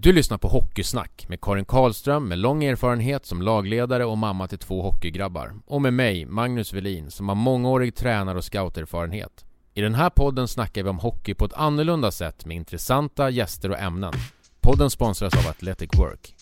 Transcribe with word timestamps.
Du 0.00 0.12
lyssnar 0.12 0.38
på 0.38 0.48
Hockeysnack 0.48 1.26
med 1.28 1.40
Karin 1.40 1.64
Karlström 1.64 2.28
med 2.28 2.38
lång 2.38 2.64
erfarenhet 2.64 3.26
som 3.26 3.42
lagledare 3.42 4.04
och 4.04 4.18
mamma 4.18 4.48
till 4.48 4.58
två 4.58 4.82
hockeygrabbar. 4.82 5.54
Och 5.66 5.82
med 5.82 5.92
mig, 5.92 6.26
Magnus 6.26 6.72
Velin, 6.72 7.10
som 7.10 7.28
har 7.28 7.36
mångårig 7.36 7.94
tränar 7.94 8.34
och 8.34 8.44
scouterfarenhet. 8.44 9.44
I 9.74 9.80
den 9.80 9.94
här 9.94 10.10
podden 10.10 10.48
snackar 10.48 10.82
vi 10.82 10.88
om 10.88 10.98
hockey 10.98 11.34
på 11.34 11.44
ett 11.44 11.52
annorlunda 11.52 12.10
sätt 12.10 12.46
med 12.46 12.56
intressanta 12.56 13.30
gäster 13.30 13.70
och 13.70 13.78
ämnen. 13.78 14.12
Podden 14.60 14.90
sponsras 14.90 15.34
av 15.34 15.50
Athletic 15.50 15.90
Work. 15.98 16.34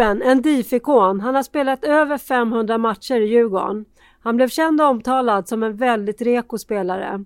Fimpen, 0.00 0.22
en 0.22 0.42
DIF-ikon, 0.42 1.20
han 1.20 1.34
har 1.34 1.42
spelat 1.42 1.84
över 1.84 2.18
500 2.18 2.78
matcher 2.78 3.20
i 3.20 3.26
Djurgården. 3.26 3.84
Han 4.20 4.36
blev 4.36 4.48
känd 4.48 4.80
och 4.80 4.86
omtalad 4.86 5.48
som 5.48 5.62
en 5.62 5.76
väldigt 5.76 6.22
reko 6.22 6.58
spelare. 6.58 7.24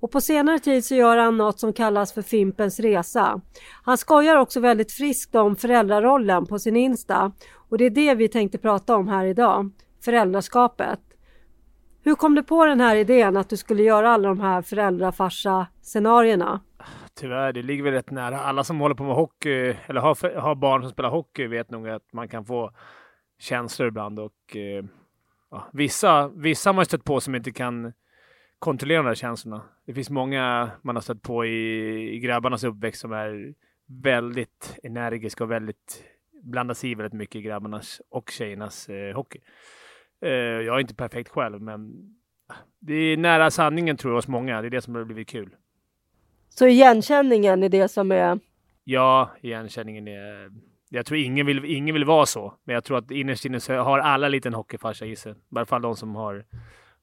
Och 0.00 0.10
på 0.10 0.20
senare 0.20 0.58
tid 0.58 0.84
så 0.84 0.94
gör 0.94 1.16
han 1.16 1.36
något 1.36 1.60
som 1.60 1.72
kallas 1.72 2.12
för 2.12 2.22
Fimpens 2.22 2.80
Resa. 2.80 3.40
Han 3.84 3.98
skojar 3.98 4.36
också 4.36 4.60
väldigt 4.60 4.92
friskt 4.92 5.34
om 5.34 5.56
föräldrarollen 5.56 6.46
på 6.46 6.58
sin 6.58 6.76
Insta. 6.76 7.32
Och 7.68 7.78
det 7.78 7.84
är 7.84 7.90
det 7.90 8.14
vi 8.14 8.28
tänkte 8.28 8.58
prata 8.58 8.96
om 8.96 9.08
här 9.08 9.24
idag. 9.24 9.70
Föräldraskapet. 10.04 11.00
Hur 12.04 12.14
kom 12.14 12.34
du 12.34 12.42
på 12.42 12.66
den 12.66 12.80
här 12.80 12.96
idén 12.96 13.36
att 13.36 13.48
du 13.48 13.56
skulle 13.56 13.82
göra 13.82 14.10
alla 14.10 14.28
de 14.28 14.40
här 14.40 14.62
föräldrafarsa-scenarierna? 14.62 16.60
Tyvärr, 17.16 17.52
det 17.52 17.62
ligger 17.62 17.82
väl 17.84 17.92
rätt 17.92 18.10
nära. 18.10 18.40
Alla 18.40 18.64
som 18.64 18.80
håller 18.80 18.94
på 18.94 19.04
med 19.04 19.14
hockey 19.14 19.76
eller 19.86 20.00
har, 20.00 20.38
har 20.38 20.54
barn 20.54 20.82
som 20.82 20.90
spelar 20.90 21.10
hockey 21.10 21.46
vet 21.46 21.70
nog 21.70 21.88
att 21.88 22.12
man 22.12 22.28
kan 22.28 22.44
få 22.44 22.70
känslor 23.38 23.88
ibland 23.88 24.18
och 24.20 24.56
eh, 24.56 24.84
ja, 25.50 25.68
vissa, 25.72 26.28
vissa 26.28 26.70
har 26.70 26.74
man 26.74 26.84
stött 26.84 27.04
på 27.04 27.20
som 27.20 27.34
inte 27.34 27.52
kan 27.52 27.92
kontrollera 28.58 29.02
de 29.02 29.08
där 29.08 29.14
känslorna. 29.14 29.62
Det 29.86 29.94
finns 29.94 30.10
många 30.10 30.70
man 30.82 30.96
har 30.96 31.00
stött 31.00 31.22
på 31.22 31.44
i, 31.44 32.14
i 32.14 32.18
grabbarnas 32.18 32.64
uppväxt 32.64 33.00
som 33.00 33.12
är 33.12 33.54
väldigt 33.86 34.78
energiska 34.82 35.44
och 35.44 35.50
väldigt 35.50 36.04
blandar 36.42 36.74
sig 36.74 36.90
i 36.90 36.94
väldigt 36.94 37.12
mycket 37.12 37.36
i 37.36 37.42
grabbarnas 37.42 38.02
och 38.08 38.30
tjejernas 38.30 38.88
eh, 38.88 39.14
hockey. 39.14 39.40
Eh, 40.20 40.30
jag 40.30 40.76
är 40.76 40.80
inte 40.80 40.94
perfekt 40.94 41.28
själv, 41.28 41.62
men 41.62 41.92
det 42.78 42.94
är 42.94 43.16
nära 43.16 43.50
sanningen 43.50 43.96
tror 43.96 44.12
jag 44.12 44.18
hos 44.18 44.28
många. 44.28 44.60
Det 44.60 44.68
är 44.68 44.70
det 44.70 44.82
som 44.82 44.94
har 44.94 45.04
blivit 45.04 45.28
kul. 45.28 45.56
Så 46.58 46.66
igenkänningen 46.66 47.62
är 47.62 47.68
det 47.68 47.88
som 47.88 48.12
är... 48.12 48.38
Ja, 48.84 49.30
igenkänningen 49.40 50.08
är... 50.08 50.50
Jag 50.88 51.06
tror 51.06 51.18
ingen 51.18 51.46
vill, 51.46 51.64
ingen 51.64 51.94
vill 51.94 52.04
vara 52.04 52.26
så, 52.26 52.54
men 52.64 52.74
jag 52.74 52.84
tror 52.84 52.98
att 52.98 53.10
innerst 53.10 53.44
inne 53.44 53.60
så 53.60 53.74
har 53.74 53.98
alla 53.98 54.26
en 54.26 54.32
liten 54.32 54.54
hockeyfarsa 54.54 55.06
i 55.06 55.16
sig. 55.16 55.32
I 55.32 55.34
varje 55.48 55.66
fall 55.66 55.82
de 55.82 55.96
som 55.96 56.14
har 56.14 56.44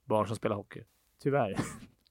barn 0.06 0.28
som 0.28 0.36
spelar 0.36 0.56
hockey. 0.56 0.84
Tyvärr. 1.24 1.56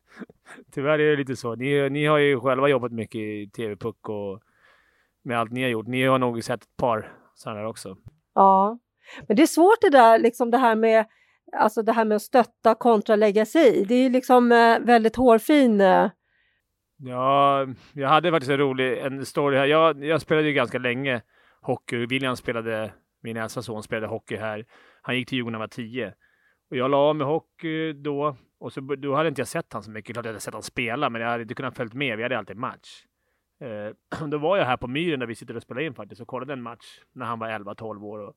Tyvärr 0.74 0.98
är 0.98 1.10
det 1.10 1.16
lite 1.16 1.36
så. 1.36 1.54
Ni, 1.54 1.90
ni 1.90 2.06
har 2.06 2.18
ju 2.18 2.40
själva 2.40 2.68
jobbat 2.68 2.92
mycket 2.92 3.20
i 3.20 3.50
TV-puck 3.56 4.08
och 4.08 4.42
med 5.22 5.38
allt 5.38 5.52
ni 5.52 5.62
har 5.62 5.70
gjort. 5.70 5.86
Ni 5.86 6.04
har 6.04 6.18
nog 6.18 6.44
sett 6.44 6.62
ett 6.62 6.76
par 6.76 7.12
sådana 7.34 7.68
också. 7.68 7.96
Ja, 8.34 8.78
men 9.26 9.36
det 9.36 9.42
är 9.42 9.46
svårt 9.46 9.80
det 9.80 9.90
där, 9.90 10.18
liksom 10.18 10.50
det 10.50 10.58
här 10.58 10.74
med 10.74 11.06
Alltså 11.52 11.82
det 11.82 11.92
här 11.92 12.04
med 12.04 12.16
att 12.16 12.22
stötta 12.22 12.74
kontra 12.74 13.16
lägga 13.16 13.46
sig 13.46 13.76
i. 13.76 13.84
Det 13.84 13.94
är 13.94 14.10
liksom 14.10 14.52
eh, 14.52 14.78
väldigt 14.78 15.16
hårfin 15.16 15.80
eh, 15.80 16.10
Ja, 17.02 17.66
jag 17.92 18.08
hade 18.08 18.30
faktiskt 18.30 18.50
en 18.50 18.58
rolig 18.58 18.98
en 18.98 19.26
story 19.26 19.56
här. 19.56 19.66
Jag, 19.66 20.04
jag 20.04 20.20
spelade 20.20 20.48
ju 20.48 20.54
ganska 20.54 20.78
länge 20.78 21.22
hockey. 21.60 22.06
William 22.06 22.36
spelade, 22.36 22.92
min 23.22 23.36
äldsta 23.36 23.62
son 23.62 23.82
spelade 23.82 24.06
hockey 24.06 24.36
här. 24.36 24.66
Han 25.02 25.16
gick 25.16 25.28
till 25.28 25.36
Djurgården 25.36 25.52
när 25.52 25.58
han 25.58 25.62
var 25.62 25.68
tio. 25.68 26.14
Och 26.70 26.76
jag 26.76 26.90
la 26.90 26.96
av 26.96 27.16
med 27.16 27.26
hockey 27.26 27.92
då. 27.92 28.36
Och 28.60 28.72
så, 28.72 28.80
då 28.80 29.14
hade 29.14 29.28
inte 29.28 29.40
jag 29.40 29.48
sett 29.48 29.72
han 29.72 29.82
så 29.82 29.90
mycket. 29.90 30.14
Klart 30.14 30.24
jag 30.24 30.30
hade 30.32 30.40
sett 30.40 30.54
han 30.54 30.62
spela, 30.62 31.10
men 31.10 31.22
jag 31.22 31.28
hade 31.28 31.42
inte 31.42 31.54
kunnat 31.54 31.76
följa 31.76 31.94
med. 31.94 32.16
Vi 32.16 32.22
hade 32.22 32.38
alltid 32.38 32.56
match. 32.56 33.04
Eh, 33.60 34.26
då 34.28 34.38
var 34.38 34.56
jag 34.56 34.64
här 34.64 34.76
på 34.76 34.86
Myren 34.86 35.20
där 35.20 35.26
vi 35.26 35.34
sitter 35.34 35.56
och 35.56 35.62
spelar 35.62 35.80
in 35.80 35.94
faktiskt 35.94 36.20
och 36.20 36.28
kollade 36.28 36.52
en 36.52 36.62
match 36.62 37.00
när 37.12 37.26
han 37.26 37.38
var 37.38 37.48
11-12 37.48 38.04
år. 38.04 38.18
Och, 38.18 38.34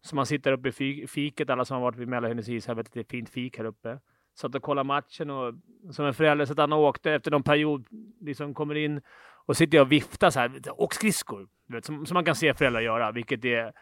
så 0.00 0.16
man 0.16 0.26
sitter 0.26 0.52
uppe 0.52 0.84
i 0.84 1.06
fiket, 1.06 1.50
alla 1.50 1.64
som 1.64 1.74
har 1.74 1.82
varit 1.82 1.96
vid 1.96 2.08
Mälarhöjdens 2.08 2.48
ishelvete, 2.48 2.90
det 2.92 3.00
är 3.00 3.04
ett 3.04 3.10
fint 3.10 3.30
fik 3.30 3.58
här 3.58 3.64
uppe 3.64 3.98
satt 4.34 4.54
och 4.54 4.62
kollade 4.62 4.86
matchen 4.86 5.30
och 5.30 5.54
som 5.90 6.06
en 6.06 6.14
förälder 6.14 6.44
satt 6.44 6.58
han 6.58 6.72
och 6.72 6.82
åkte 6.82 7.12
efter 7.12 7.30
någon 7.30 7.42
period, 7.42 7.86
liksom 8.20 8.54
kommer 8.54 8.74
in 8.74 9.00
och 9.46 9.56
sitter 9.56 9.78
jag 9.78 9.84
och 9.84 9.92
viftar 9.92 10.30
så 10.30 10.40
här, 10.40 10.80
åk 10.80 10.94
skridskor, 10.94 11.48
vet, 11.68 11.84
som, 11.84 12.06
som 12.06 12.14
man 12.14 12.24
kan 12.24 12.34
se 12.34 12.54
föräldrar 12.54 12.80
göra, 12.80 13.12
vilket 13.12 13.44
är 13.44 13.48
jag 13.48 13.72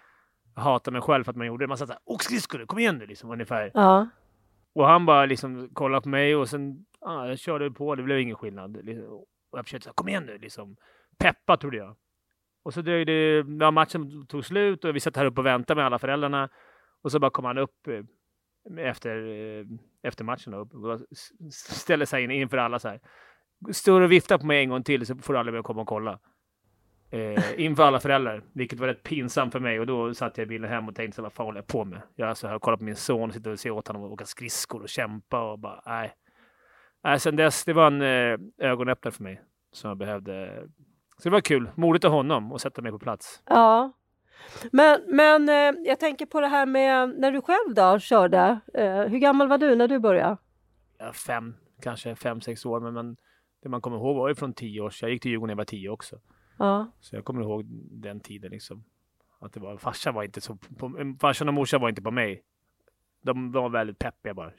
hatar 0.54 0.92
mig 0.92 1.00
själv 1.00 1.24
för 1.24 1.30
att 1.30 1.36
man 1.36 1.46
gjorde 1.46 1.64
det. 1.64 1.68
Man 1.68 1.78
satt 1.78 1.88
så 1.88 1.92
här, 1.92 2.02
åk 2.04 2.22
skridskor, 2.22 2.66
kom 2.66 2.78
igen 2.78 2.98
nu 2.98 3.06
liksom 3.06 3.30
ungefär. 3.30 3.70
Ja. 3.74 4.08
Och 4.74 4.86
han 4.86 5.06
bara 5.06 5.26
liksom 5.26 5.68
kollade 5.72 6.02
på 6.02 6.08
mig 6.08 6.36
och 6.36 6.48
sen, 6.48 6.86
ah, 7.00 7.26
jag 7.26 7.38
körde 7.38 7.70
på, 7.70 7.94
det 7.94 8.02
blev 8.02 8.20
ingen 8.20 8.36
skillnad. 8.36 8.84
Liksom. 8.84 9.06
Och 9.50 9.58
jag 9.58 9.64
försökte 9.64 9.84
säga, 9.84 9.94
kom 9.94 10.08
igen 10.08 10.26
nu 10.26 10.38
liksom. 10.38 10.76
Peppa 11.19 11.56
trodde 11.56 11.76
jag. 11.76 11.96
Och 12.62 12.74
så 12.74 12.82
dröjde 12.82 13.44
ja, 13.60 13.70
matchen 13.70 14.26
tog 14.26 14.44
slut 14.44 14.84
och 14.84 14.96
vi 14.96 15.00
satt 15.00 15.16
här 15.16 15.26
uppe 15.26 15.40
och 15.40 15.46
väntade 15.46 15.78
med 15.78 15.86
alla 15.86 15.98
föräldrarna. 15.98 16.48
Och 17.02 17.12
så 17.12 17.19
bara 17.19 17.30
kom 17.30 17.44
han 17.44 17.58
upp 17.58 17.88
eh, 17.88 18.04
efter, 18.78 19.17
eh, 19.27 19.67
efter 20.03 20.25
matchen 20.25 20.55
och 20.55 20.69
ställer 21.53 22.06
sig 22.06 22.25
in 22.25 22.31
inför 22.31 22.56
alla 22.56 22.78
så 22.78 22.89
här. 22.89 23.00
Står 23.71 24.00
och 24.00 24.12
viftar 24.12 24.39
på 24.39 24.47
mig 24.47 24.62
en 24.62 24.69
gång 24.69 24.83
till 24.83 25.06
så 25.06 25.17
får 25.17 25.33
du 25.33 25.39
aldrig 25.39 25.55
mer 25.55 25.62
komma 25.62 25.81
och 25.81 25.89
kolla. 25.89 26.19
Eh, 27.11 27.61
inför 27.61 27.83
alla 27.83 28.00
föräldrar, 28.00 28.43
vilket 28.53 28.81
var 28.81 28.87
rätt 28.87 29.03
pinsamt 29.03 29.53
för 29.53 29.61
mig 29.61 29.81
och 29.81 29.87
då 29.87 30.15
satt 30.15 30.39
jag 30.39 30.45
i 30.45 30.49
bilen 30.49 30.71
hem 30.71 30.89
och 30.89 30.95
tänkte 30.95 31.17
så 31.17 31.23
vad 31.23 31.33
fan 31.33 31.47
håller 31.47 31.59
jag 31.59 31.67
på 31.67 31.84
med? 31.84 32.03
Jag 32.15 32.28
alltså, 32.28 32.49
har 32.49 32.59
kollat 32.59 32.78
på 32.78 32.84
min 32.84 32.97
son 32.97 33.28
och 33.28 33.34
sitter 33.34 33.50
och 33.50 33.61
ser 33.61 33.71
åt 33.71 33.89
honom 33.89 34.03
åka 34.03 34.25
skridskor 34.25 34.83
och 34.83 34.89
kämpa 34.89 35.53
och 35.53 35.59
bara 35.59 35.83
nej. 35.87 36.15
Nej, 37.05 37.21
sen 37.21 37.37
dess, 37.37 37.65
det 37.65 37.73
var 37.73 37.87
en 37.87 38.03
eh, 38.03 38.69
ögonöppnare 38.71 39.12
för 39.12 39.23
mig 39.23 39.43
som 39.73 39.89
jag 39.89 39.99
behövde. 39.99 40.67
Så 41.17 41.29
det 41.29 41.31
var 41.31 41.41
kul, 41.41 41.71
modigt 41.75 42.05
av 42.05 42.12
honom 42.12 42.53
att 42.53 42.61
sätta 42.61 42.83
mig 42.83 42.93
på 42.93 42.99
plats. 42.99 43.43
Ja, 43.47 43.93
men, 44.70 45.00
men 45.09 45.48
eh, 45.48 45.81
jag 45.84 46.00
tänker 46.00 46.26
på 46.26 46.41
det 46.41 46.48
här 46.48 46.66
med 46.66 47.09
när 47.19 47.32
du 47.32 47.43
själv 47.43 47.75
då 47.75 47.98
körde. 47.98 48.60
Eh, 48.75 49.00
hur 49.00 49.19
gammal 49.19 49.48
var 49.48 49.59
du 49.59 49.75
när 49.75 49.88
du 49.88 49.98
började? 49.98 50.37
Ja, 50.98 51.12
fem, 51.12 51.54
kanske 51.82 52.15
fem, 52.15 52.41
sex 52.41 52.66
år. 52.66 52.81
Men, 52.81 52.94
men 52.94 53.16
det 53.62 53.69
man 53.69 53.81
kommer 53.81 53.97
ihåg 53.97 54.16
var 54.16 54.28
ju 54.28 54.34
från 54.34 54.53
tio 54.53 54.81
år. 54.81 54.93
Jag 55.00 55.10
gick 55.10 55.22
till 55.22 55.31
Djurgården 55.31 55.48
när 55.48 55.53
jag 55.53 55.56
var 55.56 55.65
tio 55.65 55.88
också. 55.88 56.20
Ja. 56.59 56.93
Så 57.00 57.16
jag 57.16 57.25
kommer 57.25 57.43
ihåg 57.43 57.65
den 57.91 58.20
tiden 58.20 58.50
liksom. 58.50 58.84
Att 59.38 59.53
det 59.53 59.60
var, 59.60 59.76
farsan 59.76 60.15
var 60.15 60.22
inte 60.22 60.41
så, 60.41 60.56
på, 60.56 61.16
farsan 61.20 61.49
och 61.49 61.54
morsan 61.54 61.81
var 61.81 61.88
inte 61.88 62.03
på 62.03 62.10
mig. 62.10 62.43
De, 63.22 63.53
de 63.53 63.62
var 63.62 63.70
väldigt 63.70 63.99
peppiga 63.99 64.34
bara. 64.34 64.53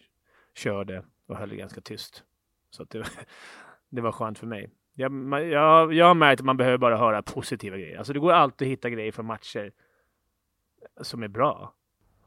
Körde 0.56 1.06
och 1.28 1.38
höll 1.38 1.50
det 1.50 1.56
ganska 1.56 1.82
tyst. 1.82 2.24
Så 2.70 2.84
det, 2.84 3.06
det 3.90 4.02
var 4.02 4.12
skönt 4.12 4.40
för 4.40 4.48
mig. 4.48 4.70
Jag, 4.96 5.12
jag, 5.50 5.94
jag 5.94 6.06
har 6.06 6.14
märkt 6.14 6.42
att 6.42 6.46
man 6.46 6.58
behöver 6.58 6.78
bara 6.78 6.98
höra 6.98 7.22
positiva 7.22 7.78
grejer. 7.78 7.98
Alltså 7.98 8.14
det 8.14 8.20
går 8.20 8.32
alltid 8.32 8.68
att 8.68 8.72
hitta 8.72 8.90
grejer 8.90 9.12
från 9.12 9.26
matcher 9.26 9.72
som 11.02 11.24
är 11.24 11.28
bra. 11.28 11.74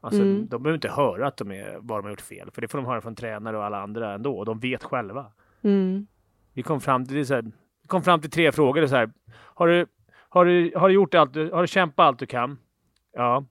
Alltså, 0.00 0.22
mm. 0.22 0.49
De 0.49 0.62
behöver 0.62 0.75
inte 0.77 0.88
höra 0.88 1.27
att 1.27 1.37
de 1.37 1.53
är, 1.53 1.78
vad 1.81 1.99
de 1.99 2.04
har 2.04 2.10
gjort 2.10 2.21
fel, 2.21 2.50
för 2.50 2.60
det 2.60 2.69
får 2.69 2.78
de 2.78 2.87
höra 2.87 3.00
från 3.00 3.15
tränare 3.15 3.56
och 3.56 3.65
alla 3.65 3.82
andra 3.82 4.15
ändå. 4.15 4.38
Och 4.38 4.44
de 4.44 4.59
vet 4.59 4.84
själva. 4.84 5.32
Mm. 5.62 6.06
Vi 6.53 6.62
kom 6.62 6.81
fram 6.81 7.06
till, 7.06 7.27
så 7.27 7.34
här, 7.34 7.44
kom 7.87 8.03
fram 8.03 8.21
till 8.21 8.31
tre 8.31 8.53
frågor. 8.53 8.87
Så 8.87 8.97
här, 8.97 9.10
har, 9.33 9.69
du, 9.69 9.87
har, 10.28 10.44
du, 10.44 10.72
har 10.77 10.88
du 10.88 10.94
gjort 10.94 11.15
allt 11.15 11.33
du, 11.33 11.50
har 11.50 11.60
du 11.60 11.69
kämpat 11.69 12.06
allt 12.06 12.19
du 12.19 12.27
kan? 12.27 12.59
Ja. 13.12 13.44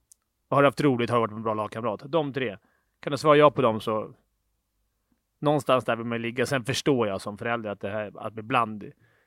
Har 0.49 0.61
du 0.61 0.67
haft 0.67 0.81
roligt? 0.81 1.09
Har 1.09 1.17
du 1.17 1.21
varit 1.21 1.31
en 1.31 1.43
bra 1.43 1.53
lagkamrat? 1.53 2.01
De 2.05 2.33
tre. 2.33 2.57
Kan 2.99 3.11
du 3.11 3.17
svara 3.17 3.37
ja 3.37 3.51
på 3.51 3.61
dem 3.61 3.79
så 3.79 4.13
någonstans 5.45 5.85
där 5.85 5.95
vill 5.95 6.05
man 6.05 6.21
ligga. 6.21 6.45
Sen 6.45 6.65
förstår 6.65 7.07
jag 7.07 7.21
som 7.21 7.37
förälder 7.37 7.69
att 7.69 7.81
det 7.81 7.89
här, 7.89 8.11
att 8.15 8.37
ibland 8.37 8.83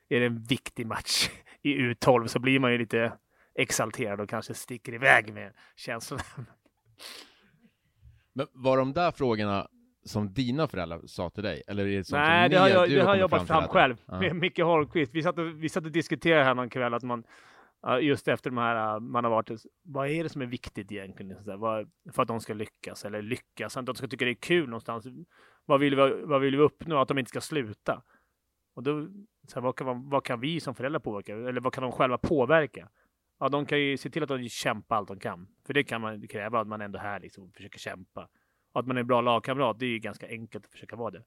är 0.09 0.21
det 0.21 0.27
en 0.27 0.43
viktig 0.43 0.87
match 0.87 1.31
i 1.63 1.75
U12 1.75 2.27
så 2.27 2.39
blir 2.39 2.59
man 2.59 2.73
ju 2.73 2.79
lite 2.79 3.13
exalterad 3.55 4.21
och 4.21 4.29
kanske 4.29 4.55
sticker 4.55 4.95
iväg 4.95 5.35
med 5.35 5.53
känslorna. 5.77 6.23
Men 8.33 8.47
var 8.53 8.77
de 8.77 8.93
där 8.93 9.11
frågorna 9.11 9.69
som 10.05 10.33
dina 10.33 10.69
föräldrar 10.69 11.01
sa 11.07 11.31
till 11.31 11.43
dig? 11.43 11.63
Eller 11.67 11.87
är 11.87 11.97
det 11.97 12.05
som 12.05 12.19
Nej, 12.19 12.45
som 12.45 12.51
det 12.51 12.59
har 12.59 12.69
jag, 12.69 12.91
det 12.91 13.01
har 13.01 13.15
jag 13.15 13.21
jobbat 13.21 13.47
fram, 13.47 13.63
fram 13.63 13.69
själv 13.69 13.97
med 14.07 14.37
Micke 14.43 14.59
Holmqvist. 14.59 15.15
Vi 15.15 15.23
satt, 15.23 15.39
och, 15.39 15.65
vi 15.65 15.69
satt 15.69 15.85
och 15.85 15.93
diskuterade 15.93 16.45
här 16.45 16.55
någon 16.55 16.71
kväll 16.71 16.95
att 16.95 17.03
man 17.03 17.25
just 18.01 18.29
efter 18.29 18.51
de 18.51 18.59
här 18.59 19.01
man 19.01 19.25
har 19.25 19.31
varit, 19.31 19.51
vad 19.83 20.09
är 20.09 20.23
det 20.23 20.29
som 20.29 20.43
är 20.43 20.47
viktigt 20.47 20.93
egentligen? 20.93 21.45
Så 21.45 21.51
där, 21.51 21.87
för 22.13 22.23
att 22.23 22.29
de 22.29 22.41
ska 22.41 22.55
lyckas 22.55 23.05
eller 23.05 23.23
lyckas, 23.23 23.77
att 23.77 23.87
de 23.87 23.95
ska 23.95 24.07
tycka 24.07 24.25
det 24.25 24.31
är 24.31 24.35
kul 24.35 24.69
någonstans. 24.69 25.07
Vad 25.65 25.81
vill 25.81 25.97
vi, 25.97 26.23
vad 26.25 26.41
vill 26.41 26.57
vi 26.57 26.63
uppnå? 26.63 26.99
Att 26.99 27.09
de 27.09 27.19
inte 27.19 27.29
ska 27.29 27.41
sluta. 27.41 28.03
Och 28.75 28.83
då, 28.83 29.09
så 29.49 29.61
vad, 29.61 29.77
kan 29.77 30.11
vad 30.11 30.25
kan 30.25 30.41
vi 30.41 30.61
som 30.61 30.75
föräldrar 30.75 31.01
påverka? 31.01 31.37
Eller 31.37 31.61
vad 31.61 31.73
kan 31.73 31.83
de 31.83 31.93
själva 31.93 32.19
påverka? 32.19 32.89
Ja, 33.39 33.49
de 33.49 33.67
kan 33.67 33.81
ju 33.81 33.97
se 33.97 34.11
till 34.11 34.23
att 34.23 34.29
de 34.29 34.49
kämpar 34.49 34.97
allt 34.97 35.09
de 35.09 35.19
kan. 35.19 35.49
För 35.67 35.75
det 35.75 35.85
kan 35.85 36.01
man 36.01 36.29
kräva, 36.29 36.61
att 36.61 36.69
man 36.69 36.81
ändå 36.81 36.99
är 36.99 37.03
här 37.03 37.21
liksom 37.21 37.53
försöker 37.53 37.79
kämpa. 37.79 38.29
Och 38.73 38.81
att 38.81 38.87
man 38.87 38.97
är 38.97 39.01
en 39.01 39.07
bra 39.07 39.21
lagkamrat, 39.21 39.79
det 39.79 39.87
är 39.87 39.91
ju 39.91 39.99
ganska 39.99 40.29
enkelt 40.29 40.65
att 40.65 40.73
försöka 40.73 40.97
vara 40.97 41.11
det. 41.11 41.25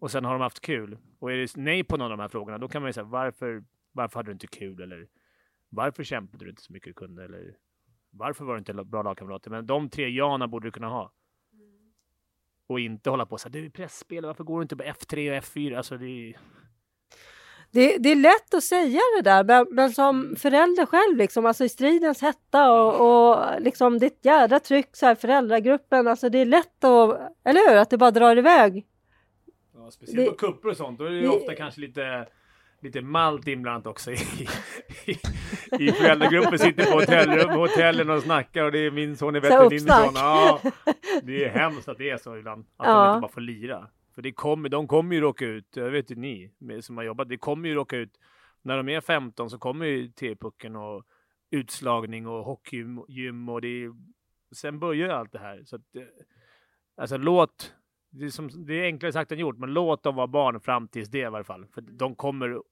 Och 0.00 0.10
sen 0.10 0.24
har 0.24 0.32
de 0.32 0.40
haft 0.40 0.60
kul. 0.60 0.98
Och 1.18 1.32
är 1.32 1.36
det 1.36 1.56
nej 1.56 1.84
på 1.84 1.96
någon 1.96 2.04
av 2.04 2.18
de 2.18 2.22
här 2.22 2.28
frågorna, 2.28 2.58
då 2.58 2.68
kan 2.68 2.82
man 2.82 2.88
ju 2.88 2.92
säga 2.92 3.04
varför, 3.04 3.64
varför 3.92 4.18
hade 4.18 4.28
du 4.28 4.32
inte 4.32 4.46
kul? 4.46 4.80
Eller 4.80 5.08
varför 5.68 6.04
kämpade 6.04 6.44
du 6.44 6.50
inte 6.50 6.62
så 6.62 6.72
mycket 6.72 6.88
du 6.88 6.94
kunde? 6.94 7.24
Eller 7.24 7.56
varför 8.10 8.44
var 8.44 8.54
du 8.54 8.58
inte 8.58 8.74
bra 8.74 9.02
lagkamrater? 9.02 9.50
Men 9.50 9.66
de 9.66 9.90
tre 9.90 10.08
jana 10.08 10.48
borde 10.48 10.66
du 10.66 10.72
kunna 10.72 10.88
ha. 10.88 11.12
Och 12.68 12.80
inte 12.80 13.10
hålla 13.10 13.26
på 13.26 13.32
och 13.32 13.40
säga 13.40 13.50
du 13.50 13.64
är 13.64 13.70
pressspelare, 13.70 14.26
varför 14.26 14.44
går 14.44 14.58
du 14.58 14.62
inte 14.62 14.76
på 14.76 14.84
F3 14.84 15.36
och 15.36 15.44
F4? 15.44 15.76
Alltså 15.76 15.96
det 15.96 16.06
är... 16.06 16.38
Det, 17.70 17.98
det, 17.98 18.08
är 18.08 18.16
lätt 18.16 18.54
att 18.54 18.62
säga 18.62 19.00
det 19.16 19.22
där, 19.22 19.44
men, 19.44 19.66
men, 19.70 19.90
som 19.90 20.36
förälder 20.36 20.86
själv, 20.86 21.16
liksom, 21.16 21.46
alltså 21.46 21.64
i 21.64 21.68
stridens 21.68 22.22
hetta 22.22 22.72
och, 22.72 23.28
och 23.30 23.60
liksom 23.60 23.98
ditt 23.98 24.24
jädra 24.24 24.60
tryck, 24.60 24.96
så 24.96 25.06
här, 25.06 25.14
föräldragruppen, 25.14 26.08
alltså 26.08 26.28
det 26.28 26.38
är 26.38 26.44
lätt 26.46 26.84
att, 26.84 27.20
eller 27.44 27.70
hur, 27.70 27.76
att 27.76 27.90
det 27.90 27.98
bara 27.98 28.10
drar 28.10 28.36
iväg. 28.36 28.86
Ja, 29.74 29.90
speciellt 29.90 30.26
det, 30.26 30.30
på 30.30 30.36
kupper 30.36 30.68
och 30.68 30.76
sånt, 30.76 30.98
då 30.98 31.04
är 31.04 31.10
det, 31.10 31.20
det 31.20 31.28
ofta 31.28 31.54
kanske 31.54 31.80
lite 31.80 32.26
lite 32.80 33.02
malt 33.02 33.48
inblandat 33.48 33.86
också 33.86 34.10
i, 34.10 34.18
i, 35.06 35.18
i 35.78 35.92
föräldragruppen. 35.92 36.58
Sitter 36.58 36.84
på 36.84 36.98
hotellrum, 36.98 37.50
hotellen 37.50 38.10
och 38.10 38.22
snackar 38.22 38.64
och 38.64 38.72
det 38.72 38.78
är 38.78 38.90
min 38.90 39.16
son 39.16 39.36
är 39.36 39.78
son. 39.78 40.12
Ja, 40.14 40.60
det 41.22 41.44
är 41.44 41.48
hemskt 41.48 41.88
att 41.88 41.98
det 41.98 42.10
är 42.10 42.16
så 42.16 42.36
ibland. 42.36 42.66
Att 42.76 42.86
ja. 42.86 43.04
de 43.04 43.14
inte 43.14 43.20
bara 43.20 43.32
får 43.32 43.40
lira. 43.40 43.88
För 44.14 44.22
det 44.22 44.32
kommer, 44.32 44.68
de 44.68 44.88
kommer 44.88 45.14
ju 45.14 45.20
råka 45.20 45.46
ut, 45.46 45.76
jag 45.76 45.90
vet 45.90 46.10
ju 46.10 46.14
ni 46.14 46.52
som 46.80 46.96
har 46.96 47.04
jobbat, 47.04 47.28
det 47.28 47.36
kommer 47.36 47.68
ju 47.68 47.74
råka 47.74 47.96
ut 47.96 48.18
när 48.62 48.76
de 48.76 48.88
är 48.88 49.00
15 49.00 49.50
så 49.50 49.58
kommer 49.58 49.86
ju 49.86 50.08
T-pucken 50.08 50.76
och 50.76 51.04
utslagning 51.50 52.26
och 52.26 52.44
hockeygym 52.44 53.48
och 53.48 53.60
det 53.60 53.68
är, 53.68 53.90
sen 54.54 54.78
börjar 54.78 55.08
allt 55.08 55.32
det 55.32 55.38
här. 55.38 55.64
Så 55.64 55.76
att, 55.76 55.96
eh, 55.96 56.02
alltså 56.96 57.16
låt, 57.16 57.74
det 58.18 58.24
är, 58.24 58.30
som, 58.30 58.66
det 58.66 58.74
är 58.74 58.84
enklare 58.84 59.12
sagt 59.12 59.32
än 59.32 59.38
gjort, 59.38 59.58
men 59.58 59.72
låt 59.72 60.02
dem 60.02 60.14
vara 60.16 60.26
barn 60.26 60.60
fram 60.60 60.88
tills 60.88 61.08
det 61.08 61.18
i 61.18 61.24
varje 61.24 61.44
fall. 61.44 61.66
För 61.74 61.80
de 61.80 62.14
kommer 62.14 62.62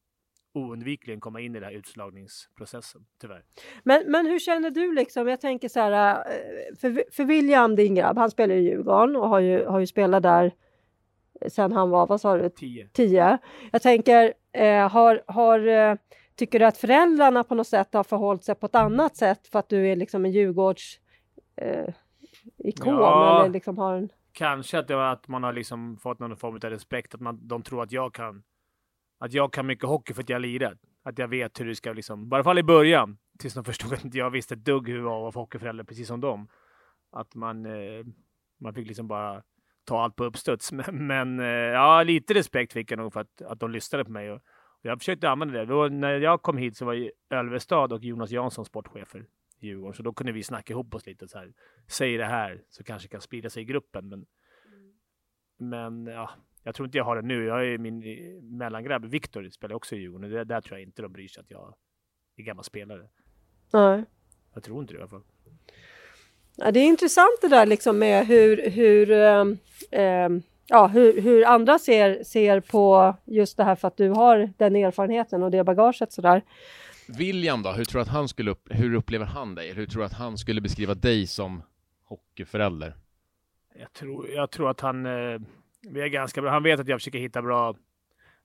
oundvikligen 0.52 1.20
komma 1.20 1.41
in 1.41 1.56
i 1.56 1.61
den 1.61 1.69
här 1.69 1.76
utslagningsprocessen, 1.76 3.06
tyvärr. 3.20 3.43
Men, 3.82 4.11
men 4.11 4.26
hur 4.26 4.38
känner 4.38 4.70
du 4.70 4.94
liksom? 4.94 5.29
Jag 5.29 5.41
tänker 5.41 5.69
så 5.69 5.81
här, 5.81 6.17
eh, 6.17 6.76
för, 6.81 7.05
för 7.12 7.25
William, 7.25 7.76
din 7.76 7.94
grabb, 7.94 8.19
han 8.19 8.31
spelar 8.31 8.55
i 8.55 8.61
Djurgården 8.61 9.17
och 9.17 9.29
har 9.29 9.41
ju, 9.41 9.64
har 9.64 9.81
ju 9.81 9.87
spelat 9.87 10.23
där 10.23 10.52
sen 11.49 11.73
han 11.73 11.90
var, 11.90 12.06
vad 12.06 12.20
sa 12.20 12.37
du? 12.37 12.49
Tio. 12.49 12.88
Tio. 12.93 13.38
Jag 13.73 13.82
tänker, 13.82 14.35
eh, 14.52 14.88
har, 14.88 15.23
har, 15.26 15.67
eh, 15.69 15.97
tycker 16.35 16.58
du 16.58 16.64
att 16.64 16.76
föräldrarna 16.76 17.44
på 17.44 17.55
något 17.55 17.67
sätt 17.67 17.94
har 17.94 18.05
förhållit 18.05 18.44
sig 18.44 18.55
på 18.55 18.67
ett 18.67 18.75
annat 18.75 19.17
sätt 19.17 19.47
för 19.47 19.58
att 19.58 19.69
du 19.69 19.88
är 19.88 19.97
liksom 19.97 20.25
en 20.25 20.31
Djurgårds 20.31 21.00
eh, 21.56 21.94
ikon? 22.58 22.94
Ja, 22.94 23.40
eller 23.40 23.52
liksom 23.52 23.79
har 23.79 23.94
en... 23.94 24.08
Kanske 24.35 24.79
att, 24.79 24.89
det 24.89 24.97
var 24.97 25.13
att 25.13 25.29
man 25.29 25.43
har 25.43 25.53
liksom 25.53 25.97
fått 25.97 26.19
någon 26.19 26.37
form 26.37 26.55
av 26.55 26.61
respekt, 26.61 27.15
att 27.15 27.21
man, 27.21 27.49
de 27.49 27.63
tror 27.63 27.83
att 27.83 27.93
jag 27.93 28.15
kan 28.15 28.43
att 29.19 29.33
jag 29.33 29.53
kan 29.53 29.67
mycket 29.67 29.89
hockey 29.89 30.15
för 30.15 30.23
att 30.23 30.29
jag 30.29 30.43
lirat. 30.43 30.79
Att 31.03 31.19
jag 31.19 31.29
vet 31.29 31.61
hur 31.61 31.67
det 31.67 31.75
ska 31.75 31.93
liksom, 31.93 32.25
i 32.25 32.29
varje 32.29 32.45
fall 32.45 32.59
i 32.59 32.63
början, 32.63 33.19
tills 33.39 33.55
de 33.55 33.65
förstod 33.65 33.93
att 33.93 34.05
inte 34.05 34.19
jag 34.19 34.31
visste 34.31 34.55
ett 34.55 34.65
dugg 34.65 34.89
hur 34.89 34.97
det 34.97 35.03
var 35.03 35.29
att 35.29 35.35
vara 35.35 35.43
hockeyförälder, 35.43 35.85
precis 35.85 36.09
som 36.09 36.21
dem. 36.21 36.49
Att 37.13 37.35
man, 37.35 37.67
eh, 37.67 38.05
man 38.61 38.75
fick 38.75 38.89
liksom 38.89 39.09
bara 39.09 39.43
ta 39.85 40.03
allt 40.03 40.17
på 40.17 40.25
uppstuds. 40.25 40.73
Men, 40.73 41.07
men 41.07 41.41
eh, 41.41 41.47
ja, 41.47 42.03
lite 42.03 42.35
respekt 42.35 42.73
fick 42.73 42.91
jag 42.91 42.99
nog 42.99 43.13
för 43.13 43.21
att, 43.21 43.43
att 43.43 43.61
de 43.61 43.71
lyssnade 43.71 44.05
på 44.05 44.11
mig. 44.11 44.31
Och, 44.31 44.37
och 44.37 44.85
jag 44.87 44.99
försökte 44.99 45.31
använda 45.31 45.59
det. 45.59 45.67
Då, 45.67 45.89
när 45.89 46.21
jag 46.21 46.43
kom 46.43 46.57
hit 46.57 46.77
så 46.77 46.85
var 46.85 46.93
ju 46.93 47.11
Ölvestad 47.31 47.93
och 47.93 48.05
Jonas 48.05 48.31
Jansson 48.31 48.65
sportchefer 48.65 49.27
Djurgården, 49.66 49.94
så 49.94 50.02
då 50.02 50.12
kunde 50.12 50.32
vi 50.32 50.43
snacka 50.43 50.72
ihop 50.72 50.94
oss 50.94 51.06
lite 51.06 51.28
så 51.28 51.38
här. 51.38 51.52
Säg 51.88 52.16
det 52.16 52.25
här 52.25 52.64
så 52.70 52.84
kanske 52.84 53.08
kan 53.08 53.20
sprida 53.20 53.50
sig 53.50 53.62
i 53.62 53.66
gruppen. 53.66 54.08
Men, 54.08 54.26
mm. 55.61 56.02
men 56.02 56.14
ja, 56.14 56.31
jag 56.62 56.75
tror 56.75 56.87
inte 56.87 56.99
jag 56.99 57.05
har 57.05 57.16
det 57.16 57.22
nu. 57.22 57.44
Jag 57.44 57.66
är 57.66 57.78
min 57.78 57.99
mellangrabb 58.58 59.05
Viktor 59.05 59.49
spelar 59.50 59.75
också 59.75 59.96
i 59.96 59.99
Djurgården. 59.99 60.31
Det, 60.31 60.44
där 60.44 60.61
tror 60.61 60.78
jag 60.78 60.88
inte 60.88 61.02
de 61.02 61.12
bryr 61.12 61.28
sig 61.28 61.40
att 61.40 61.50
jag 61.50 61.75
är 62.37 62.43
gammal 62.43 62.64
spelare. 62.64 63.08
Nej. 63.72 64.05
Jag 64.55 64.62
tror 64.62 64.81
inte 64.81 64.93
det 64.93 64.99
i 64.99 65.00
alla 65.00 65.11
fall. 65.11 65.22
Ja, 66.56 66.70
det 66.70 66.81
är 66.81 66.84
intressant 66.84 67.38
det 67.40 67.49
där 67.49 67.66
liksom 67.66 67.99
med 67.99 68.26
hur, 68.26 68.70
hur, 68.70 69.11
eh, 69.90 70.28
ja, 70.66 70.87
hur, 70.87 71.20
hur 71.20 71.46
andra 71.46 71.78
ser, 71.78 72.25
ser 72.25 72.61
på 72.61 73.14
just 73.25 73.56
det 73.56 73.64
här 73.64 73.75
för 73.75 73.88
att 73.88 73.96
du 73.96 74.08
har 74.08 74.52
den 74.56 74.76
erfarenheten 74.76 75.43
och 75.43 75.50
det 75.50 75.64
bagaget 75.64 76.12
sådär. 76.12 76.43
William 77.09 77.62
då, 77.62 77.73
hur 77.73 77.85
tror 77.85 77.99
du 77.99 78.03
att 78.03 78.09
han 78.09 78.29
skulle 78.29 78.51
upp, 78.51 78.69
hur 78.71 78.95
upplever 78.95 79.27
han 79.27 79.55
dig? 79.55 79.73
Hur 79.73 79.87
tror 79.87 80.01
du 80.01 80.06
att 80.06 80.12
han 80.12 80.39
skulle 80.39 80.61
beskriva 80.61 80.95
dig 80.95 81.27
som 81.27 81.62
hockeyförälder? 82.05 82.95
Jag 83.81 83.93
tror, 83.93 84.29
jag 84.29 84.51
tror 84.51 84.71
att 84.71 84.81
han, 84.81 85.06
eh, 85.06 85.41
vi 85.91 86.01
är 86.01 86.09
ganska 86.09 86.43
bra. 86.43 86.51
Han 86.51 86.62
vet 86.62 86.81
att 86.81 86.89
jag 86.89 87.01
försöker 87.01 87.19
hitta 87.19 87.43
bra 87.43 87.75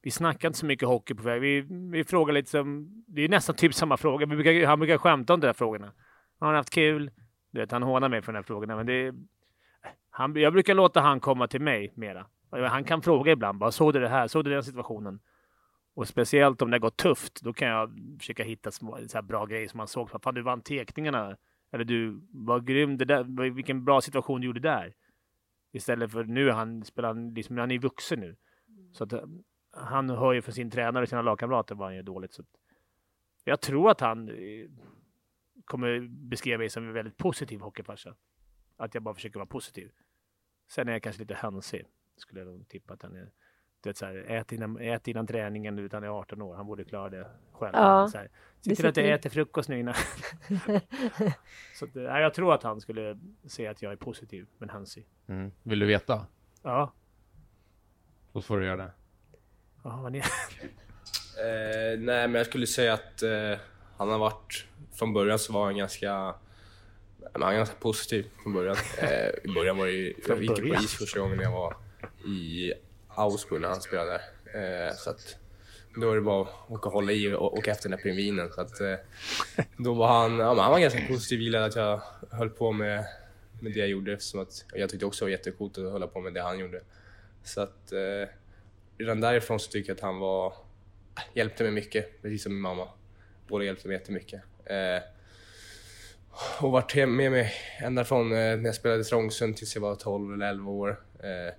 vi 0.02 0.12
snackar 0.12 0.48
inte 0.48 0.60
så 0.60 0.66
mycket 0.66 0.88
hockey 0.88 1.14
på 1.14 1.24
väg. 1.24 1.42
Vi, 1.42 1.62
vi 1.92 2.04
frågar 2.04 2.34
lite 2.34 2.50
som, 2.50 2.90
det 3.08 3.22
är 3.22 3.30
nästan 3.30 3.56
typ 3.56 3.74
samma 3.74 3.98
fråga. 3.98 4.26
Vi 4.26 4.36
brukar, 4.36 4.68
han 4.68 4.80
brukar 4.80 4.98
skämta 4.98 5.34
om 5.34 5.40
de 5.40 5.48
där 5.48 5.54
frågorna. 5.54 5.92
Har 6.40 6.48
han 6.48 6.56
haft 6.56 6.70
kul? 6.70 7.12
Du 7.52 7.60
vet, 7.60 7.72
han 7.72 7.84
hånar 7.84 8.10
mig 8.10 8.22
för 8.22 8.34
de 8.34 8.38
där 8.38 8.44
frågorna, 8.44 8.76
men 8.76 8.86
det 8.86 9.14
han, 10.10 10.36
jag 10.36 10.54
brukar 10.54 10.76
låta 10.76 11.02
han 11.02 11.20
komma 11.20 11.48
till 11.48 11.62
mig 11.62 11.94
mera. 11.96 12.26
Han 12.52 12.84
kan 12.84 13.02
fråga 13.02 13.32
ibland 13.32 13.60
bara, 13.60 13.72
såg 13.72 13.94
du 13.94 14.00
det 14.00 14.10
här? 14.10 14.28
Såg 14.28 14.46
du 14.46 14.52
den 14.52 14.64
situationen? 14.64 15.20
Och 15.94 16.08
speciellt 16.08 16.62
om 16.62 16.72
det 16.72 16.80
går 16.80 16.90
tufft, 16.90 17.42
då 17.42 17.54
kan 17.54 17.68
jag 17.68 18.00
försöka 18.20 18.44
hitta 18.44 18.72
små, 18.72 19.00
så 19.08 19.22
bra 19.22 19.46
grejer 19.46 19.68
som 19.68 19.78
man 19.78 19.88
såg. 19.88 20.10
Fan, 20.10 20.34
du 20.34 20.42
vann 20.42 20.62
teckningarna. 20.62 21.38
Eller 21.72 21.84
du 21.84 22.22
var 22.32 22.60
grym, 22.60 22.98
det 22.98 23.06
där, 23.06 23.50
vilken 23.50 23.86
bra 23.86 24.02
situation 24.02 24.42
du 24.42 24.48
gjorde 24.48 24.60
där. 24.60 24.94
Istället 25.72 26.12
för 26.12 26.24
nu, 26.24 26.52
han 26.52 26.84
spelar, 26.84 27.34
liksom, 27.36 27.58
han 27.58 27.72
är 27.72 27.80
vuxen 27.80 28.20
nu. 28.20 28.36
Så 28.94 29.04
att, 29.04 29.14
han 29.72 30.10
hör 30.10 30.34
ju 30.34 30.42
från 30.42 30.54
sin 30.54 30.72
tränare 30.72 31.04
och 31.04 31.10
sina 31.10 31.22
lagkamrater 31.22 31.76
vad 31.76 31.88
han 31.88 31.96
gör 31.96 32.04
dåligt. 32.04 32.34
Så 32.34 32.44
jag 33.44 33.62
tror 33.62 33.92
att 33.92 34.00
han 34.00 34.30
eh, 34.30 34.70
kommer 35.66 36.08
beskriva 36.10 36.58
mig 36.58 36.70
som 36.70 36.88
en 36.88 36.94
väldigt 36.94 37.18
positiv 37.18 37.60
hockeyfarsa. 37.60 38.16
Att 38.78 38.94
jag 38.94 39.04
bara 39.04 39.16
försöker 39.16 39.40
vara 39.40 39.48
positiv. 39.48 39.92
Sen 40.68 40.88
är 40.88 40.92
jag 40.92 41.04
kanske 41.04 41.22
lite 41.22 41.36
hönsig. 41.36 41.86
Skulle 42.18 42.42
jag 42.42 42.68
tippa 42.68 42.94
att 42.94 43.02
han 43.02 43.16
är. 43.16 43.32
Du 43.81 43.90
vet, 43.90 43.98
så 43.98 44.06
här, 44.06 44.16
ät, 44.28 44.52
innan, 44.52 44.78
ät 44.78 45.08
innan 45.08 45.28
träningen 45.28 45.80
utan 45.80 46.04
är 46.04 46.08
18 46.08 46.42
år. 46.42 46.56
Han 46.56 46.66
borde 46.68 46.84
klara 46.84 47.10
det 47.10 47.28
själv. 47.52 47.74
Ja, 47.76 48.08
så 48.12 48.18
här, 48.18 48.30
Se 48.62 48.76
till 48.76 48.86
att 48.86 48.98
jag 48.98 49.10
äter 49.10 49.30
frukost 49.30 49.70
nu 49.70 49.80
innan. 49.80 49.94
så 51.76 51.86
att, 51.86 51.96
ja, 51.96 52.20
jag 52.20 52.34
tror 52.34 52.54
att 52.54 52.64
han 52.64 52.81
skulle 52.81 53.20
säga 53.48 53.72
att 53.72 53.81
jag 53.81 53.92
är 53.92 53.96
positiv 53.96 54.48
men 54.58 54.70
hönsig. 54.70 55.08
Mm. 55.28 55.52
Vill 55.64 55.80
du 55.80 55.86
veta? 55.86 56.26
Ja. 56.64 56.94
Då 58.33 58.42
får 58.42 58.59
du 58.59 58.66
göra 58.66 58.78
det. 58.78 58.92
Ja, 59.83 60.00
vad 60.04 60.12
ni... 60.12 60.18
eh, 60.19 62.00
nej, 62.00 62.28
men 62.28 62.33
jag 62.33 62.45
skulle 62.45 62.68
säga 62.68 62.94
att 62.94 63.24
eh, 63.24 63.59
han 63.98 64.09
har 64.09 64.19
varit... 64.19 64.66
Från 64.94 65.14
början 65.14 65.40
så 65.40 65.54
var 65.54 65.66
han 65.66 65.78
ganska... 65.78 66.14
Han 67.33 67.42
var 67.42 67.54
ganska 67.54 67.76
positiv 67.76 68.30
från 68.44 68.54
början. 68.54 68.76
Eh, 69.02 69.30
I 69.44 69.54
början 69.56 69.78
var 69.78 69.86
det 69.86 69.92
ju... 69.92 70.14
Jag 70.28 70.42
gick 70.42 70.56
på 70.56 70.66
is 70.66 70.94
första 70.94 71.19
gången 71.19 71.40
jag 71.40 71.52
var 71.52 71.76
i 72.26 72.74
Augsburg 73.19 73.61
när 73.61 73.69
han 73.69 73.81
spelade 73.81 74.21
där. 74.54 74.88
Eh, 74.88 74.95
så 74.95 75.09
att 75.09 75.38
då 75.95 76.11
är 76.11 76.16
det 76.16 76.21
bara 76.21 76.42
att 76.42 76.71
åka 76.71 76.88
och 76.88 76.94
hålla 76.94 77.11
i 77.11 77.33
och 77.33 77.57
åka 77.57 77.71
efter 77.71 77.90
den 77.90 77.97
där 77.97 78.04
pingvinen. 78.04 78.52
Så 78.52 78.61
att, 78.61 78.81
eh, 78.81 78.95
då 79.78 79.94
var 79.94 80.07
han, 80.07 80.40
ja, 80.40 80.61
han 80.61 80.71
var 80.71 80.80
ganska 80.80 81.07
positiv, 81.07 81.42
gillade 81.42 81.66
att 81.66 81.76
jag 81.76 82.02
höll 82.31 82.49
på 82.49 82.71
med, 82.71 83.06
med 83.59 83.73
det 83.73 83.80
jag 83.80 83.90
gjorde. 83.90 84.14
Att, 84.14 84.66
jag 84.73 84.90
tyckte 84.90 85.06
också 85.06 85.26
det 85.26 85.31
var 85.31 85.38
jättecoolt 85.38 85.78
att 85.78 85.92
hålla 85.92 86.07
på 86.07 86.19
med 86.19 86.33
det 86.33 86.42
han 86.42 86.59
gjorde. 86.59 86.81
Så 87.44 87.61
att 87.61 87.92
eh, 87.92 88.30
redan 88.97 89.21
därifrån 89.21 89.59
så 89.59 89.71
tycker 89.71 89.90
jag 89.90 89.95
att 89.95 90.02
han 90.04 90.19
var, 90.19 90.47
eh, 90.47 91.23
hjälpte 91.33 91.64
mig 91.64 91.71
mycket, 91.71 92.21
precis 92.21 92.44
som 92.44 92.54
min 92.54 92.61
mamma. 92.61 92.88
Båda 93.47 93.66
hjälpte 93.66 93.88
mig 93.88 93.97
jättemycket. 93.97 94.42
Eh, 94.66 95.04
och 96.61 96.71
varit 96.71 96.95
med 96.95 97.31
mig 97.31 97.54
ända 97.80 98.06
från 98.06 98.31
eh, 98.31 98.38
när 98.38 98.66
jag 98.66 98.76
spelade 98.76 99.02
i 99.02 99.04
Trångsund 99.04 99.57
tills 99.57 99.76
jag 99.76 99.81
var 99.81 99.95
12 99.95 100.33
eller 100.33 100.49
11 100.49 100.71
år. 100.71 100.99
Eh, 101.19 101.54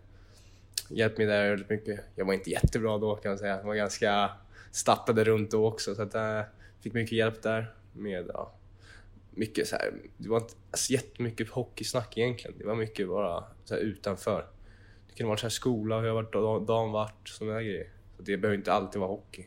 hjälpt 0.90 1.18
mig 1.18 1.26
där 1.26 1.50
väldigt 1.50 1.70
mycket. 1.70 2.00
Jag 2.14 2.24
var 2.24 2.34
inte 2.34 2.50
jättebra 2.50 2.98
då 2.98 3.16
kan 3.16 3.30
man 3.30 3.38
säga. 3.38 3.56
Jag 3.56 3.64
var 3.64 3.74
ganska 3.74 4.30
stappade 4.70 5.24
runt 5.24 5.50
då 5.50 5.66
också 5.66 5.94
så 5.94 6.02
att 6.02 6.14
jag 6.14 6.44
fick 6.80 6.92
mycket 6.92 7.12
hjälp 7.12 7.42
där 7.42 7.74
med 7.92 8.30
ja, 8.34 8.52
mycket 9.30 9.68
så 9.68 9.76
här, 9.76 9.92
det 10.16 10.28
var 10.28 10.36
inte 10.36 10.54
alltså, 10.70 10.92
jättemycket 10.92 11.48
hockeysnack 11.48 12.18
egentligen. 12.18 12.58
Det 12.58 12.64
var 12.64 12.74
mycket 12.74 13.08
bara 13.08 13.44
så 13.64 13.74
här, 13.74 13.80
utanför. 13.80 14.46
Det 15.08 15.14
kunde 15.14 15.28
vara 15.28 15.38
så 15.38 15.42
här 15.42 15.50
skola, 15.50 15.98
hur 15.98 16.06
jag 16.06 16.14
varit 16.14 16.32
dagen 16.66 16.92
vart, 16.92 17.28
sådana 17.28 17.54
där 17.54 17.62
grejer. 17.62 17.88
Så 18.16 18.22
det 18.22 18.36
behöver 18.36 18.58
inte 18.58 18.72
alltid 18.72 19.00
vara 19.00 19.10
hockey. 19.10 19.46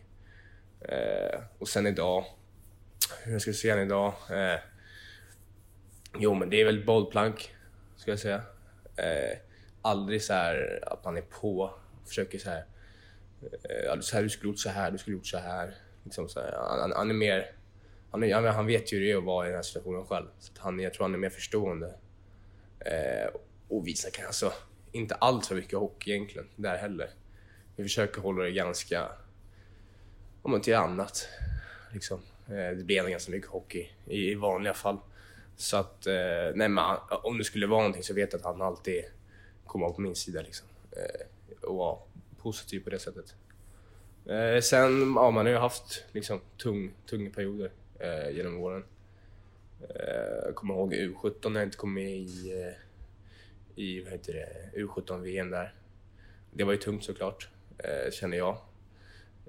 Eh, 0.80 1.40
och 1.58 1.68
sen 1.68 1.88
idag, 1.88 2.26
hur 3.24 3.32
jag 3.32 3.42
ska 3.42 3.54
se 3.54 3.72
han 3.72 3.80
idag? 3.80 4.14
Eh, 4.30 4.60
jo 6.20 6.34
men 6.34 6.50
det 6.50 6.62
är 6.62 6.66
väl 6.66 6.86
bollplank, 6.86 7.56
ska 7.96 8.12
jag 8.12 8.20
säga. 8.20 8.42
Eh, 8.96 9.38
aldrig 9.84 10.22
så 10.22 10.34
här 10.34 10.84
att 10.88 11.06
man 11.06 11.18
är 11.18 11.22
på 11.22 11.60
och 11.60 12.08
försöker 12.08 12.40
så 12.40 12.50
här, 12.50 12.66
eh, 13.42 13.86
ja, 13.86 14.02
så 14.02 14.16
här 14.16 14.24
du 14.24 14.30
skulle 14.30 14.52
gjort 14.52 14.60
så 14.60 14.70
här, 14.70 14.92
du 14.92 14.98
skulle 14.98 15.16
gjort 15.18 15.28
så 15.28 15.38
här. 15.38 15.75
Liksom 16.04 16.30
så 16.30 16.40
här 16.40 16.52
han, 16.52 16.92
han, 16.92 17.10
är 17.10 17.13
mer, 17.13 17.52
han, 18.12 18.24
är, 18.24 18.48
han 18.48 18.66
vet 18.66 18.94
ju 18.94 18.98
hur 18.98 19.06
det 19.06 19.12
är 19.12 19.18
att 19.18 19.24
vara 19.24 19.46
i 19.46 19.50
den 19.50 19.56
här 19.56 19.63
situationen 19.63 20.06
själv. 20.06 20.28
Så 20.40 20.54
han, 20.58 20.80
jag 20.80 20.94
tror 20.94 21.04
han 21.04 21.13
är 21.13 21.18
mer 21.18 21.30
förstående. 21.30 21.94
Eh, 22.80 23.30
och 23.68 23.88
visar 23.88 24.10
kanske 24.10 24.46
alltså, 24.46 24.54
inte 24.92 25.16
allt 25.16 25.46
för 25.46 25.56
mycket 25.56 25.80
hockey 25.80 26.12
egentligen, 26.12 26.48
där 26.56 26.78
heller. 26.78 27.10
Vi 27.75 27.84
försöker 27.84 28.22
hålla 28.22 28.44
det 28.44 28.52
ganska, 28.52 29.10
om 30.42 30.52
man 30.52 30.62
till 30.62 30.75
annat. 30.75 31.28
Liksom. 31.94 32.20
Eh, 32.48 32.78
det 32.78 32.84
blir 32.84 32.98
ändå 32.98 33.12
ganska 33.12 33.32
mycket 33.32 33.50
hockey 33.50 33.90
i, 34.06 34.32
i 34.32 34.36
vanliga 34.36 34.74
fall. 34.74 34.98
Så 35.56 35.78
att, 35.78 36.08
eh, 36.08 36.56
nej 36.56 36.70
men 36.70 36.98
om 37.24 37.38
det 37.38 37.44
skulle 37.44 37.68
vara 37.68 37.80
någonting 37.80 38.04
så 38.04 38.13
vet 38.13 38.34
jag 38.34 38.40
att 38.40 38.46
han 38.46 38.62
alltid 38.62 39.04
komma 39.74 39.89
på 39.89 40.01
min 40.01 40.15
sida 40.15 40.42
liksom. 40.42 40.68
Eh, 40.92 41.68
och 41.70 41.75
vara 41.75 41.98
positiv 42.38 42.84
på 42.84 42.89
det 42.89 43.00
sättet. 43.00 43.36
Eh, 44.25 44.62
sen, 44.62 45.13
ja 45.15 45.32
man 45.32 45.46
har 45.46 45.53
ju 45.53 45.58
haft 45.58 46.03
liksom 46.12 46.39
tung, 46.58 46.94
tunga 47.10 47.30
perioder 47.30 47.72
eh, 48.00 48.36
genom 48.36 48.60
åren. 48.60 48.84
Eh, 49.82 50.46
jag 50.46 50.56
kommer 50.56 50.74
ihåg 50.74 50.94
U17 50.94 51.50
när 51.50 51.60
jag 51.60 51.68
inte 51.68 51.77
kom 51.77 51.94
med 51.94 52.12
i, 52.12 52.62
eh, 52.62 52.74
i 53.75 54.03
vad 54.03 54.12
heter 54.12 54.34
det, 54.34 54.80
U17-VM 54.80 55.50
där. 55.50 55.74
Det 56.51 56.63
var 56.63 56.72
ju 56.72 56.80
tungt 56.80 57.03
såklart, 57.03 57.50
eh, 57.77 58.12
känner 58.12 58.38
jag. 58.38 58.58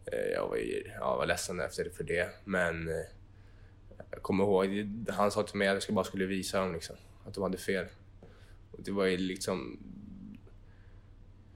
Eh, 0.07 0.33
jag 0.33 0.49
var, 0.49 0.57
ju, 0.57 0.90
jag 1.00 1.16
var 1.16 1.26
ledsen 1.26 1.61
efter 1.61 1.90
för 1.90 2.04
det, 2.04 2.31
men 2.45 2.88
eh, 2.88 3.04
jag 4.11 4.23
kommer 4.23 4.45
ihåg, 4.45 4.69
han 5.09 5.31
sa 5.31 5.43
till 5.43 5.59
mig 5.59 5.69
att 5.69 5.88
jag 5.88 5.95
bara 5.95 6.04
skulle 6.04 6.26
visa 6.26 6.61
dem 6.61 6.73
liksom, 6.73 6.97
att 7.26 7.35
de 7.35 7.43
hade 7.43 7.59
fel. 7.59 7.87
Och 8.71 8.83
det 8.83 8.93
var 8.93 9.04
ju 9.04 9.16
liksom... 9.16 9.78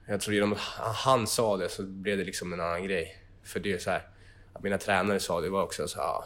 Jag 0.09 0.21
tror 0.21 0.35
genom 0.35 0.53
att 0.53 0.59
han 0.95 1.27
sa 1.27 1.57
det 1.57 1.69
så 1.69 1.83
blev 1.83 2.17
det 2.17 2.23
liksom 2.23 2.53
en 2.53 2.61
annan 2.61 2.83
grej. 2.83 3.17
För 3.43 3.59
det 3.59 3.73
är 3.73 3.77
så 3.77 3.89
här, 3.89 4.07
att 4.53 4.63
mina 4.63 4.77
tränare 4.77 5.19
sa 5.19 5.41
det 5.41 5.49
var 5.49 5.63
också 5.63 5.87
så 5.87 5.99
här, 5.99 6.23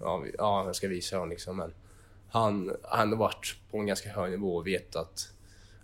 ja, 0.00 0.24
ja 0.38 0.66
jag 0.66 0.76
ska 0.76 0.88
visa 0.88 1.16
dem 1.16 1.30
liksom. 1.30 1.56
Men 1.56 1.74
han 2.30 2.76
har 2.82 3.02
ändå 3.02 3.16
varit 3.16 3.56
på 3.70 3.78
en 3.78 3.86
ganska 3.86 4.10
hög 4.10 4.30
nivå 4.30 4.56
och 4.56 4.66
vet 4.66 4.96
att 4.96 5.32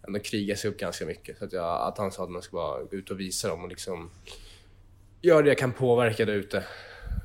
ändå 0.07 0.19
krigar 0.19 0.57
sig 0.57 0.71
upp 0.71 0.77
ganska 0.77 1.07
mycket. 1.07 1.39
Så 1.39 1.45
att, 1.45 1.53
jag, 1.53 1.89
att 1.89 1.99
han 1.99 2.13
sa 2.13 2.25
att 2.25 2.31
man 2.31 2.43
ska 2.43 2.57
bara 2.57 2.83
gå 2.83 2.97
ut 2.97 3.11
och 3.11 3.21
visa 3.21 3.49
dem 3.49 3.63
och 3.63 3.69
liksom 3.69 4.11
göra 5.21 5.43
det 5.43 5.49
jag 5.49 5.59
kan 5.59 5.73
påverka 5.73 6.25
där 6.25 6.35
ute. 6.35 6.65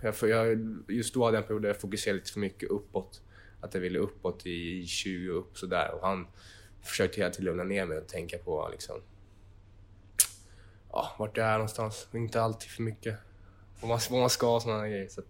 Jag, 0.04 0.16
jag, 0.22 0.60
just 0.88 1.14
då 1.14 1.26
hade 1.26 1.38
jag 1.38 1.42
en 1.42 1.48
period 1.48 1.62
där 1.62 1.70
jag 1.70 1.82
fokuserade 1.82 2.20
lite 2.20 2.32
för 2.32 2.40
mycket 2.40 2.70
uppåt. 2.70 3.22
Att 3.62 3.74
jag 3.74 3.82
ville 3.82 4.00
uppåt 4.00 4.46
i 4.46 4.86
20 4.86 5.32
och 5.32 5.40
upp 5.40 5.58
sådär. 5.58 5.92
Och 5.94 6.08
han 6.08 6.28
försökte 6.84 7.22
hela 7.22 7.32
tiden 7.32 7.46
lugna 7.46 7.64
ner 7.64 7.86
mig 7.86 7.98
och 7.98 8.08
tänka 8.08 8.38
på 8.38 8.70
liksom... 8.72 9.02
Ja, 10.92 11.16
vart 11.20 11.38
jag 11.38 11.48
är 11.48 11.54
någonstans. 11.54 12.08
Inte 12.14 12.42
alltid 12.42 12.70
för 12.70 12.84
mycket. 12.84 13.20
Vad 13.82 13.90
man, 13.90 14.00
vad 14.10 14.20
man 14.20 14.30
ska 14.30 14.56
och 14.56 14.62
sådana 14.62 14.88
grejer. 14.88 15.08
Så 15.08 15.22
att, 15.22 15.28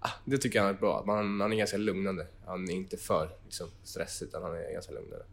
ah, 0.00 0.10
det 0.24 0.38
tycker 0.38 0.58
jag 0.58 0.68
är 0.68 0.74
bra. 0.74 1.02
Man, 1.06 1.40
han 1.40 1.52
är 1.52 1.56
ganska 1.56 1.76
lugnande. 1.76 2.26
Han 2.46 2.70
är 2.70 2.74
inte 2.74 2.96
för 2.96 3.28
liksom, 3.44 3.68
stressig, 3.82 4.26
utan 4.26 4.42
han 4.42 4.52
är 4.52 4.72
ganska 4.72 4.92
lugnande. 4.92 5.24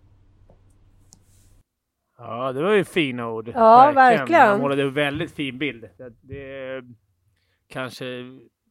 Ja, 2.17 2.51
det 2.53 2.63
var 2.63 2.71
ju 2.71 2.83
fina 2.83 3.29
ord. 3.29 3.47
Ja, 3.47 3.85
verkligen. 3.85 4.17
verkligen. 4.17 4.47
Han 4.47 4.59
målade 4.59 4.81
en 4.81 4.93
väldigt 4.93 5.31
fin 5.31 5.57
bild. 5.57 5.89
Det, 5.97 6.13
det 6.21 6.83
kanske 7.67 8.05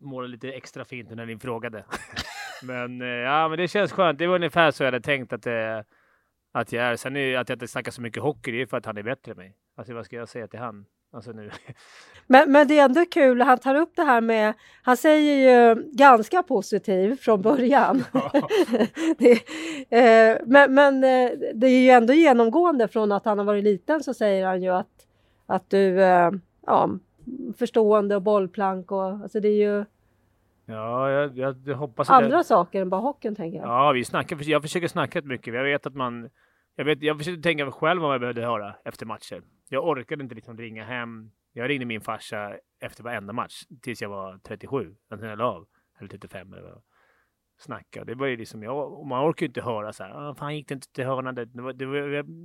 målade 0.00 0.32
lite 0.32 0.49
extra 0.49 0.85
fint 0.85 1.11
när 1.11 1.26
ni 1.26 1.38
frågade. 1.38 1.85
men 2.62 3.02
eh, 3.02 3.09
ja, 3.09 3.49
men 3.49 3.59
det 3.59 3.68
känns 3.68 3.92
skönt. 3.92 4.18
Det 4.18 4.26
var 4.26 4.35
ungefär 4.35 4.70
så 4.70 4.82
jag 4.82 4.87
hade 4.87 5.00
tänkt 5.00 5.32
att, 5.32 5.42
det, 5.42 5.85
att 6.52 6.73
jag 6.73 6.85
är. 6.85 6.97
Sen 6.97 7.16
är 7.16 7.38
att 7.38 7.49
jag 7.49 7.56
inte 7.56 7.68
snackar 7.68 7.92
så 7.92 8.02
mycket 8.02 8.23
hockey, 8.23 8.52
det 8.52 8.62
är 8.62 8.66
för 8.66 8.76
att 8.76 8.87
han 8.87 8.97
är 8.97 9.02
bättre 9.02 9.32
än 9.32 9.38
mig. 9.38 9.56
Alltså 9.80 9.94
vad 9.94 10.04
ska 10.04 10.16
jag 10.16 10.28
säga 10.28 10.46
till 10.46 10.58
han? 10.58 10.87
Alltså 11.12 11.32
nu. 11.32 11.50
Men, 12.26 12.52
men 12.52 12.68
det 12.68 12.78
är 12.78 12.84
ändå 12.84 13.04
kul, 13.10 13.40
han 13.40 13.58
tar 13.58 13.75
upp 13.75 13.92
det 13.96 14.02
här 14.02 14.20
med, 14.20 14.54
han 14.82 14.96
säger 14.96 15.34
ju 15.34 15.82
ganska 15.92 16.42
positiv 16.42 17.16
från 17.16 17.42
början. 17.42 18.04
det, 19.18 19.32
eh, 19.90 20.38
men 20.46 20.75
men 20.75 20.94
eh, 20.94 21.30
det 21.54 21.66
är 21.66 21.80
ju 21.80 21.90
ändå 21.90 22.12
genomgående 22.12 22.88
från 22.88 23.12
att 23.12 23.25
han 23.25 23.38
har 23.38 23.44
varit 23.44 23.64
liten 23.64 24.02
så 24.02 24.14
säger 24.14 24.46
han 24.46 24.62
ju 24.62 24.68
att, 24.68 25.06
att 25.46 25.70
du, 25.70 26.02
eh, 26.02 26.30
ja, 26.66 26.90
förstående 27.58 28.16
och 28.16 28.22
bollplank 28.22 28.92
och 28.92 29.04
alltså 29.04 29.40
det 29.40 29.49
är 29.49 29.70
ju 29.70 29.84
Ja, 30.66 31.10
jag, 31.10 31.38
jag, 31.38 31.56
jag 31.66 31.76
hoppas 31.76 32.10
Andra 32.10 32.38
det... 32.38 32.44
saker 32.44 32.80
än 32.80 32.90
bara 32.90 33.00
hockeyn 33.00 33.37
tänker 33.37 33.58
jag. 33.58 33.68
Ja, 33.68 33.92
vi 33.92 34.04
snackar, 34.04 34.38
jag 34.49 34.62
försöker 34.62 34.88
snacka 34.88 35.18
rätt 35.18 35.26
mycket. 35.26 35.54
Jag 35.54 35.64
vet 35.64 35.87
att 35.87 35.94
man 35.94 36.28
jag, 36.76 36.84
vet, 36.84 37.02
jag 37.02 37.18
försökte 37.18 37.42
tänka 37.42 37.70
själv 37.70 38.02
vad 38.02 38.14
jag 38.14 38.20
behövde 38.20 38.42
höra 38.42 38.75
efter 38.84 39.06
matcher. 39.06 39.42
Jag 39.72 39.88
orkade 39.88 40.22
inte 40.22 40.34
liksom 40.34 40.58
ringa 40.58 40.84
hem. 40.84 41.30
Jag 41.52 41.68
ringde 41.68 41.86
min 41.86 42.00
farsa 42.00 42.58
efter 42.80 43.02
varenda 43.04 43.32
match 43.32 43.62
tills 43.82 44.02
jag 44.02 44.08
var 44.08 44.38
37, 44.38 44.84
Sen 44.84 44.96
alltså 45.08 45.26
jag 45.26 45.38
la 45.38 45.44
av. 45.44 45.66
Eller 45.98 46.08
35 46.08 46.52
eller 46.52 46.62
vad. 46.62 46.82
Snacka. 47.58 48.04
Det 48.04 48.14
var 48.14 48.26
ju 48.26 48.36
liksom, 48.36 48.62
jag, 48.62 49.06
man 49.06 49.30
orkar 49.30 49.46
ju 49.46 49.48
inte 49.48 49.62
höra 49.62 49.92
så 49.92 50.04
här, 50.04 50.10
ah, 50.10 50.34
fan 50.34 50.56
gick 50.56 50.68
det 50.68 50.74
inte 50.74 50.92
till 50.92 51.04
hörnan? 51.04 51.34
Det, 51.34 51.44
det, 51.44 51.72
det, 51.72 51.84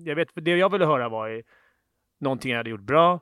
jag 0.10 0.16
vet, 0.16 0.30
det 0.34 0.58
jag 0.58 0.72
ville 0.72 0.86
höra 0.86 1.10
var 1.10 1.28
ju 1.28 1.44
någonting 2.20 2.52
jag 2.52 2.58
hade 2.58 2.70
gjort 2.70 2.82
bra. 2.82 3.20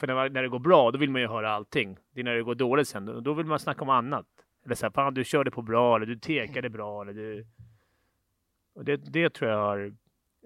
För 0.00 0.06
när, 0.06 0.30
när 0.30 0.42
det 0.42 0.48
går 0.48 0.58
bra, 0.58 0.90
då 0.90 0.98
vill 0.98 1.10
man 1.10 1.20
ju 1.20 1.28
höra 1.28 1.50
allting. 1.50 1.98
Det 2.14 2.20
är 2.20 2.24
när 2.24 2.34
det 2.34 2.42
går 2.42 2.54
dåligt 2.54 2.88
sen, 2.88 3.22
då 3.22 3.34
vill 3.34 3.46
man 3.46 3.58
snacka 3.58 3.82
om 3.82 3.90
annat. 3.90 4.26
Eller 4.64 4.74
så 4.74 4.86
här, 4.86 4.90
fan 4.90 5.14
du 5.14 5.24
körde 5.24 5.50
på 5.50 5.62
bra, 5.62 5.96
eller 5.96 6.06
du 6.06 6.18
tekade 6.18 6.70
bra, 6.70 7.02
eller 7.02 7.12
du... 7.12 7.46
Och 8.74 8.84
det, 8.84 8.96
det 8.96 9.30
tror 9.30 9.50
jag 9.50 9.58
har 9.58 9.94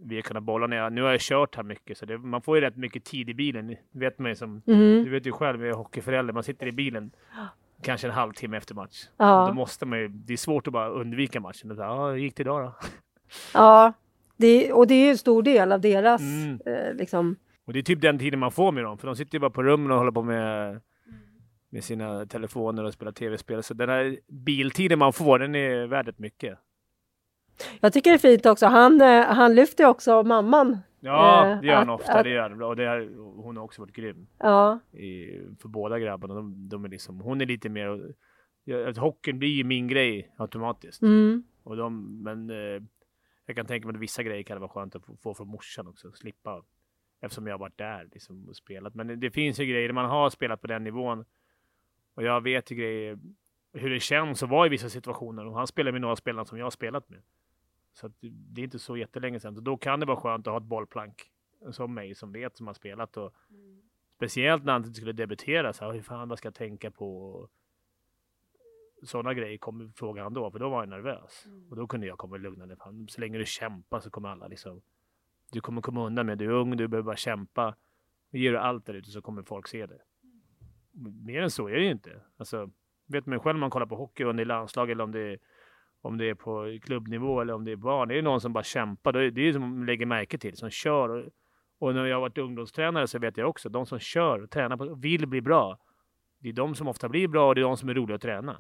vi 0.03 0.15
har 0.15 0.23
kunnat 0.23 0.43
bolla 0.43 0.67
ner. 0.67 0.91
Nu 0.91 1.03
har 1.03 1.11
jag 1.11 1.21
kört 1.21 1.57
här 1.57 1.63
mycket, 1.63 1.99
så 1.99 2.07
det, 2.07 2.19
man 2.19 2.43
får 2.43 2.57
ju 2.57 2.61
rätt 2.61 2.77
mycket 2.77 3.05
tid 3.05 3.29
i 3.31 3.35
bilen. 3.35 3.77
vet 3.93 4.19
man 4.19 4.31
ju 4.31 4.35
som, 4.35 4.63
mm. 4.67 5.05
Du 5.05 5.11
vet 5.11 5.27
ju 5.27 5.33
själv, 5.33 5.61
jag 5.61 5.71
är 5.71 5.77
hockeyförälder, 5.77 6.33
man 6.33 6.43
sitter 6.43 6.67
i 6.67 6.73
bilen 6.73 7.11
kanske 7.83 8.07
en 8.07 8.13
halvtimme 8.15 8.57
efter 8.57 8.75
match. 8.75 9.05
Ja. 9.17 9.47
Då 9.49 9.55
måste 9.55 9.87
man 9.87 9.99
ju, 9.99 10.09
det 10.09 10.33
är 10.33 10.37
svårt 10.37 10.67
att 10.67 10.73
bara 10.73 10.89
undvika 10.89 11.41
matchen. 11.41 11.75
Ja, 11.79 12.09
hur 12.09 12.17
gick 12.17 12.37
det 12.37 12.41
idag 12.41 12.63
då? 12.63 12.75
Ja, 13.55 13.93
det, 14.37 14.73
och 14.73 14.87
det 14.87 14.95
är 14.95 15.05
ju 15.05 15.11
en 15.11 15.19
stor 15.19 15.43
del 15.43 15.73
av 15.73 15.81
deras 15.81 16.21
mm. 16.21 16.61
eh, 16.67 16.95
liksom. 16.95 17.37
Och 17.65 17.73
det 17.73 17.79
är 17.79 17.83
typ 17.83 18.01
den 18.01 18.19
tiden 18.19 18.41
man 18.41 18.53
får 18.53 18.73
med 18.73 18.85
dem, 18.85 18.99
för 18.99 19.07
de 19.07 19.17
sitter 19.17 19.35
ju 19.35 19.41
bara 19.41 19.51
på 19.51 19.63
rummen 19.63 19.91
och 19.91 19.99
håller 19.99 20.13
på 20.13 20.23
med 20.23 20.81
med 21.71 21.85
sina 21.85 22.27
telefoner 22.27 22.85
och 22.85 22.93
spelar 22.93 23.13
tv-spel. 23.13 23.63
Så 23.63 23.75
den 23.75 23.89
här 23.89 24.19
biltiden 24.29 24.99
man 24.99 25.13
får, 25.13 25.39
den 25.39 25.55
är 25.55 25.87
värd 25.87 26.15
mycket. 26.17 26.59
Jag 27.81 27.93
tycker 27.93 28.11
det 28.11 28.17
är 28.17 28.19
fint 28.19 28.47
också. 28.47 28.67
Han, 28.67 29.01
eh, 29.01 29.25
han 29.25 29.55
lyfter 29.55 29.87
också 29.87 30.23
mamman. 30.23 30.79
Ja, 31.01 31.47
eh, 31.47 31.61
det 31.61 31.67
gör 31.67 31.75
han 31.75 31.91
ofta. 31.91 32.13
Att, 32.13 32.25
det 32.25 32.31
gör 32.31 32.51
han. 32.51 32.63
Och 32.63 32.77
det 32.77 32.85
är, 32.85 33.09
hon 33.43 33.57
har 33.57 33.65
också 33.65 33.83
varit 33.83 33.95
grym. 33.95 34.27
Ja. 34.39 34.81
I, 34.93 35.41
för 35.61 35.69
båda 35.69 35.99
grabbarna. 35.99 36.35
De, 36.35 36.69
de 36.69 36.85
är 36.85 36.89
liksom, 36.89 37.21
hon 37.21 37.41
är 37.41 37.47
lite 37.47 37.69
mer... 37.69 38.15
Ja, 38.65 38.93
hockeyn 38.97 39.39
blir 39.39 39.49
ju 39.49 39.65
min 39.65 39.89
grej 39.89 40.35
automatiskt. 40.39 41.03
Mm. 41.03 41.45
Och 41.63 41.77
de, 41.77 42.23
men 42.23 42.51
eh, 42.51 42.83
jag 43.47 43.57
kan 43.57 43.67
tänka 43.67 43.87
mig 43.87 43.95
att 43.95 44.03
vissa 44.03 44.23
grejer 44.23 44.43
kan 44.43 44.57
det 44.57 44.61
vara 44.61 44.71
skönt 44.71 44.95
att 44.95 45.03
få 45.23 45.35
från 45.35 45.49
morsan 45.49 45.87
också. 45.87 46.13
Slippa. 46.13 46.63
Eftersom 47.23 47.47
jag 47.47 47.55
har 47.55 47.59
varit 47.59 47.79
där 47.79 48.09
liksom, 48.13 48.49
och 48.49 48.57
spelat. 48.57 48.95
Men 48.95 49.21
det 49.21 49.31
finns 49.31 49.61
ju 49.61 49.67
grejer 49.67 49.93
man 49.93 50.05
har 50.05 50.31
spelat 50.31 50.61
på 50.61 50.67
den 50.67 50.85
nivån. 50.85 51.25
Och 52.15 52.23
jag 52.23 52.41
vet 52.41 52.71
ju 52.71 52.77
grejer 52.77 53.19
hur 53.73 53.91
det 53.91 54.01
känns 54.01 54.43
att 54.43 54.49
vara 54.49 54.67
i 54.67 54.69
vissa 54.69 54.89
situationer. 54.89 55.47
Och 55.47 55.55
han 55.55 55.67
spelar 55.67 55.93
med 55.93 56.01
några 56.01 56.17
spelare 56.17 56.45
som 56.45 56.59
jag 56.59 56.67
har 56.67 56.71
spelat 56.71 57.09
med. 57.09 57.23
Så 57.93 58.11
det 58.21 58.61
är 58.61 58.65
inte 58.65 58.79
så 58.79 58.97
jättelänge 58.97 59.41
sedan. 59.41 59.55
Så 59.55 59.61
då 59.61 59.77
kan 59.77 60.01
det 60.01 60.07
vara 60.07 60.21
skönt 60.21 60.47
att 60.47 60.53
ha 60.53 60.59
ett 60.59 60.65
bollplank 60.65 61.31
som 61.71 61.95
mig 61.95 62.15
som 62.15 62.33
vet, 62.33 62.57
som 62.57 62.67
har 62.67 62.75
spelat. 62.75 63.17
Och 63.17 63.35
mm. 63.51 63.83
Speciellt 64.17 64.65
när 64.65 64.73
han 64.73 64.95
skulle 64.95 65.13
debutera. 65.13 65.73
Så 65.73 65.85
här, 65.85 65.93
hur 65.93 66.03
fan, 66.03 66.29
vad 66.29 66.39
ska 66.39 66.47
jag 66.47 66.55
tänka 66.55 66.91
på? 66.91 67.49
Sådana 69.03 69.35
grejer 69.35 69.59
kom 69.59 69.93
frågan 69.97 70.23
han 70.23 70.35
då, 70.35 70.51
för 70.51 70.59
då 70.59 70.69
var 70.69 70.83
jag 70.83 70.89
nervös. 70.89 71.43
Mm. 71.47 71.69
Och 71.71 71.77
då 71.77 71.87
kunde 71.87 72.07
jag 72.07 72.19
komma 72.19 72.37
lugnande. 72.37 72.77
Fan, 72.77 73.09
så 73.09 73.21
länge 73.21 73.39
du 73.39 73.45
kämpar 73.45 74.01
så 74.01 74.11
kommer 74.11 74.29
alla 74.29 74.49
liksom... 74.49 74.83
Du 75.53 75.61
kommer 75.61 75.83
komma 75.83 76.07
undan 76.07 76.27
med 76.27 76.39
Du 76.39 76.45
är 76.45 76.51
ung, 76.51 76.77
du 76.77 76.89
behöver 76.89 77.07
bara 77.07 77.17
kämpa. 77.17 77.75
Ger 78.31 78.53
du 78.53 78.59
allt 78.59 78.87
där 78.87 78.95
ute 78.95 79.11
så 79.11 79.23
kommer 79.23 79.43
folk 79.43 79.69
se 79.69 79.87
det. 79.87 80.01
Mm. 80.95 81.25
Mer 81.25 81.43
än 81.43 81.51
så 81.51 81.69
är 81.69 81.75
det 81.75 81.85
ju 81.85 81.91
inte. 81.91 82.21
Alltså, 82.37 82.71
vet 83.07 83.27
man 83.27 83.41
själv 83.41 83.57
om 83.57 83.61
man 83.61 83.71
kollar 83.71 83.87
på 83.87 83.97
hockey, 83.97 84.25
om 84.25 84.37
det 84.37 84.43
är 84.43 84.45
landslag 84.45 84.91
eller 84.91 85.05
om 85.05 85.13
det 85.13 85.21
är 85.21 85.39
om 86.03 86.19
det 86.19 86.31
är 86.31 86.35
på 86.35 86.79
klubbnivå 86.83 87.41
eller 87.41 87.55
om 87.55 87.65
det 87.65 87.73
är 87.73 87.77
barn. 87.77 88.09
Det 88.09 88.19
är 88.19 88.23
någon 88.23 88.41
som 88.41 88.53
bara 88.53 88.65
kämpar. 88.65 89.13
Det 89.13 89.25
är 89.25 89.31
det 89.31 89.53
som 89.53 89.63
man 89.63 89.87
lägger 89.87 90.07
märke 90.07 90.39
till, 90.39 90.57
som 90.57 90.71
kör. 90.71 91.09
Och, 91.09 91.25
och 91.79 91.95
när 91.95 92.07
jag 92.07 92.17
har 92.17 92.21
varit 92.21 92.39
ungdomstränare 92.39 93.07
så 93.07 93.19
vet 93.19 93.37
jag 93.37 93.49
också, 93.49 93.69
de 93.69 93.87
som 93.87 93.99
kör 93.99 94.43
och 94.43 94.51
tränar 94.51 94.77
på, 94.77 94.95
vill 94.95 95.27
bli 95.27 95.41
bra. 95.41 95.79
Det 96.39 96.49
är 96.49 96.53
de 96.53 96.75
som 96.75 96.89
ofta 96.89 97.09
blir 97.09 97.29
bra 97.29 97.49
och 97.49 97.55
det 97.55 97.61
är 97.61 97.63
de 97.63 97.77
som 97.77 97.89
är 97.89 97.95
roliga 97.95 98.15
att 98.15 98.23
träna. 98.23 98.57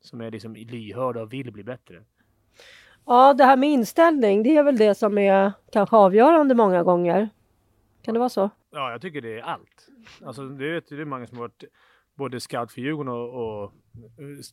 Som 0.00 0.20
är 0.20 0.30
liksom 0.30 0.54
lyhörda 0.54 1.22
och 1.22 1.32
vill 1.32 1.52
bli 1.52 1.64
bättre. 1.64 2.04
Ja, 3.06 3.34
det 3.34 3.44
här 3.44 3.56
med 3.56 3.70
inställning, 3.70 4.42
det 4.42 4.56
är 4.56 4.62
väl 4.62 4.76
det 4.76 4.94
som 4.94 5.18
är 5.18 5.52
kanske 5.72 5.96
avgörande 5.96 6.54
många 6.54 6.82
gånger. 6.82 7.28
Kan 8.02 8.14
det 8.14 8.18
vara 8.18 8.28
så? 8.28 8.50
Ja, 8.70 8.90
jag 8.90 9.00
tycker 9.00 9.20
det 9.20 9.38
är 9.38 9.42
allt. 9.42 9.88
Alltså, 10.24 10.42
det, 10.48 10.88
det 10.88 11.00
är 11.00 11.04
många 11.04 11.26
som 11.26 11.38
har 11.38 11.44
varit 11.44 11.64
både 12.14 12.40
scout 12.40 12.72
för 12.72 12.80
Djurgården 12.80 13.12
och, 13.12 13.62
och 13.62 13.72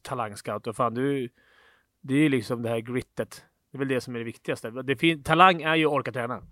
talangscout. 0.02 0.68
Och 0.68 0.76
fan, 0.76 0.94
du, 0.94 1.30
det 2.02 2.14
är 2.14 2.30
liksom 2.30 2.62
det 2.62 2.70
här 2.70 2.80
grittet. 2.80 3.44
Det 3.72 3.78
är 3.78 3.80
väl 3.80 3.88
det 3.88 4.02
som 4.02 4.16
är 4.16 4.20
det 4.20 4.26
viktigaste. 4.26 4.72
Det 4.72 5.24
talang 5.24 5.62
är 5.62 5.76
ju 5.76 5.86
att 5.86 5.94
orka 5.94 6.12
träna. 6.12 6.44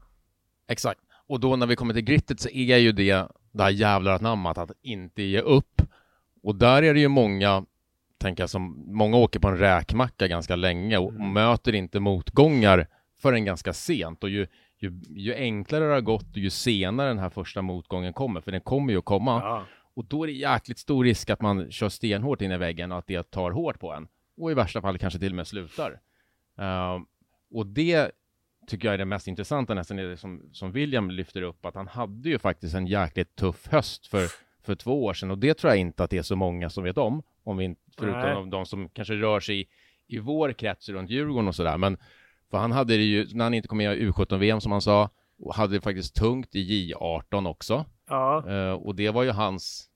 Exakt. 0.67 0.99
Och 1.27 1.39
då 1.39 1.55
när 1.55 1.67
vi 1.67 1.75
kommer 1.75 1.93
till 1.93 2.03
grittet 2.03 2.39
så 2.39 2.49
är 2.49 2.77
ju 2.77 2.91
det 2.91 3.27
det 3.51 3.63
här 3.63 3.69
jävlar 3.69 4.15
anammat 4.15 4.57
att 4.57 4.71
inte 4.81 5.23
ge 5.23 5.39
upp. 5.39 5.81
Och 6.43 6.55
där 6.55 6.83
är 6.83 6.93
det 6.93 6.99
ju 6.99 7.07
många 7.07 7.65
tänka 8.17 8.47
som 8.47 8.83
många 8.87 9.17
åker 9.17 9.39
på 9.39 9.47
en 9.47 9.57
räkmacka 9.57 10.27
ganska 10.27 10.55
länge 10.55 10.97
och, 10.97 11.11
mm. 11.11 11.33
möter 11.33 11.75
inte 11.75 11.99
motgångar 11.99 12.87
förrän 13.21 13.45
ganska 13.45 13.73
sent 13.73 14.23
och 14.23 14.29
ju, 14.29 14.47
ju, 14.77 15.01
ju, 15.09 15.35
enklare 15.35 15.85
det 15.85 15.93
har 15.93 16.01
gått 16.01 16.31
och 16.31 16.37
ju 16.37 16.49
senare 16.49 17.07
den 17.07 17.19
här 17.19 17.29
första 17.29 17.61
motgången 17.61 18.13
kommer, 18.13 18.41
för 18.41 18.51
den 18.51 18.61
kommer 18.61 18.93
ju 18.93 18.99
att 18.99 19.05
komma. 19.05 19.41
Ja. 19.43 19.65
Och 19.95 20.05
då 20.05 20.23
är 20.23 20.27
det 20.27 20.33
jäkligt 20.33 20.79
stor 20.79 21.03
risk 21.03 21.29
att 21.29 21.41
man 21.41 21.71
kör 21.71 21.89
stenhårt 21.89 22.41
in 22.41 22.51
i 22.51 22.57
väggen 22.57 22.91
och 22.91 22.97
att 22.97 23.07
det 23.07 23.31
tar 23.31 23.51
hårt 23.51 23.79
på 23.79 23.93
en. 23.93 24.07
Och 24.37 24.51
i 24.51 24.53
värsta 24.53 24.81
fall 24.81 24.97
kanske 24.97 25.19
till 25.19 25.31
och 25.31 25.35
med 25.35 25.47
slutar. 25.47 25.91
Uh, 26.59 27.03
och 27.51 27.67
det 27.67 28.11
tycker 28.67 28.87
jag 28.87 28.93
är 28.93 28.97
det 28.97 29.05
mest 29.05 29.27
intressanta 29.27 29.73
nästan, 29.73 29.99
är 29.99 30.03
det 30.03 30.17
som, 30.17 30.49
som 30.51 30.71
William 30.71 31.11
lyfter 31.11 31.41
upp, 31.41 31.65
att 31.65 31.75
han 31.75 31.87
hade 31.87 32.29
ju 32.29 32.39
faktiskt 32.39 32.75
en 32.75 32.87
jäkligt 32.87 33.35
tuff 33.35 33.67
höst 33.67 34.07
för, 34.07 34.27
för 34.63 34.75
två 34.75 35.03
år 35.05 35.13
sedan 35.13 35.31
och 35.31 35.37
det 35.37 35.53
tror 35.53 35.71
jag 35.71 35.79
inte 35.79 36.03
att 36.03 36.09
det 36.09 36.17
är 36.17 36.23
så 36.23 36.35
många 36.35 36.69
som 36.69 36.83
vet 36.83 36.97
om, 36.97 37.23
om 37.43 37.57
vi, 37.57 37.75
förutom 37.97 38.49
de 38.49 38.65
som 38.65 38.89
kanske 38.89 39.13
rör 39.13 39.39
sig 39.39 39.61
i, 39.61 39.67
i 40.07 40.19
vår 40.19 40.53
krets 40.53 40.89
runt 40.89 41.09
Djurgården 41.09 41.47
och 41.47 41.55
sådär. 41.55 41.77
Men 41.77 41.97
för 42.51 42.57
han 42.57 42.71
hade 42.71 42.97
det 42.97 43.03
ju, 43.03 43.27
när 43.33 43.43
han 43.43 43.53
inte 43.53 43.67
kom 43.67 43.77
med 43.77 43.97
i 43.97 44.09
U17-VM 44.09 44.61
som 44.61 44.71
han 44.71 44.81
sa, 44.81 45.09
och 45.39 45.55
hade 45.55 45.73
det 45.73 45.81
faktiskt 45.81 46.15
tungt 46.15 46.55
i 46.55 46.93
J18 46.93 47.49
också. 47.49 47.85
Ja. 48.09 48.43
Uh, 48.47 48.73
och 48.73 48.95
det 48.95 49.09
var 49.09 49.23
ju 49.23 49.31
hans, 49.31 49.89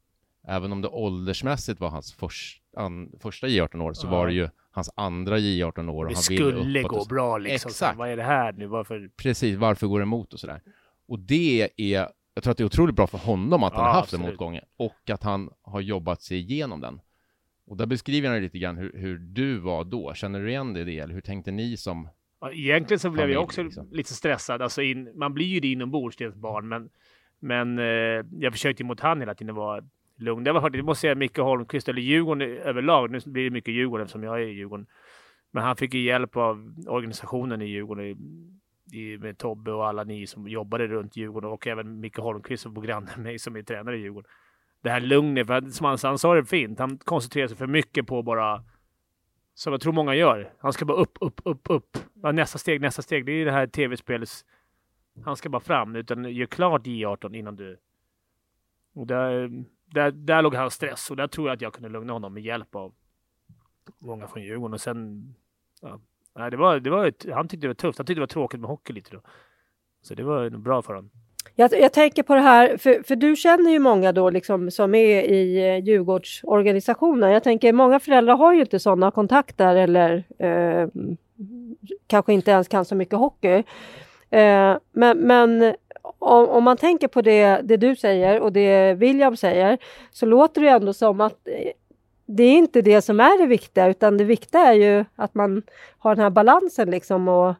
även 0.48 0.72
om 0.72 0.82
det 0.82 0.88
åldersmässigt 0.88 1.80
var 1.80 1.90
hans 1.90 2.14
först, 2.14 2.64
an, 2.80 3.12
första 3.20 3.48
J18-år, 3.48 3.94
så 3.94 4.08
ja. 4.08 4.12
var 4.12 4.28
det 4.28 4.34
ju 4.34 4.50
hans 4.72 4.90
andra 4.96 5.38
J18-år. 5.38 6.06
Det 6.06 6.14
han 6.14 6.24
skulle 6.24 6.84
gå 6.84 7.06
bra 7.06 7.38
liksom. 7.38 7.70
Exakt. 7.70 7.98
vad 7.98 8.10
är 8.10 8.18
det 8.18 8.24
här 8.24 8.54
nu? 8.54 8.68
Varför? 8.68 9.10
Precis, 9.18 9.58
varför 9.58 9.88
går 9.88 10.00
det 10.00 10.04
emot 10.04 10.34
och 10.34 10.40
sådär. 10.40 10.62
Och 11.08 11.20
det 11.20 11.70
är, 11.78 12.10
jag 12.34 12.44
tror 12.44 12.52
att 12.52 12.58
det 12.58 12.64
är 12.64 12.66
otroligt 12.66 12.96
bra 12.96 13.08
för 13.08 13.18
honom 13.18 13.64
att 13.64 13.74
han 13.74 13.86
har 13.86 13.94
haft 13.94 14.04
absolut. 14.04 14.26
den 14.26 14.32
motgången 14.32 14.64
och 14.78 15.10
att 15.10 15.24
han 15.24 15.50
har 15.62 15.82
jobbat 15.82 16.22
sig 16.22 16.38
igenom 16.38 16.82
den. 16.82 17.02
Och 17.68 17.78
där 17.78 17.86
beskriver 17.86 18.30
han 18.30 18.42
lite 18.42 18.60
grann 18.60 18.78
hur, 18.78 18.94
hur 18.94 19.18
du 19.18 19.58
var 19.58 19.84
då. 19.84 20.14
Känner 20.14 20.40
du 20.40 20.50
igen 20.50 20.78
i 20.78 20.84
det? 20.84 21.00
Eller 21.00 21.14
hur 21.14 21.22
tänkte 21.22 21.52
ni 21.52 21.78
som 21.78 22.08
Egentligen 22.52 23.00
så 23.00 23.10
blev 23.10 23.30
jag 23.30 23.44
också 23.44 23.64
liksom. 23.64 23.88
lite 23.92 24.14
stressad. 24.14 24.62
Alltså 24.62 24.82
in, 24.82 25.12
man 25.16 25.34
blir 25.34 25.46
ju 25.46 25.60
det 25.60 25.68
inombords, 25.68 26.18
det 26.18 26.36
barn, 26.36 26.68
men, 26.68 26.90
men 27.40 27.80
eh, 27.80 28.26
jag 28.40 28.54
försökte 28.54 28.84
mot 28.84 29.00
han 29.00 29.20
hela 29.20 29.36
tiden 29.36 29.56
vara 29.56 29.84
lugn. 30.22 30.44
Det 30.44 30.52
var 30.52 30.62
faktiskt, 30.62 30.84
det 30.84 30.86
måste 30.86 31.02
säga, 31.02 31.16
Micke 31.16 31.38
Holmqvist, 31.38 31.90
eller 31.90 32.02
Djurgården 32.02 32.42
överlag. 32.42 33.12
Nu 33.12 33.20
blir 33.26 33.44
det 33.44 33.50
mycket 33.50 33.74
Djurgården 33.74 34.04
eftersom 34.04 34.24
jag 34.24 34.42
är 34.42 34.48
i 34.48 34.52
Djurgården. 34.52 34.88
Men 35.52 35.64
han 35.64 35.76
fick 35.76 35.94
ju 35.94 36.02
hjälp 36.02 36.38
av 36.38 36.74
organisationen 36.88 37.62
i 37.62 37.66
Djurgården, 37.66 38.06
i, 38.06 38.16
i, 39.00 39.18
med 39.18 39.38
Tobbe 39.38 39.72
och 39.72 39.88
alla 39.88 40.04
ni 40.04 40.28
som 40.28 40.48
jobbade 40.48 40.88
runt 40.88 41.16
Djurgården 41.18 41.50
och 41.50 41.68
även 41.68 42.00
Micke 42.00 42.18
Holmqvist 42.18 42.64
som 42.64 42.74
bor 42.74 42.82
granne 42.82 43.08
med 43.16 43.24
mig 43.24 43.40
som 43.40 43.56
är 43.56 43.62
tränare 43.62 43.98
i 43.98 44.02
Djurgården. 44.02 44.32
Det 44.82 44.90
här 44.90 45.02
lugnet, 45.02 45.48
för 45.48 45.62
som 45.62 45.86
han, 45.86 45.98
han 46.04 46.18
sa 46.18 46.36
det 46.36 46.46
fint, 46.46 46.80
han 46.80 46.98
koncentrerar 46.98 47.48
sig 47.48 47.58
för 47.58 47.68
mycket 47.68 48.08
på 48.08 48.22
bara 48.24 48.64
som 49.60 49.74
jag 49.74 49.82
tror 49.82 49.94
många 49.94 50.16
gör. 50.16 50.54
Han 50.60 50.74
ska 50.74 50.86
bara 50.86 50.98
upp, 50.98 51.18
upp, 51.22 51.42
upp, 51.44 51.70
upp. 51.70 51.98
nästa 52.34 52.58
steg, 52.58 52.82
nästa 52.82 53.02
steg. 53.02 53.26
Det 53.26 53.32
är 53.32 53.46
det 53.46 53.52
här 53.52 53.68
tv-spelets... 53.68 54.46
Han 55.26 55.36
ska 55.36 55.50
bara 55.50 55.62
fram, 55.62 55.96
utan 55.96 56.34
gör 56.34 56.46
klart 56.46 56.86
J18 56.86 57.36
innan 57.36 57.56
du... 57.56 57.78
Och 58.94 59.08
där, 59.08 59.50
där, 59.90 60.12
där 60.12 60.42
låg 60.42 60.56
hans 60.56 60.74
stress 60.74 61.12
och 61.12 61.16
där 61.16 61.28
tror 61.28 61.48
jag 61.48 61.56
att 61.56 61.62
jag 61.62 61.74
kunde 61.74 61.90
lugna 61.90 62.14
honom 62.14 62.34
med 62.34 62.44
hjälp 62.44 62.76
av 62.76 62.94
många 64.00 64.28
från 64.28 64.44
Djurgården. 64.44 64.74
Och 64.74 64.82
sen... 64.82 65.34
Ja, 65.82 66.00
nej, 66.36 66.52
det 66.52 66.58
var, 66.58 66.80
det 66.80 66.90
var 66.90 67.06
ett, 67.06 67.26
han 67.34 67.48
tyckte 67.48 67.68
det 67.68 67.70
var 67.70 67.74
tufft. 67.74 67.98
Han 67.98 68.06
tyckte 68.06 68.20
det 68.20 68.22
var 68.22 68.28
tråkigt 68.28 68.60
med 68.60 68.70
hockey 68.70 68.94
lite 68.94 69.12
då. 69.12 69.22
Så 70.02 70.14
det 70.14 70.24
var 70.24 70.50
bra 70.50 70.82
för 70.82 70.94
honom. 70.94 71.12
Jag, 71.56 71.74
jag, 71.74 71.94
tänker 71.94 72.24
på 72.24 72.36
det 72.36 72.42
här, 72.42 72.78
för, 72.78 73.04
för 73.08 73.16
du 73.16 73.36
känner 73.36 73.72
ju 73.72 73.80
många 73.80 74.12
då 74.12 74.30
liksom 74.30 74.72
som 74.72 74.96
är 74.96 75.22
i 75.24 75.70
eh, 75.70 75.86
Djurgårdsorganisationen. 75.86 77.32
Jag 77.32 77.44
tänker 77.44 77.74
många 77.74 78.00
föräldrar 78.00 78.38
har 78.38 78.54
ju 78.54 78.60
inte 78.60 78.80
sådana 78.80 79.12
kontakter 79.12 79.76
eller 79.76 80.24
eh, 80.40 80.88
kanske 82.08 82.34
inte 82.34 82.52
ens 82.52 82.68
kan 82.68 82.86
så 82.86 82.96
mycket 82.96 83.20
hockey. 83.20 83.64
Eh, 84.30 84.78
men, 84.92 85.18
men 85.18 85.76
om, 86.20 86.50
om, 86.50 86.64
man 86.64 86.78
tänker 86.78 87.08
på 87.08 87.22
det, 87.22 87.62
det 87.64 87.78
du 87.78 87.96
säger 87.96 88.42
och 88.42 88.54
det 88.54 88.94
William 88.94 89.38
säger 89.38 89.78
så 90.12 90.26
låter 90.26 90.62
det 90.62 90.70
ändå 90.70 90.94
som 90.94 91.22
att 91.22 91.48
eh, 91.48 91.72
det 92.26 92.44
är 92.44 92.58
inte 92.58 92.82
det 92.82 93.02
som 93.02 93.20
är 93.20 93.42
det 93.42 93.48
viktiga 93.48 93.88
utan 93.88 94.18
det 94.18 94.24
viktiga 94.24 94.62
är 94.62 94.74
ju 94.74 95.06
att 95.16 95.36
man 95.36 95.64
har 95.98 96.16
den 96.16 96.24
här 96.24 96.30
balansen 96.30 96.92
liksom 96.92 97.28
och 97.28 97.56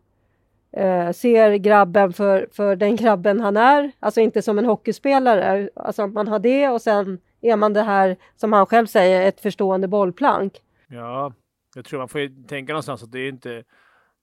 eh, 0.72 1.12
ser 1.12 1.56
grabben 1.56 2.14
för, 2.14 2.48
för 2.52 2.76
den 2.76 2.96
grabben 2.96 3.40
han 3.40 3.58
är. 3.58 3.92
Alltså 4.00 4.22
inte 4.22 4.42
som 4.42 4.60
en 4.60 4.66
hockeyspelare. 4.66 5.70
Alltså 5.76 6.04
att 6.04 6.14
man 6.14 6.28
har 6.28 6.40
det 6.40 6.70
och 6.70 6.82
sen 6.82 7.20
är 7.42 7.56
man 7.56 7.74
det 7.74 7.84
här, 7.84 8.18
som 8.36 8.54
han 8.54 8.66
själv 8.66 8.86
säger, 8.86 9.28
ett 9.28 9.40
förstående 9.40 9.88
bollplank. 9.88 10.54
Ja, 10.88 11.34
jag 11.76 11.86
tror 11.86 12.00
man 12.00 12.08
får 12.08 12.48
tänka 12.48 12.74
någonstans 12.74 13.04
att 13.04 13.12
det 13.12 13.20
är 13.20 13.30
inte 13.30 13.64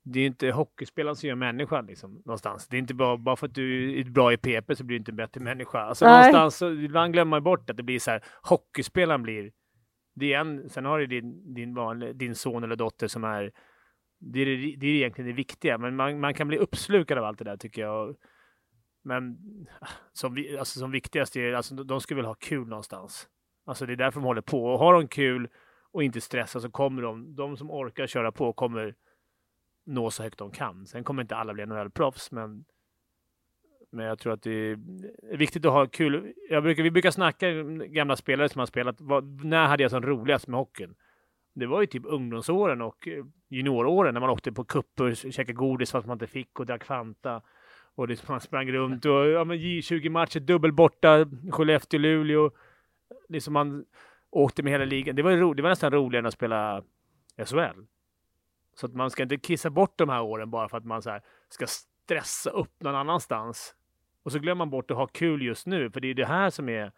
det 0.09 0.21
är 0.21 0.27
inte 0.27 0.51
hockeyspelaren 0.51 1.17
som 1.17 1.29
gör 1.29 1.37
människan 1.37 1.87
liksom, 1.87 2.23
någonstans. 2.25 2.69
Det 2.69 2.77
är 2.77 2.79
inte 2.79 2.95
bara, 2.95 3.17
bara 3.17 3.37
för 3.37 3.47
att 3.47 3.55
du 3.55 4.01
är 4.01 4.05
bra 4.05 4.33
i 4.33 4.37
PP 4.37 4.77
så 4.77 4.85
blir 4.85 4.97
du 4.97 4.99
inte 4.99 5.13
en 5.13 5.17
bättre 5.17 5.41
människa. 5.41 5.81
Alltså 5.81 6.05
Nej. 6.05 6.15
någonstans, 6.15 6.57
så, 6.57 6.71
ibland 6.73 7.13
glömmer 7.13 7.31
man 7.31 7.43
bort 7.43 7.71
att 7.71 7.77
det 7.77 7.83
blir 7.83 7.99
så 7.99 8.11
här, 8.11 8.25
hockeyspelaren 8.43 9.23
blir, 9.23 9.53
det 10.15 10.33
är 10.33 10.41
en, 10.41 10.71
sen 10.71 10.85
har 10.85 10.99
du 10.99 11.07
din, 11.07 11.55
din, 11.55 11.75
vanlig, 11.75 12.17
din 12.17 12.35
son 12.35 12.65
eller 12.65 12.77
dotter 12.77 13.07
som 13.07 13.25
är 13.25 13.53
det 14.19 14.41
är, 14.41 14.77
det 14.77 14.87
är 14.87 14.95
egentligen 14.95 15.31
det 15.31 15.37
viktiga, 15.37 15.79
men 15.79 15.97
man, 15.97 16.21
man 16.21 16.35
kan 16.35 16.49
bli 16.49 16.59
uppslukad 16.59 17.19
av 17.19 17.25
allt 17.25 17.39
det 17.39 17.45
där 17.45 17.57
tycker 17.57 17.83
jag. 17.83 18.17
Men 19.05 19.37
som, 20.13 20.45
alltså, 20.59 20.79
som 20.79 20.91
viktigast 20.91 21.37
är 21.37 21.53
alltså, 21.53 21.75
de 21.75 22.01
ska 22.01 22.15
väl 22.15 22.25
ha 22.25 22.35
kul 22.35 22.69
någonstans. 22.69 23.29
Alltså 23.67 23.87
det 23.87 23.93
är 23.93 23.97
därför 23.97 24.21
de 24.21 24.27
håller 24.27 24.43
på. 24.43 24.65
Och 24.65 24.79
har 24.79 24.93
de 24.93 25.09
kul 25.09 25.49
och 25.93 26.03
inte 26.03 26.21
stressar 26.21 26.61
så 26.61 26.71
kommer 26.71 27.03
de, 27.03 27.35
de 27.35 27.57
som 27.57 27.71
orkar 27.71 28.07
köra 28.07 28.33
på 28.33 28.53
kommer 28.53 28.95
nå 29.87 30.11
så 30.11 30.23
högt 30.23 30.39
de 30.39 30.51
kan. 30.51 30.87
Sen 30.87 31.05
kommer 31.05 31.23
inte 31.23 31.37
alla 31.37 31.55
bli 31.55 31.67
NHL-proffs, 31.67 32.33
men, 32.33 32.65
men 33.91 34.07
jag 34.07 34.19
tror 34.19 34.33
att 34.33 34.43
det 34.43 34.51
är 34.51 34.79
viktigt 35.37 35.65
att 35.65 35.73
ha 35.73 35.87
kul. 35.87 36.33
Jag 36.51 36.63
brukar, 36.63 36.83
vi 36.83 36.91
brukar 36.91 37.11
snacka 37.11 37.51
gamla 37.87 38.17
spelare 38.17 38.49
som 38.49 38.59
har 38.59 38.67
spelat. 38.67 39.01
Vad, 39.01 39.45
när 39.45 39.67
hade 39.67 39.83
jag 39.83 39.91
som 39.91 40.03
roligast 40.03 40.49
med 40.49 40.59
hockeyn? 40.59 40.95
det 41.57 41.67
var 41.67 41.81
ju 41.81 41.87
typ 41.87 42.03
ungdomsåren 42.07 42.83
och 42.83 43.09
eh, 43.09 43.25
junioråren 43.49 44.15
när 44.15 44.21
man 44.21 44.31
åkte 44.31 44.53
på 44.53 44.65
kupper, 44.65 45.15
käkade 45.15 45.53
godis 45.53 45.91
fast 45.91 46.07
man 46.07 46.15
inte 46.15 46.27
fick 46.27 46.61
och 46.61 46.67
drack 46.67 46.85
Fanta. 46.85 47.43
Och 47.95 48.09
liksom 48.09 48.33
man 48.33 48.41
sprang 48.41 48.73
runt 48.73 49.05
och 49.05 49.27
ja, 49.27 49.45
men 49.45 49.59
J20 49.59 50.09
matcher, 50.09 50.41
dubbel 50.41 50.73
borta, 50.73 51.27
Skellefteå, 51.51 52.01
Luleå. 52.01 52.51
Liksom 53.29 53.53
man 53.53 53.85
åkte 54.31 54.63
med 54.63 54.73
hela 54.73 54.85
ligan. 54.85 55.17
Det 55.17 55.23
var, 55.23 55.33
ro, 55.33 55.55
det 55.55 55.63
var 55.63 55.71
nästan 55.71 55.93
roligare 55.93 56.19
än 56.23 56.27
att 56.27 56.35
spela 56.35 56.83
SHL. 57.47 57.81
Så 58.81 58.87
att 58.87 58.95
man 58.95 59.11
ska 59.11 59.23
inte 59.23 59.37
kissa 59.37 59.71
bort 59.71 59.99
de 59.99 60.09
här 60.09 60.23
åren 60.23 60.51
bara 60.51 60.69
för 60.69 60.79
att 60.79 60.85
man 60.85 61.03
så 61.03 61.21
ska 61.49 61.67
stressa 61.67 62.51
upp 62.51 62.83
någon 62.83 62.95
annanstans. 62.95 63.75
Och 64.23 64.33
så 64.33 64.39
glömmer 64.39 64.59
man 64.59 64.71
bort 64.71 64.91
att 64.91 64.97
ha 64.97 65.07
kul 65.07 65.43
just 65.43 65.67
nu, 65.67 65.91
för 65.91 66.01
det 66.01 66.09
är 66.09 66.15
det 66.15 66.27
här 66.27 66.51
som 66.51 66.69
är 66.69 66.93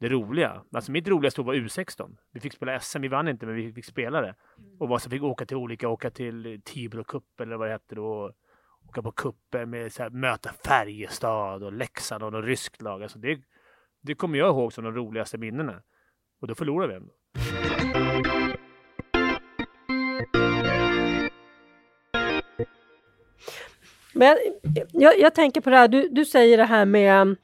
det 0.00 0.08
roliga. 0.08 0.62
Alltså 0.72 0.92
mitt 0.92 1.08
roligaste 1.08 1.40
år 1.40 1.44
var 1.44 1.54
U16. 1.54 2.16
Vi 2.32 2.40
fick 2.40 2.52
spela 2.52 2.80
SM, 2.80 3.00
vi 3.00 3.08
vann 3.08 3.28
inte 3.28 3.46
men 3.46 3.54
vi 3.54 3.72
fick 3.72 3.84
spela 3.84 4.20
det. 4.20 4.34
Mm. 4.58 4.92
Och 4.92 5.02
så 5.02 5.10
fick 5.10 5.22
åka 5.22 5.46
till 5.46 5.56
olika, 5.56 5.88
åka 5.88 6.10
till 6.10 6.60
Tibro 6.64 7.04
Cup 7.04 7.40
eller 7.40 7.56
vad 7.56 7.68
det 7.68 7.72
hette 7.72 7.94
då. 7.94 8.32
Åka 8.88 9.02
på 9.02 9.12
kupper 9.12 9.66
med 9.66 9.92
så 9.92 10.02
här, 10.02 10.10
möta 10.10 10.50
Färjestad 10.66 11.62
och 11.62 11.72
Leksand 11.72 12.22
och 12.22 12.32
något 12.32 12.44
ryskt 12.44 12.82
lag. 12.82 13.02
Alltså 13.02 13.18
det, 13.18 13.40
det 14.00 14.14
kommer 14.14 14.38
jag 14.38 14.48
ihåg 14.48 14.72
som 14.72 14.84
de 14.84 14.94
roligaste 14.94 15.38
minnena. 15.38 15.82
Och 16.40 16.48
då 16.48 16.54
förlorade 16.54 16.92
vi 16.92 16.96
ändå. 16.96 18.33
Men 24.14 24.36
jag, 24.92 25.18
jag, 25.18 25.34
tänker 25.34 25.60
på 25.60 25.70
det 25.70 25.76
här, 25.76 25.88
du, 25.88 26.08
du 26.08 26.24
säger 26.24 26.56
det 26.58 26.64
här 26.64 26.84
med 26.84 27.36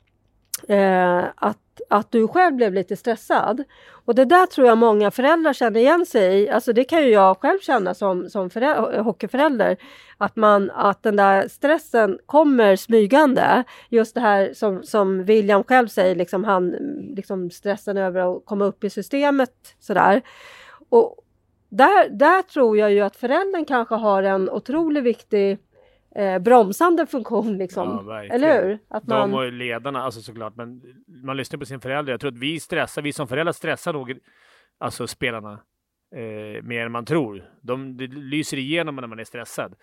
eh, 0.69 1.25
att 1.37 1.59
att 1.89 2.11
du 2.11 2.29
själv 2.29 2.57
blev 2.57 2.75
lite 2.75 2.97
stressad. 2.97 3.65
Och 4.05 4.15
det 4.15 4.25
där 4.25 4.47
tror 4.47 4.67
jag 4.67 4.79
många 4.79 5.11
föräldrar 5.11 5.53
känner 5.53 5.81
igen 5.81 6.07
sig 6.07 6.41
i. 6.41 6.49
Alltså 6.49 6.73
det 6.73 6.85
kan 6.85 7.03
ju 7.03 7.09
jag 7.09 7.39
själv 7.41 7.59
känna 7.61 7.95
som, 7.95 8.31
som 8.31 8.51
hockeyförälder. 9.05 9.77
Att, 10.19 10.37
man, 10.37 10.71
att 10.71 11.03
den 11.03 11.17
där 11.17 11.49
stressen 11.49 12.19
kommer 12.27 12.77
smygande. 12.77 13.65
Just 13.89 14.15
det 14.15 14.21
här 14.21 14.53
som, 14.55 14.83
som 14.83 15.25
William 15.25 15.65
själv 15.65 15.89
säger, 15.89 16.15
liksom 16.15 16.45
han, 16.45 16.71
liksom 17.17 17.51
stressen 17.51 17.97
över 17.97 18.37
att 18.37 18.45
komma 18.45 18.65
upp 18.65 18.85
i 18.85 18.91
systemet. 18.91 19.77
Sådär. 19.81 20.23
Och 20.89 21.17
där, 21.69 22.09
där 22.09 22.43
tror 22.43 22.79
jag 22.79 22.93
ju 22.93 23.01
att 23.01 23.17
föräldern 23.17 23.65
kanske 23.65 23.95
har 23.95 24.23
en 24.23 24.51
otroligt 24.51 25.05
viktig 25.05 25.59
eh, 26.15 26.39
bromsande 26.39 27.07
funktion. 27.07 27.59
Liksom. 27.59 28.07
Ja, 28.09 28.25
Eller 28.25 28.63
hur? 28.63 28.79
Att 28.89 29.07
man... 29.07 29.31
De 29.31 29.37
och 29.37 29.53
ledarna, 29.53 30.03
alltså 30.03 30.21
såklart. 30.21 30.57
Men 30.57 30.83
man 31.25 31.37
lyssnar 31.37 31.59
på 31.59 31.67
sin 31.67 31.81
förälder. 31.81 32.13
Jag 32.13 32.21
tror 32.21 32.31
att 32.31 32.39
vi 32.39 32.61
stressar, 32.61 33.03
vi 33.03 33.13
som 33.13 33.29
föräldrar 33.29 33.53
stressar 33.53 33.93
nog 33.93 34.19
alltså 34.79 35.07
spelarna 35.07 35.53
eh, 36.17 36.63
mer 36.63 36.87
än 36.87 36.93
man 36.93 37.05
tror. 37.05 37.45
De, 37.63 37.97
det 37.97 38.07
lyser 38.07 38.57
igenom 38.57 38.97
när 38.97 39.07
man 39.07 39.19
är 39.19 39.25
stressad. 39.25 39.75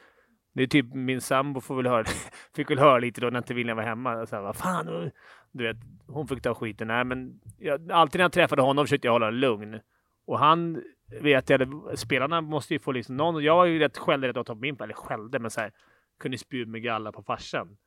Det 0.53 0.63
är 0.63 0.67
typ 0.67 0.93
min 0.93 1.21
sambo 1.21 1.61
får 1.61 1.75
väl 1.75 1.87
höra, 1.87 2.03
fick 2.55 2.69
väl 2.69 2.79
höra 2.79 2.99
lite 2.99 3.21
då 3.21 3.29
när 3.29 3.37
inte 3.37 3.53
William 3.53 3.77
var 3.77 3.83
hemma. 3.83 4.25
Så 4.25 4.35
här, 4.35 4.43
vad 4.43 4.55
fan, 4.55 5.11
du 5.51 5.63
vet, 5.63 5.77
hon 6.07 6.27
fick 6.27 6.41
ta 6.41 6.53
skiten. 6.53 6.87
Nej, 6.87 7.03
men 7.03 7.39
jag, 7.57 7.91
alltid 7.91 8.19
när 8.19 8.23
jag 8.23 8.31
träffade 8.31 8.61
honom 8.61 8.85
försökte 8.85 9.07
jag 9.07 9.13
hålla 9.13 9.29
lugn. 9.29 9.79
Och 10.27 10.39
han 10.39 10.83
vet 11.21 11.49
jag, 11.49 11.69
spelarna 11.95 12.41
måste 12.41 12.73
ju 12.73 12.79
få 12.79 12.91
liksom 12.91 13.17
någon, 13.17 13.43
jag 13.43 13.55
var 13.55 13.65
ju 13.65 13.79
rätt 13.79 13.97
skällde 13.97 14.27
rätt 14.27 14.37
åt 14.37 14.59
min 14.59 14.77
eller 14.81 14.93
skällde, 14.93 15.39
men 15.39 15.51
så 15.51 15.61
här, 15.61 15.71
kunde 16.19 16.37
spy 16.37 16.65
med 16.65 16.83
galla 16.83 17.11
på 17.11 17.23
farsan. 17.23 17.77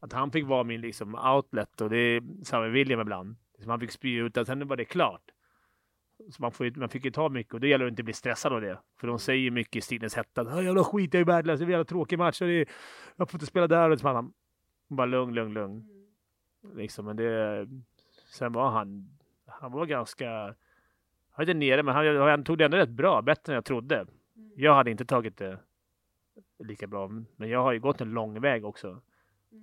Att 0.00 0.12
han 0.12 0.30
fick 0.30 0.46
vara 0.46 0.64
min 0.64 0.80
liksom 0.80 1.14
outlet 1.14 1.80
och 1.80 1.90
det 1.90 1.96
är 1.96 2.44
samma 2.44 2.62
med 2.62 2.72
William 2.72 3.00
ibland. 3.00 3.36
Liksom 3.52 3.70
han 3.70 3.80
fick 3.80 3.90
spy 3.90 4.16
ut, 4.16 4.36
och 4.36 4.46
sen 4.46 4.68
var 4.68 4.76
det 4.76 4.84
klart. 4.84 5.22
Så 6.30 6.42
man, 6.42 6.52
får, 6.52 6.78
man 6.78 6.88
fick 6.88 7.04
ju 7.04 7.10
ta 7.10 7.28
mycket 7.28 7.54
och 7.54 7.60
det 7.60 7.68
gäller 7.68 7.84
att 7.84 7.90
inte 7.90 8.02
bli 8.02 8.12
stressad 8.12 8.52
av 8.52 8.60
det. 8.60 8.78
För 9.00 9.06
de 9.06 9.18
säger 9.18 9.50
mycket 9.50 9.76
i 9.76 9.80
stilens 9.80 10.14
hetta. 10.14 10.62
Jävla 10.62 10.84
skit, 10.84 11.14
jag 11.14 11.20
är 11.20 11.24
värdelös, 11.24 11.58
det 11.58 11.64
är 11.64 11.66
en 11.66 11.70
jävla 11.70 11.84
tråkig 11.84 12.18
match. 12.18 12.42
Och 12.42 12.48
är, 12.48 12.66
jag 13.16 13.30
får 13.30 13.38
inte 13.38 13.46
spela 13.46 13.66
där. 13.66 13.90
Och 13.90 14.00
så 14.00 14.12
man, 14.12 14.32
bara 14.88 15.06
lugn, 15.06 15.34
lugn, 15.34 15.52
lugn. 15.52 15.88
Liksom, 16.74 17.04
men 17.04 17.16
det, 17.16 17.68
sen 18.26 18.52
var 18.52 18.70
han, 18.70 19.18
han 19.46 19.72
var 19.72 19.86
ganska, 19.86 20.30
han 20.30 20.54
var 21.36 21.42
inte 21.42 21.54
nere, 21.54 21.82
men 21.82 21.94
han, 21.94 22.16
han 22.16 22.44
tog 22.44 22.58
det 22.58 22.64
ändå 22.64 22.76
rätt 22.76 22.88
bra, 22.88 23.22
bättre 23.22 23.52
än 23.52 23.54
jag 23.54 23.64
trodde. 23.64 24.06
Jag 24.56 24.74
hade 24.74 24.90
inte 24.90 25.04
tagit 25.04 25.36
det 25.36 25.58
lika 26.58 26.86
bra, 26.86 27.08
men 27.36 27.48
jag 27.48 27.62
har 27.62 27.72
ju 27.72 27.80
gått 27.80 28.00
en 28.00 28.10
lång 28.10 28.40
väg 28.40 28.64
också. 28.64 29.00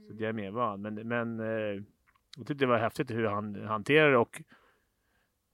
Så 0.08 0.14
det 0.14 0.26
är 0.26 0.34
mer 0.34 0.52
van. 0.52 0.82
Men, 0.82 0.96
men 1.08 1.40
eh, 1.40 1.82
jag 2.38 2.48
tyckte 2.48 2.54
det 2.54 2.66
var 2.66 2.78
häftigt 2.78 3.12
hur 3.12 3.26
han 3.26 3.56
hanterar 3.68 4.12
det 4.12 4.18
och 4.18 4.42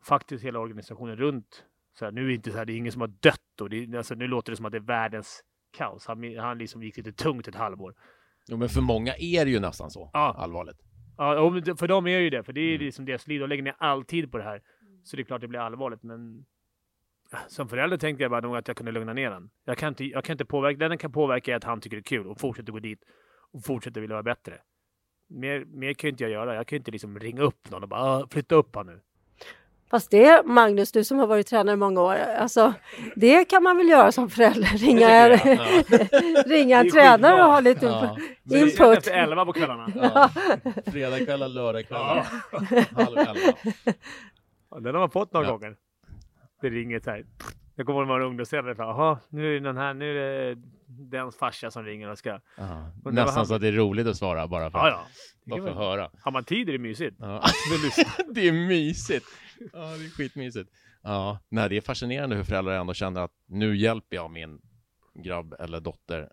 faktiskt 0.04 0.44
hela 0.44 0.60
organisationen 0.60 1.16
runt. 1.16 1.66
Så 1.94 2.06
här, 2.06 2.12
nu 2.12 2.24
är 2.24 2.28
det 2.28 2.34
inte 2.34 2.52
så 2.52 2.58
här, 2.58 2.66
det 2.66 2.74
är 2.74 2.78
ingen 2.78 2.92
som 2.92 3.02
har 3.02 3.08
dött 3.08 3.62
och 3.62 3.70
det, 3.70 3.98
alltså, 3.98 4.16
nu 4.16 4.28
låter 4.28 4.52
det 4.52 4.56
som 4.56 4.66
att 4.66 4.72
det 4.72 4.78
är 4.78 4.80
världens 4.80 5.44
kaos. 5.78 6.06
Han, 6.08 6.38
han 6.38 6.58
liksom 6.58 6.84
gick 6.84 6.98
lite 6.98 7.12
tungt 7.12 7.48
ett 7.48 7.56
halvår. 7.56 7.94
Jo, 8.48 8.58
men 8.58 8.70
för 8.70 8.82
många 8.82 9.14
är 9.20 9.46
det 9.46 9.52
ju 9.52 9.60
nästan 9.60 9.90
så 9.92 10.10
Ja. 10.14 10.36
allvarligt. 10.38 10.78
Ja, 11.18 11.62
för 11.78 11.88
dem 11.88 12.08
är 12.08 12.20
ju 12.20 12.30
det, 12.30 12.44
för 12.44 12.54
det 12.54 12.62
är 12.62 12.76
Mm. 12.76 12.86
liksom 12.86 13.06
deras 13.06 13.28
liv. 13.28 13.40
De 13.42 13.50
lägger 13.50 13.64
ner 13.64 13.76
all 13.78 14.06
tid 14.06 14.32
på 14.32 14.38
det 14.38 14.44
här. 14.44 14.62
Så 15.04 15.16
det 15.16 15.22
är 15.22 15.24
klart 15.24 15.42
det 15.42 15.48
blir 15.48 15.60
allvarligt, 15.60 16.04
men 16.04 16.46
som 17.48 17.70
förälder 17.70 17.98
tänkte 17.98 18.24
jag 18.24 18.32
bara 18.32 18.42
nog 18.42 18.58
att 18.58 18.68
jag 18.68 18.78
kunde 18.78 18.92
lugna 18.92 19.14
ner 19.14 19.30
den. 19.32 19.50
Jag 19.66 19.78
kan 19.78 19.90
inte, 19.90 20.04
jag 20.06 20.24
kan 20.24 20.34
inte 20.34 20.46
påverka, 20.46 20.78
det 20.78 20.86
jag 20.86 21.00
kan 21.00 21.12
påverka 21.12 21.52
är 21.52 21.56
att 21.56 21.64
han 21.64 21.82
tycker 21.82 21.98
det 21.98 22.02
är 22.02 22.04
kul 22.04 22.28
och 22.28 22.40
fortsätter 22.40 22.72
gå 22.72 22.80
dit 22.80 23.00
och 23.54 23.66
fortsätter 23.66 24.02
vilja 24.02 24.14
vara 24.16 24.24
bättre. 24.24 24.54
Mer, 25.30 25.66
mer 25.66 25.94
kan 25.94 26.08
ju 26.08 26.12
inte 26.12 26.24
jag 26.24 26.32
göra. 26.32 26.56
Jag 26.56 26.68
kan 26.68 26.76
ju 26.76 26.80
inte 26.80 26.92
liksom 26.92 27.20
ringa 27.20 27.42
upp 27.42 27.70
någon 27.72 27.84
och 27.84 27.90
bara 27.90 28.02
"Ah, 28.02 28.28
flytta 28.32 28.56
upp 28.56 28.76
han 28.76 28.86
nu. 28.86 29.00
Fast 29.92 30.12
det, 30.12 30.46
Magnus, 30.46 30.92
du 30.92 31.04
som 31.04 31.20
har 31.20 31.28
varit 31.28 31.48
tränare 31.48 31.74
i 31.74 31.78
många 31.78 32.02
år, 32.02 32.14
alltså, 32.16 32.74
det 33.16 33.46
kan 33.46 33.64
man 33.64 33.78
väl 33.78 33.90
göra 33.90 34.12
som 34.12 34.30
förälder? 34.30 34.68
Ringa, 34.78 35.08
Det 35.08 36.44
ringa 36.46 36.80
en 36.80 36.90
tränare 36.92 37.44
och 37.44 37.52
ha 37.52 37.60
lite 37.60 37.86
Ja. 37.86 38.18
input. 38.58 38.98
Efter 38.98 39.12
elva 39.12 39.46
på 39.46 39.54
kvällarna. 39.54 39.88
Ja. 39.96 40.30
Fredagskvällar, 40.92 41.48
lördagskvällar, 41.48 42.28
halv 42.96 43.18
elva. 43.18 43.34
Ja, 44.72 44.80
Den 44.80 44.94
har 44.96 45.00
man 45.00 45.10
fått 45.12 45.34
några 45.34 45.46
Ja. 45.48 45.52
gånger. 45.52 45.76
Det 46.62 46.70
ringer 46.70 47.00
så 47.00 47.10
här. 47.10 47.26
Jag 47.76 47.86
kommer 47.86 48.00
ihåg 48.00 48.08
när 48.08 48.14
man 48.14 48.20
var 48.20 48.28
ungdomsledare. 48.28 48.76
för, 48.76 48.84
Jaha, 48.84 49.20
nu 49.30 49.48
är 49.48 49.54
det 49.54 49.60
den 49.60 49.78
här, 49.78 49.94
nu 49.94 50.20
är 50.20 50.56
det 50.56 50.62
dens 50.88 51.38
farsa 51.38 51.72
som 51.72 51.84
ringer 51.86 52.10
och 52.10 52.18
ska... 52.18 52.32
Det 52.32 52.40
var 53.04 53.12
Nästan 53.12 53.36
han- 53.36 53.46
så 53.46 53.56
att 53.56 53.62
det 53.62 53.68
är 53.68 53.72
roligt 53.72 54.08
att 54.08 54.18
svara 54.18 54.48
bara 54.48 54.72
för 54.72 54.80
att 54.80 54.86
ja. 54.88 55.06
Bara 55.46 55.58
få 55.60 55.64
vara- 55.74 55.76
höra. 55.90 56.12
Har 56.22 56.32
man 56.32 56.44
tid 56.44 56.70
är 56.70 56.74
det 56.74 56.80
mysigt. 56.80 57.16
Ja. 57.20 57.44
Det 58.34 58.48
är 58.48 58.52
mysigt. 58.68 59.26
Ja, 59.74 59.80
det 59.80 60.06
är 60.06 60.10
skitmysigt. 60.10 60.70
Ja, 61.02 61.40
nej, 61.50 61.70
det 61.70 61.78
är 61.78 61.82
fascinerande 61.82 62.36
hur 62.36 62.44
föräldrar 62.44 62.74
ändå 62.80 62.94
känner 62.94 63.22
att 63.22 63.32
nu 63.46 63.76
hjälper 63.78 64.16
jag 64.16 64.32
min 64.32 64.62
grabb 65.24 65.56
eller 65.60 65.80
dotter 65.80 66.30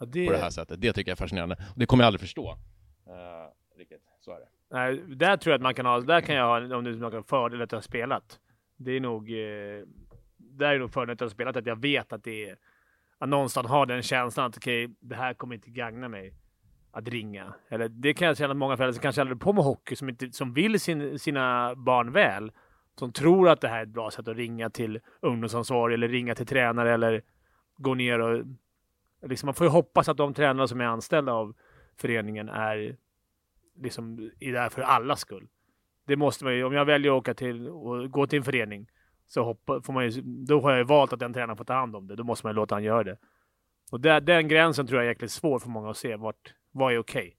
Ja, 0.00 0.06
det, 0.06 0.26
på 0.26 0.32
det 0.32 0.38
här 0.38 0.50
sättet. 0.50 0.80
Det 0.80 0.92
tycker 0.92 1.10
jag 1.10 1.14
är 1.16 1.18
fascinerande. 1.24 1.54
Och 1.72 1.78
det 1.78 1.86
kommer 1.86 2.04
jag 2.04 2.06
aldrig 2.06 2.20
förstå. 2.20 2.50
Uh, 2.50 3.78
riktigt, 3.78 4.02
så 4.20 4.30
är 4.32 4.38
det. 4.40 4.48
Nej, 4.70 5.16
där 5.16 5.36
tror 5.36 5.50
jag 5.52 5.58
att 5.58 5.62
man 5.62 5.74
kan 5.74 5.86
ha, 5.86 6.00
där 6.00 6.20
kan 6.20 6.34
jag 6.34 6.44
ha, 6.44 6.76
om 6.76 6.86
är 6.86 6.92
någon 6.92 7.24
fördel 7.24 7.62
att 7.62 7.72
jag 7.72 7.76
har 7.76 7.82
spelat. 7.82 8.38
Det 8.78 8.92
är 8.92 9.00
nog, 9.00 9.30
eh, 9.30 9.84
där 10.36 10.74
är 10.74 10.78
nog 10.78 10.92
fördelen 10.92 11.12
att 11.12 11.20
jag 11.20 11.26
har 11.26 11.30
spelat, 11.30 11.56
att 11.56 11.66
jag 11.66 11.80
vet 11.80 12.12
att 12.12 12.24
det 12.24 12.50
är, 12.50 12.56
att 13.18 13.28
någonstans 13.28 13.66
ha 13.66 13.86
den 13.86 14.02
känslan 14.02 14.46
att 14.46 14.56
okej, 14.56 14.88
det 15.00 15.14
här 15.14 15.34
kommer 15.34 15.54
inte 15.54 15.70
gagna 15.70 16.08
mig 16.08 16.34
att 16.90 17.08
ringa. 17.08 17.54
Eller 17.68 17.88
det 17.88 18.14
kan 18.14 18.28
jag 18.28 18.36
känna 18.36 18.50
att 18.50 18.56
många 18.56 18.76
föräldrar 18.76 18.92
som 18.92 19.02
kanske 19.02 19.20
aldrig 19.20 19.40
på 19.40 19.52
med 19.52 19.64
hockey, 19.64 19.96
som, 19.96 20.08
inte, 20.08 20.32
som 20.32 20.54
vill 20.54 20.80
sin, 20.80 21.18
sina 21.18 21.74
barn 21.74 22.12
väl, 22.12 22.52
som 22.98 23.12
tror 23.12 23.48
att 23.48 23.60
det 23.60 23.68
här 23.68 23.78
är 23.78 23.82
ett 23.82 23.88
bra 23.88 24.10
sätt 24.10 24.28
att 24.28 24.36
ringa 24.36 24.70
till 24.70 25.00
ungdomsansvarig 25.20 25.94
eller 25.94 26.08
ringa 26.08 26.34
till 26.34 26.46
tränare 26.46 26.94
eller 26.94 27.22
gå 27.76 27.94
ner 27.94 28.18
och 28.18 28.44
liksom, 29.22 29.46
man 29.46 29.54
får 29.54 29.66
ju 29.66 29.70
hoppas 29.70 30.08
att 30.08 30.16
de 30.16 30.34
tränare 30.34 30.68
som 30.68 30.80
är 30.80 30.84
anställda 30.84 31.32
av 31.32 31.54
föreningen 31.96 32.48
är 32.48 32.96
liksom 33.82 34.30
är 34.40 34.52
där 34.52 34.68
för 34.68 34.82
allas 34.82 35.20
skull. 35.20 35.48
Det 36.08 36.16
måste 36.16 36.44
man 36.44 36.54
ju, 36.54 36.64
om 36.64 36.72
jag 36.72 36.84
väljer 36.84 37.12
att 37.12 37.18
åka 37.18 37.34
till 37.34 37.68
och 37.68 38.10
gå 38.10 38.26
till 38.26 38.38
en 38.38 38.44
förening 38.44 38.86
så 39.26 39.42
hoppa, 39.42 39.80
får 39.82 39.92
man 39.92 40.10
ju, 40.10 40.22
då 40.22 40.60
har 40.60 40.70
jag 40.70 40.78
ju 40.78 40.84
valt 40.84 41.12
att 41.12 41.18
den 41.18 41.32
tränaren 41.32 41.56
får 41.56 41.64
ta 41.64 41.74
hand 41.74 41.96
om 41.96 42.06
det. 42.06 42.16
Då 42.16 42.24
måste 42.24 42.46
man 42.46 42.52
ju 42.52 42.56
låta 42.56 42.74
han 42.74 42.84
göra 42.84 43.04
det. 43.04 43.16
Och 43.92 44.00
där, 44.00 44.20
den 44.20 44.48
gränsen 44.48 44.86
tror 44.86 45.00
jag 45.00 45.04
är 45.04 45.08
jäkligt 45.08 45.30
svår 45.30 45.58
för 45.58 45.68
många 45.68 45.90
att 45.90 45.96
se. 45.96 46.16
Vart, 46.16 46.54
vad 46.72 46.92
är 46.92 46.98
okej? 46.98 47.36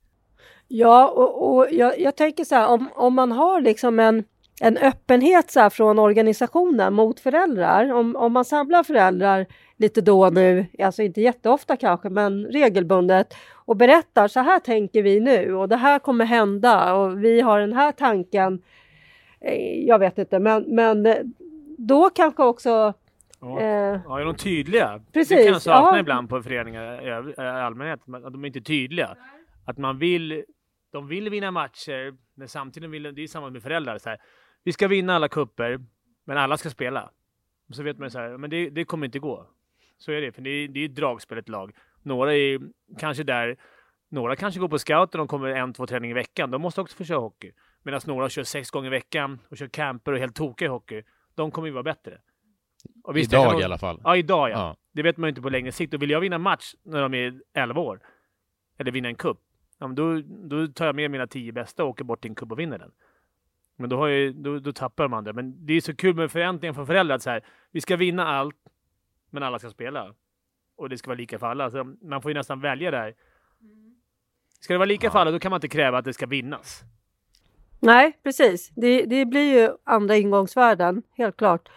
Ja, 0.67 1.09
och, 1.09 1.57
och 1.57 1.67
jag, 1.71 1.99
jag 1.99 2.15
tänker 2.15 2.43
så 2.43 2.55
här, 2.55 2.67
om, 2.67 2.89
om 2.95 3.13
man 3.13 3.31
har 3.31 3.61
liksom 3.61 3.99
en, 3.99 4.23
en 4.61 4.77
öppenhet 4.77 5.51
så 5.51 5.59
här 5.59 5.69
från 5.69 5.99
organisationen 5.99 6.93
mot 6.93 7.19
föräldrar, 7.19 7.93
om, 7.93 8.15
om 8.15 8.33
man 8.33 8.45
samlar 8.45 8.83
föräldrar 8.83 9.45
lite 9.77 10.01
då 10.01 10.25
och 10.25 10.33
nu, 10.33 10.65
alltså 10.79 11.03
inte 11.03 11.21
jätteofta 11.21 11.77
kanske, 11.77 12.09
men 12.09 12.45
regelbundet 12.45 13.33
och 13.69 13.75
berättar 13.77 14.27
så 14.27 14.39
här 14.39 14.59
tänker 14.59 15.03
vi 15.03 15.19
nu 15.19 15.53
och 15.55 15.69
det 15.69 15.75
här 15.75 15.99
kommer 15.99 16.25
hända 16.25 16.93
och 16.93 17.23
vi 17.23 17.41
har 17.41 17.59
den 17.59 17.73
här 17.73 17.91
tanken. 17.91 18.61
Eh, 19.41 19.85
Jag 19.87 19.99
vet 19.99 20.17
inte, 20.17 20.39
men, 20.39 20.63
men 20.75 21.05
eh, 21.05 21.15
då 21.77 22.09
kanske 22.09 22.43
också 22.43 22.93
Ja. 23.41 23.59
eh, 23.59 24.01
Ja, 24.05 24.19
är 24.19 24.25
de 24.25 24.35
tydliga? 24.35 25.01
Precis, 25.13 25.37
Det 25.37 25.43
kan 25.43 25.53
jag 25.53 25.61
sakna 25.61 25.97
ja. 25.97 25.99
ibland 25.99 26.29
på 26.29 26.43
föreningar 26.43 27.01
i 27.01 27.31
i 27.31 27.41
allmänhet. 27.41 27.99
Att 28.25 28.33
de 28.33 28.43
är 28.43 28.47
inte 28.47 28.61
tydliga. 28.61 29.15
Att 29.65 29.77
man 29.77 29.97
vill, 29.99 30.43
de 30.91 31.07
vill 31.07 31.29
vinna 31.29 31.51
matcher, 31.51 32.13
men 32.35 32.47
samtidigt 32.47 32.89
vill 32.89 33.03
det 33.15 33.23
är 33.23 33.27
samma 33.27 33.49
med 33.49 33.63
föräldrar. 33.63 33.97
Så 33.97 34.09
här, 34.09 34.19
vi 34.63 34.71
ska 34.73 34.87
vinna 34.87 35.15
alla 35.15 35.27
kupper, 35.27 35.79
men 36.25 36.37
alla 36.37 36.57
ska 36.57 36.69
spela. 36.69 37.09
Och 37.69 37.75
så 37.75 37.83
vet 37.83 37.97
man 37.99 38.11
så 38.11 38.19
här, 38.19 38.37
men 38.37 38.49
det, 38.49 38.69
det 38.69 38.85
kommer 38.85 39.05
inte 39.05 39.19
gå. 39.19 39.45
Så 39.97 40.11
är 40.11 40.21
det, 40.21 40.31
för 40.31 40.41
det 40.41 40.49
är, 40.49 40.67
det 40.67 40.79
är 40.79 40.85
ett 40.85 40.95
dragspel, 40.95 41.37
ett 41.37 41.49
lag. 41.49 41.71
Några 42.01 42.35
är 42.35 42.59
kanske 42.99 43.23
där, 43.23 43.57
några 44.09 44.35
kanske 44.35 44.59
går 44.59 44.67
på 44.67 44.79
scout 44.79 45.15
och 45.15 45.17
de 45.17 45.27
kommer 45.27 45.49
en, 45.49 45.73
två 45.73 45.87
träningar 45.87 46.15
i 46.15 46.19
veckan. 46.19 46.51
De 46.51 46.61
måste 46.61 46.81
också 46.81 46.97
få 46.97 47.03
köra 47.03 47.19
hockey. 47.19 47.51
Medan 47.83 48.01
några 48.05 48.29
kör 48.29 48.43
sex 48.43 48.71
gånger 48.71 48.87
i 48.87 48.89
veckan 48.89 49.39
och 49.49 49.57
kör 49.57 49.67
camper 49.67 50.11
och 50.11 50.17
är 50.17 50.21
helt 50.21 50.35
tokiga 50.35 50.65
i 50.65 50.69
hockey. 50.69 51.03
De 51.35 51.51
kommer 51.51 51.67
ju 51.67 51.73
vara 51.73 51.83
bättre. 51.83 52.17
Visst, 53.13 53.33
Idag 53.33 53.51
kan- 53.51 53.61
i 53.61 53.63
alla 53.63 53.77
fall. 53.77 54.01
Ja, 54.03 54.15
idag 54.15 54.49
ja. 54.49 54.53
Ja. 54.53 54.75
Det 54.91 55.01
vet 55.03 55.17
man 55.17 55.27
ju 55.27 55.29
inte 55.29 55.41
på 55.41 55.49
längre 55.49 55.71
sikt. 55.71 55.93
Och 55.93 56.01
vill 56.01 56.09
jag 56.09 56.19
vinna 56.19 56.37
match 56.37 56.73
när 56.83 57.01
de 57.01 57.13
är 57.13 57.41
11 57.53 57.81
år, 57.81 57.99
eller 58.77 58.91
vinna 58.91 59.07
en 59.07 59.15
cup, 59.15 59.37
ja, 59.79 59.87
men 59.87 59.95
då, 59.95 60.21
då 60.21 60.67
tar 60.67 60.85
jag 60.85 60.95
med 60.95 61.11
mina 61.11 61.27
10 61.27 61.51
bästa 61.51 61.83
och 61.83 61.89
åker 61.89 62.03
bort 62.03 62.21
till 62.21 62.31
en 62.31 62.35
cup 62.35 62.51
och 62.51 62.59
vinner 62.59 62.77
den. 62.79 62.91
Men 63.75 63.89
då, 63.89 63.97
har 63.97 64.07
jag, 64.07 64.35
då, 64.35 64.59
då 64.59 64.73
tappar 64.73 65.03
de 65.03 65.13
andra. 65.13 65.33
Men 65.33 65.65
det 65.65 65.73
är 65.73 65.81
så 65.81 65.95
kul 65.95 66.15
med 66.15 66.31
förväntningar 66.31 66.73
från 66.73 66.87
föräldrar 66.87 67.15
att 67.15 67.21
så 67.21 67.29
här, 67.29 67.45
vi 67.71 67.81
ska 67.81 67.95
vinna 67.95 68.27
allt, 68.27 68.55
men 69.29 69.43
alla 69.43 69.59
ska 69.59 69.69
spela. 69.69 70.13
Och 70.79 70.89
det 70.89 70.97
ska 70.97 71.09
vara 71.09 71.17
lika 71.17 71.39
för 71.39 71.47
alla. 71.47 71.71
Så 71.71 71.95
man 72.01 72.21
får 72.21 72.31
ju 72.31 72.35
nästan 72.37 72.61
välja 72.61 72.91
där. 72.91 73.13
Ska 74.59 74.73
det 74.73 74.77
vara 74.77 74.85
lika 74.85 75.07
Ja. 75.07 75.11
för 75.11 75.19
alla, 75.19 75.31
då 75.31 75.39
kan 75.39 75.49
man 75.49 75.57
inte 75.57 75.67
kräva 75.67 75.97
att 75.97 76.05
det 76.05 76.13
ska 76.13 76.25
vinnas. 76.25 76.81
Nej, 77.79 78.19
precis. 78.23 78.69
Det, 78.69 79.05
det 79.05 79.25
blir 79.25 79.59
ju 79.61 79.69
andra 79.83 80.15
ingångsvärden, 80.17 81.03
helt 81.17 81.37
klart. 81.37 81.69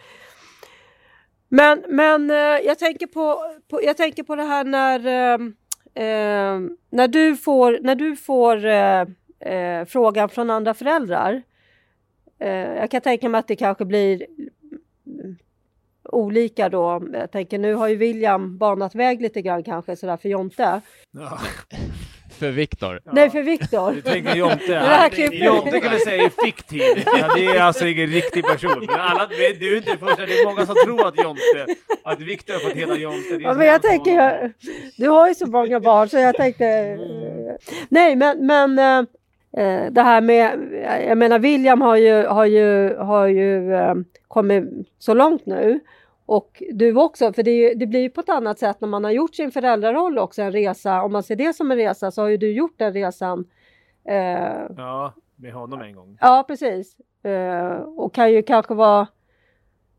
Men, 1.49 1.85
men 1.89 2.31
eh, 2.31 2.37
jag, 2.37 2.79
tänker 2.79 3.07
på, 3.07 3.55
på, 3.71 3.83
jag 3.83 3.97
tänker 3.97 4.23
på 4.23 4.37
det 4.37 4.43
här 4.43 4.65
när, 4.65 5.07
eh, 5.07 5.35
eh, 6.05 6.61
när 6.91 7.09
du 7.09 7.37
får, 7.37 7.79
när 7.83 7.95
du 7.95 8.17
får 8.17 8.65
eh, 8.65 9.01
eh, 9.41 9.85
frågan 9.85 10.29
från 10.29 10.51
andra 10.51 10.75
föräldrar. 10.75 11.43
Eh, 12.39 12.49
jag 12.75 12.91
kan 12.91 13.01
tänka 13.01 13.29
mig 13.29 13.39
att 13.39 13.49
det 13.49 13.57
kanske 13.57 13.85
blir 13.85 14.27
mm, 14.39 14.49
olika 16.13 16.69
då. 16.69 17.03
Jag 17.13 17.31
tänker 17.31 17.59
nu 17.59 17.75
har 17.75 17.89
ju 17.89 17.97
William 17.97 18.59
banat 18.59 18.95
väg 18.95 19.23
lite 19.23 19.43
grann 19.43 19.63
kanske 19.65 19.97
sådär 19.97 20.17
för 20.17 20.29
Jonte. 20.29 20.81
Ja. 21.11 21.39
För 22.39 22.51
Viktor. 22.51 23.01
Nej, 23.13 23.31
för 23.31 23.43
Viktor. 23.43 23.93
Du 23.93 24.03
tänker 24.03 24.35
Jonte. 24.35 24.75
Här. 24.75 25.33
Jonte 25.45 25.81
kan 25.81 25.93
vi 25.93 25.99
säga 25.99 26.25
är 26.25 26.45
fiktiv. 26.45 27.05
Ja, 27.07 27.35
det 27.35 27.47
är 27.47 27.61
alltså 27.61 27.87
ingen 27.87 28.07
riktig 28.07 28.45
person. 28.45 28.87
Men 28.87 29.01
alla, 29.01 29.27
du 29.61 29.73
är 29.73 29.77
inte 29.77 29.97
första. 29.97 30.27
Det 30.27 30.39
är 30.41 30.45
många 30.45 30.67
som 30.67 30.75
tror 30.85 31.09
att 31.09 31.19
Jonte, 31.19 31.67
att 32.05 32.21
Viktor 32.21 32.53
har 32.53 32.61
fått 32.61 32.73
heta 32.73 32.97
Jonte. 32.97 33.35
Ja, 33.41 33.55
men 33.55 33.67
jag 33.67 33.83
tänker, 33.83 34.13
jag, 34.13 34.53
du 34.97 35.09
har 35.09 35.29
ju 35.29 35.35
så 35.35 35.47
många 35.47 35.81
barn 35.81 36.09
så 36.09 36.19
jag 36.19 36.37
tänkte... 36.37 36.67
eh, 36.67 36.99
nej, 37.89 38.17
men, 38.17 38.47
men 38.47 38.79
eh, 39.57 39.91
det 39.91 40.03
här 40.03 40.21
med... 40.21 40.59
Jag 41.09 41.19
menar, 41.19 41.39
William 41.39 41.81
har 41.81 41.97
ju, 41.97 42.27
har 42.27 42.47
ju, 42.47 42.97
har 42.97 43.27
ju 43.27 43.75
eh, 43.75 43.95
kommit 44.29 44.65
så 44.99 45.15
långt 45.15 45.47
nu. 45.47 45.81
Och 46.37 46.63
du 46.73 46.97
också, 46.97 47.33
för 47.33 47.43
det, 47.43 47.51
ju- 47.51 47.75
det 47.75 47.87
blir 47.87 48.01
ju 48.01 48.11
på 48.11 48.21
ett 48.21 48.29
annat 48.29 48.59
sätt 48.59 48.81
när 48.81 48.89
man 48.89 49.05
har 49.05 49.11
gjort 49.11 49.35
sin 49.35 49.51
föräldraroll 49.51 50.19
också, 50.19 50.43
en 50.43 50.53
resa. 50.53 51.03
Om 51.03 51.13
man 51.13 51.23
ser 51.23 51.37
det 51.37 51.53
som 51.57 51.71
en 51.71 51.77
resa 51.77 52.11
så 52.11 52.23
har 52.23 52.29
ju 52.29 52.37
du 52.37 52.53
gjort 52.53 52.75
den 52.79 52.93
resan. 52.93 53.45
Eh, 54.05 54.15
Ja, 54.77 55.13
med 55.37 55.53
honom 55.53 55.81
en 55.81 55.95
gång. 55.95 56.17
Ja, 56.21 56.45
precis. 56.49 56.97
Eh, 57.25 57.73
och 57.75 58.15
kan 58.15 58.33
ju 58.33 58.43
kanske 58.43 58.75
vara 58.75 59.07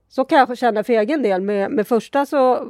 så 0.08 0.26
kan 0.26 0.38
jag 0.38 0.58
känna 0.58 0.84
för 0.84 0.94
egen 0.94 1.22
del. 1.24 1.42
Med, 1.42 1.72
med 1.72 1.88
första 1.88 2.26
så, 2.26 2.68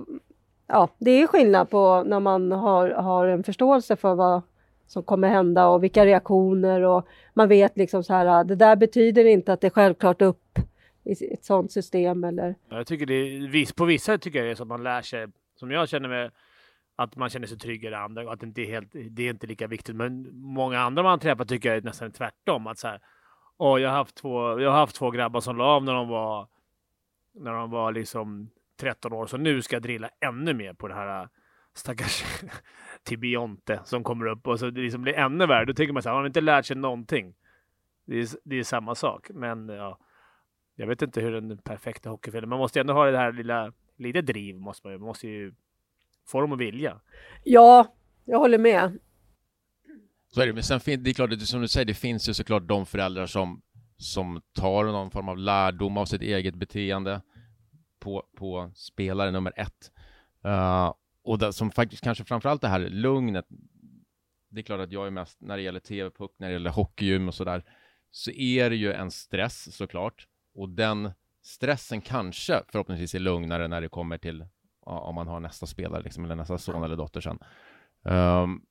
ja, 0.67 0.88
det 0.97 1.12
är 1.12 1.28
skillnad 1.28 1.69
på 1.69 2.04
när 2.06 2.19
man 2.19 2.52
har, 2.52 2.89
har 2.89 3.28
en 3.28 3.43
förståelse 3.43 3.95
för 3.95 4.15
vad 4.15 4.41
som 4.88 5.04
kommer 5.04 5.28
hända 5.30 5.67
och 5.67 5.84
vilka 5.84 6.06
reaktioner 6.06 6.82
och 6.82 7.08
man 7.34 7.49
vet 7.49 7.78
liksom 7.78 8.04
så 8.04 8.13
här, 8.13 8.43
det 8.43 8.56
där 8.56 8.76
betyder 8.76 9.26
inte 9.26 9.54
att 9.54 9.62
det 9.62 9.67
är 9.67 9.71
självklart 9.71 10.21
upp 10.21 10.60
i 11.06 11.34
ett 11.34 11.46
sådant 11.46 11.72
system 11.72 12.24
eller. 12.24 12.56
Jag 12.70 12.88
tycker 12.88 13.06
det 13.06 13.13
är, 13.13 13.74
på 13.76 13.86
vissa 13.86 14.18
tycker 14.18 14.39
jag 14.39 14.48
det 14.48 14.52
är 14.52 14.56
så 14.56 14.63
att 14.63 14.70
man 14.70 14.84
lär 14.84 15.02
sig, 15.02 15.28
som 15.56 15.72
jag 15.72 15.89
känner 15.89 16.10
mig, 16.10 16.30
att 16.96 17.16
man 17.16 17.30
känner 17.30 17.48
sig 17.48 17.58
tryggare 17.58 17.98
andra 17.98 18.26
och 18.26 18.34
att 18.34 18.39
det 18.39 18.46
inte 18.46 18.62
är 18.62 18.66
helt, 18.66 18.92
det 19.10 19.24
är 19.24 19.30
inte 19.30 19.48
lika 19.48 19.68
viktigt. 19.68 19.96
Men 19.96 20.30
många 20.38 20.80
andra 20.80 21.04
man 21.04 21.20
träffar 21.20 21.46
tycker 21.46 21.70
jag 21.70 21.78
är 21.78 21.82
nästan 21.82 22.12
tvärtom. 22.12 22.68
Att 22.68 22.80
så 22.80 22.88
här, 22.88 23.00
åh, 23.58 23.82
jag 23.82 23.89
har 23.89 23.98
haft 23.98 24.16
två, 24.16 24.60
jag 24.60 24.72
har 24.72 24.78
haft 24.78 24.96
två 24.96 25.12
grabbar 25.12 25.42
som 25.42 25.58
la 25.58 25.66
av 25.66 25.84
när 25.84 25.94
de 25.94 26.08
var, 26.08 26.48
när 27.34 27.52
de 27.52 27.72
var 27.72 27.92
liksom 27.92 28.50
13 28.80 29.13
år, 29.13 29.26
så 29.26 29.38
nu 29.38 29.62
ska 29.62 29.76
jag 29.76 29.84
drilla 29.84 30.10
ännu 30.20 30.54
mer 30.54 30.74
på 30.74 30.88
det 30.88 30.94
här 30.94 31.30
stackars 31.74 32.24
Tibionte 33.04 33.80
som 33.84 34.04
kommer 34.04 34.26
upp 34.26 34.48
och 34.48 34.60
så 34.60 34.70
det 34.70 34.82
liksom 34.82 35.02
blir 35.02 35.13
ännu 35.13 35.46
värre. 35.46 35.66
Då 35.66 35.74
tänker 35.74 35.94
man 35.94 36.04
så 36.04 36.10
här, 36.10 36.16
har 36.16 36.26
inte 36.26 36.42
lärt 36.42 36.66
sig 36.66 36.76
någonting? 36.78 37.36
Det 38.06 38.20
är, 38.20 38.28
det 38.44 38.56
är 38.56 38.63
samma 38.63 38.96
sak, 38.96 39.30
men 39.34 39.70
ja, 39.70 40.00
jag 40.75 40.88
vet 40.88 41.01
inte 41.01 41.21
hur 41.21 41.31
den 41.31 41.57
perfekta 41.57 42.09
hockeyfilmen, 42.09 42.49
man 42.49 42.59
måste 42.59 42.79
ändå 42.79 42.93
ha 42.93 43.05
det 43.05 43.17
här 43.17 43.31
lilla, 43.31 43.73
lite 43.97 44.21
driv 44.21 44.55
måste 44.55 44.88
man 44.88 44.93
ju, 44.93 44.99
man 44.99 45.07
måste 45.07 45.27
ju 45.27 45.53
få 46.27 46.41
dem 46.41 46.51
att 46.51 46.59
vilja. 46.59 47.01
Ja, 47.43 47.95
jag 48.25 48.39
håller 48.39 48.57
med. 48.57 48.99
Så 50.27 50.41
är 50.41 50.47
det, 50.47 50.53
men 50.53 50.63
sen 50.63 50.79
finns 50.79 51.03
det 51.03 51.09
är 51.09 51.13
klart, 51.13 51.29
det, 51.29 51.39
som 51.39 51.62
du 51.62 51.67
säger, 51.67 51.86
det 51.86 51.93
finns 51.93 52.29
ju 52.29 52.33
såklart 52.33 52.67
de 52.67 52.86
föräldrar 52.86 53.25
som, 53.25 53.62
som 53.97 54.41
tar 54.53 54.83
någon 54.83 55.12
form 55.12 55.29
av 55.29 55.38
lärdom 55.38 55.97
av 55.97 56.05
sitt 56.05 56.21
eget 56.21 56.55
beteende 56.55 57.21
på, 57.99 58.23
på 58.36 58.71
spelare 58.75 59.31
nummer 59.31 59.53
ett. 59.55 59.91
Uh, 60.45 60.93
och 61.23 61.39
det, 61.39 61.53
som 61.53 61.71
faktiskt 61.71 62.03
kanske 62.03 62.23
framförallt 62.23 62.62
det 62.62 62.67
här 62.67 62.79
lugnet. 62.79 63.45
Det 64.49 64.59
är 64.59 64.63
klart 64.63 64.79
att 64.79 64.91
jag 64.91 65.07
är 65.07 65.12
mest, 65.12 65.41
när 65.41 65.57
det 65.57 65.63
gäller 65.63 65.79
TV-puck, 65.79 66.31
när 66.38 66.47
det 66.47 66.53
gäller 66.53 66.69
hockeygym 66.69 67.27
och 67.27 67.33
sådär, 67.33 67.63
så 68.12 68.31
är 68.31 68.69
det 68.69 68.75
ju 68.75 68.93
en 68.93 69.12
stress 69.12 69.75
såklart. 69.75 70.27
Och 70.54 70.70
den 70.70 71.12
stressen 71.42 72.02
kanske 72.02 72.62
förhoppningsvis 72.70 73.16
är 73.16 73.20
lugnare 73.20 73.68
när 73.68 73.82
det 73.82 73.89
kommer 73.89 74.18
till 74.18 74.46
ja, 74.86 75.00
om 75.00 75.16
man 75.16 75.28
har 75.28 75.39
nästa 75.39 75.66
spelare, 75.66 76.02
liksom, 76.02 76.26
eller 76.26 76.36
nästa 76.36 76.58
son 76.58 76.84
eller 76.84 76.96
dotter 76.96 77.22
sen. 77.22 77.39
Um, 78.04 78.66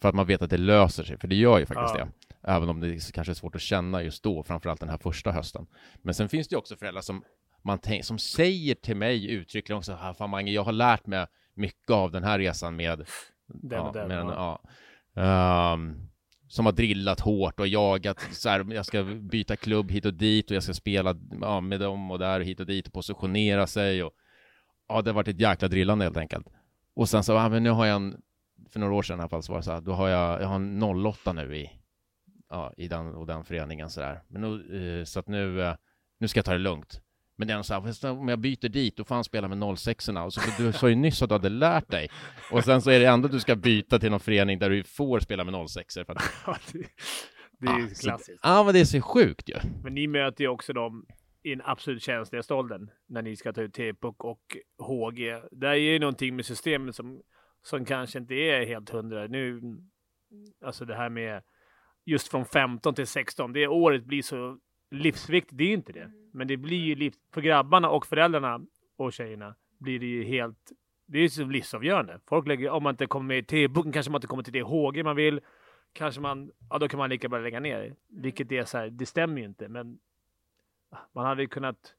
för 0.00 0.08
att 0.08 0.14
man 0.14 0.26
vet 0.26 0.42
att 0.42 0.50
det 0.50 0.56
löser 0.56 1.04
sig, 1.04 1.18
för 1.18 1.28
det 1.28 1.36
gör 1.36 1.58
ju 1.58 1.66
faktiskt 1.66 1.98
ja. 1.98 2.04
det. 2.04 2.12
Även 2.42 2.68
om 2.68 2.80
det 2.80 3.12
kanske 3.12 3.32
är 3.32 3.34
svårt 3.34 3.54
att 3.54 3.60
känna 3.60 4.02
just 4.02 4.22
då, 4.22 4.42
framförallt 4.42 4.80
den 4.80 4.88
här 4.88 4.98
första 4.98 5.32
hösten. 5.32 5.66
Men 6.02 6.14
sen 6.14 6.28
finns 6.28 6.48
det 6.48 6.54
ju 6.54 6.58
också 6.58 6.76
föräldrar 6.76 7.02
som, 7.02 7.24
man 7.62 7.78
som 8.02 8.18
säger 8.18 8.74
till 8.74 8.96
mig 8.96 9.30
uttryckligen 9.30 9.78
också, 9.78 10.14
fan 10.18 10.30
Mange, 10.30 10.52
jag 10.52 10.64
har 10.64 10.72
lärt 10.72 11.06
mig 11.06 11.26
mycket 11.54 11.90
av 11.90 12.10
den 12.10 12.24
här 12.24 12.38
resan 12.38 12.76
med 12.76 13.06
den 13.46 13.78
ja, 13.78 13.90
den, 13.94 14.08
med 14.08 14.18
den, 14.18 14.26
ja. 14.26 14.60
Um, 15.74 16.08
som 16.48 16.66
har 16.66 16.72
drillat 16.72 17.20
hårt 17.20 17.60
och 17.60 17.68
jagat 17.68 18.20
så 18.32 18.48
här, 18.48 18.66
jag 18.72 18.86
ska 18.86 19.04
byta 19.04 19.56
klubb 19.56 19.90
hit 19.90 20.06
och 20.06 20.14
dit 20.14 20.50
och 20.50 20.56
jag 20.56 20.62
ska 20.62 20.74
spela 20.74 21.16
ja, 21.40 21.60
med 21.60 21.80
dem 21.80 22.10
och 22.10 22.18
där 22.18 22.40
och 22.40 22.46
hit 22.46 22.60
och 22.60 22.66
dit 22.66 22.86
och 22.86 22.92
positionera 22.92 23.66
sig 23.66 24.02
och 24.02 24.12
ja, 24.88 25.02
det 25.02 25.10
har 25.10 25.14
varit 25.14 25.28
ett 25.28 25.40
jäkla 25.40 25.68
drillande 25.68 26.04
helt 26.04 26.16
enkelt. 26.16 26.46
Och 26.94 27.08
sen 27.08 27.24
så, 27.24 27.32
ja, 27.32 27.48
men 27.48 27.62
nu 27.62 27.70
har 27.70 27.86
jag 27.86 27.96
en, 27.96 28.20
för 28.70 28.80
några 28.80 28.94
år 28.94 29.02
sedan 29.02 29.18
i 29.18 29.20
alla 29.20 29.28
fall 29.28 29.42
så 29.42 29.52
var 29.52 29.58
det 29.58 29.64
så 29.64 29.72
här, 29.72 29.80
då 29.80 29.92
har 29.92 30.08
jag, 30.08 30.42
jag 30.42 30.46
har 30.46 30.56
en 30.56 30.82
08 30.82 31.32
nu 31.32 31.56
i, 31.56 31.70
ja, 32.48 32.72
i 32.76 32.88
den 32.88 33.14
och 33.14 33.26
den 33.26 33.44
föreningen 33.44 33.90
så 33.90 34.00
där. 34.00 34.22
Men 34.28 34.42
nu, 34.42 34.98
eh, 34.98 35.04
så 35.04 35.20
att 35.20 35.28
nu, 35.28 35.62
eh, 35.62 35.74
nu 36.18 36.28
ska 36.28 36.38
jag 36.38 36.44
ta 36.44 36.52
det 36.52 36.58
lugnt. 36.58 37.00
Men 37.36 37.64
så 37.64 37.74
här, 37.74 38.10
om 38.10 38.28
jag 38.28 38.38
byter 38.38 38.68
dit, 38.68 38.96
då 38.96 39.04
får 39.04 39.14
han 39.14 39.24
spela 39.24 39.48
med 39.48 39.78
06 39.78 40.08
och 40.08 40.32
så, 40.32 40.40
du 40.58 40.72
sa 40.72 40.88
ju 40.88 40.94
nyss 40.94 41.22
att 41.22 41.28
du 41.28 41.34
hade 41.34 41.48
lärt 41.48 41.90
dig. 41.90 42.08
Och 42.52 42.64
sen 42.64 42.82
så 42.82 42.90
är 42.90 43.00
det 43.00 43.06
ändå 43.06 43.28
du 43.28 43.40
ska 43.40 43.56
byta 43.56 43.98
till 43.98 44.10
någon 44.10 44.20
förening 44.20 44.58
där 44.58 44.70
du 44.70 44.84
får 44.84 45.20
spela 45.20 45.44
med 45.44 45.68
06 45.68 45.94
för 45.94 46.12
att... 46.12 46.22
Ja, 47.58 47.66
det, 47.66 47.66
är 47.66 47.78
ju 47.78 47.88
klassiskt. 47.88 48.40
Ja, 48.42 48.64
men 48.64 48.74
det 48.74 48.80
är 48.80 48.84
så 48.84 49.00
sjukt 49.00 49.48
ju. 49.48 49.54
Men 49.82 49.94
ni 49.94 50.06
möter 50.06 50.44
ju 50.44 50.48
också 50.48 50.72
dem 50.72 51.06
i 51.42 51.50
den 51.50 51.62
absolut 51.64 52.02
känsligaste 52.02 52.54
åldern 52.54 52.90
när 53.08 53.22
ni 53.22 53.36
ska 53.36 53.52
ta 53.52 53.62
ut 53.62 53.74
T-puck 53.74 54.24
och 54.24 54.56
HG. 54.78 55.42
Det 55.50 55.68
är 55.68 55.74
ju 55.74 55.98
någonting 55.98 56.36
med 56.36 56.46
systemet 56.46 56.94
som, 56.94 57.22
som 57.62 57.84
kanske 57.84 58.18
inte 58.18 58.34
är 58.34 58.66
helt 58.66 58.90
hundra. 58.90 59.26
Nu, 59.26 59.60
alltså 60.64 60.84
det 60.84 60.94
här 60.94 61.08
med 61.08 61.42
just 62.04 62.28
från 62.28 62.44
15 62.44 62.94
till 62.94 63.06
16, 63.06 63.52
det 63.52 63.66
året 63.66 64.04
blir 64.04 64.22
så 64.22 64.58
livsviktigt. 64.90 65.58
Det 65.58 65.64
är 65.64 65.68
ju 65.68 65.74
inte 65.74 65.92
det, 65.92 66.10
men 66.32 66.48
det 66.48 66.56
blir 66.56 66.84
ju 66.84 66.94
liv, 66.94 67.14
för 67.32 67.40
grabbarna 67.40 67.90
och 67.90 68.06
föräldrarna 68.06 68.60
och 68.96 69.12
tjejerna 69.12 69.54
blir 69.78 70.00
det 70.00 70.06
ju 70.06 70.24
helt. 70.24 70.72
Det 71.06 71.18
är 71.18 71.22
ju 71.22 71.28
så 71.28 71.44
livsavgörande. 71.44 72.20
Folk 72.26 72.46
lägger, 72.46 72.70
om 72.70 72.82
man 72.82 72.94
inte 72.94 73.06
kommer 73.06 73.26
med 73.26 73.38
i 73.38 73.42
T-boken 73.42 73.92
kanske 73.92 74.12
man 74.12 74.18
inte 74.18 74.26
kommer 74.26 74.42
till 74.42 74.52
det 74.52 74.62
HG 74.62 75.04
man 75.04 75.16
vill. 75.16 75.40
Kanske 75.92 76.20
man, 76.20 76.50
ja 76.70 76.78
då 76.78 76.88
kan 76.88 76.98
man 76.98 77.10
lika 77.10 77.28
bra 77.28 77.38
lägga 77.38 77.60
ner. 77.60 77.94
Vilket 78.08 78.52
är 78.52 78.64
så 78.64 78.78
här, 78.78 78.90
det 78.90 79.06
stämmer 79.06 79.40
ju 79.40 79.46
inte, 79.46 79.68
men 79.68 79.98
man 81.12 81.26
hade 81.26 81.42
ju 81.42 81.48
kunnat, 81.48 81.94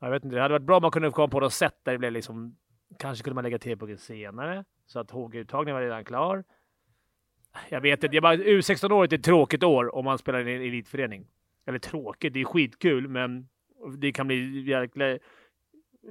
jag 0.00 0.10
vet 0.10 0.24
inte, 0.24 0.36
det 0.36 0.42
hade 0.42 0.54
varit 0.54 0.66
bra 0.66 0.76
om 0.76 0.82
man 0.82 0.90
kunde 0.90 1.10
komma 1.10 1.28
på 1.28 1.40
något 1.40 1.52
sätt 1.52 1.74
där 1.82 1.92
det 1.92 1.98
blev 1.98 2.12
liksom, 2.12 2.56
kanske 2.98 3.24
kunde 3.24 3.34
man 3.34 3.44
lägga 3.44 3.58
T-pucken 3.58 3.98
senare 3.98 4.64
så 4.86 5.00
att 5.00 5.10
HG-uttagningen 5.10 5.74
var 5.74 5.82
redan 5.82 6.04
klar. 6.04 6.44
Jag 7.68 7.80
vet 7.80 8.04
inte, 8.04 8.16
jag 8.16 8.22
bara, 8.22 8.36
U16-året 8.36 9.12
är 9.12 9.18
ett 9.18 9.24
tråkigt 9.24 9.62
år 9.62 9.94
om 9.94 10.04
man 10.04 10.18
spelar 10.18 10.48
i 10.48 10.54
en 10.54 10.62
elitförening. 10.62 11.26
Eller 11.66 11.78
tråkigt, 11.78 12.34
det 12.34 12.40
är 12.40 12.44
skitkul, 12.44 13.08
men 13.08 13.48
det 13.98 14.12
kan 14.12 14.26
bli 14.26 14.70
jäkla 14.70 15.18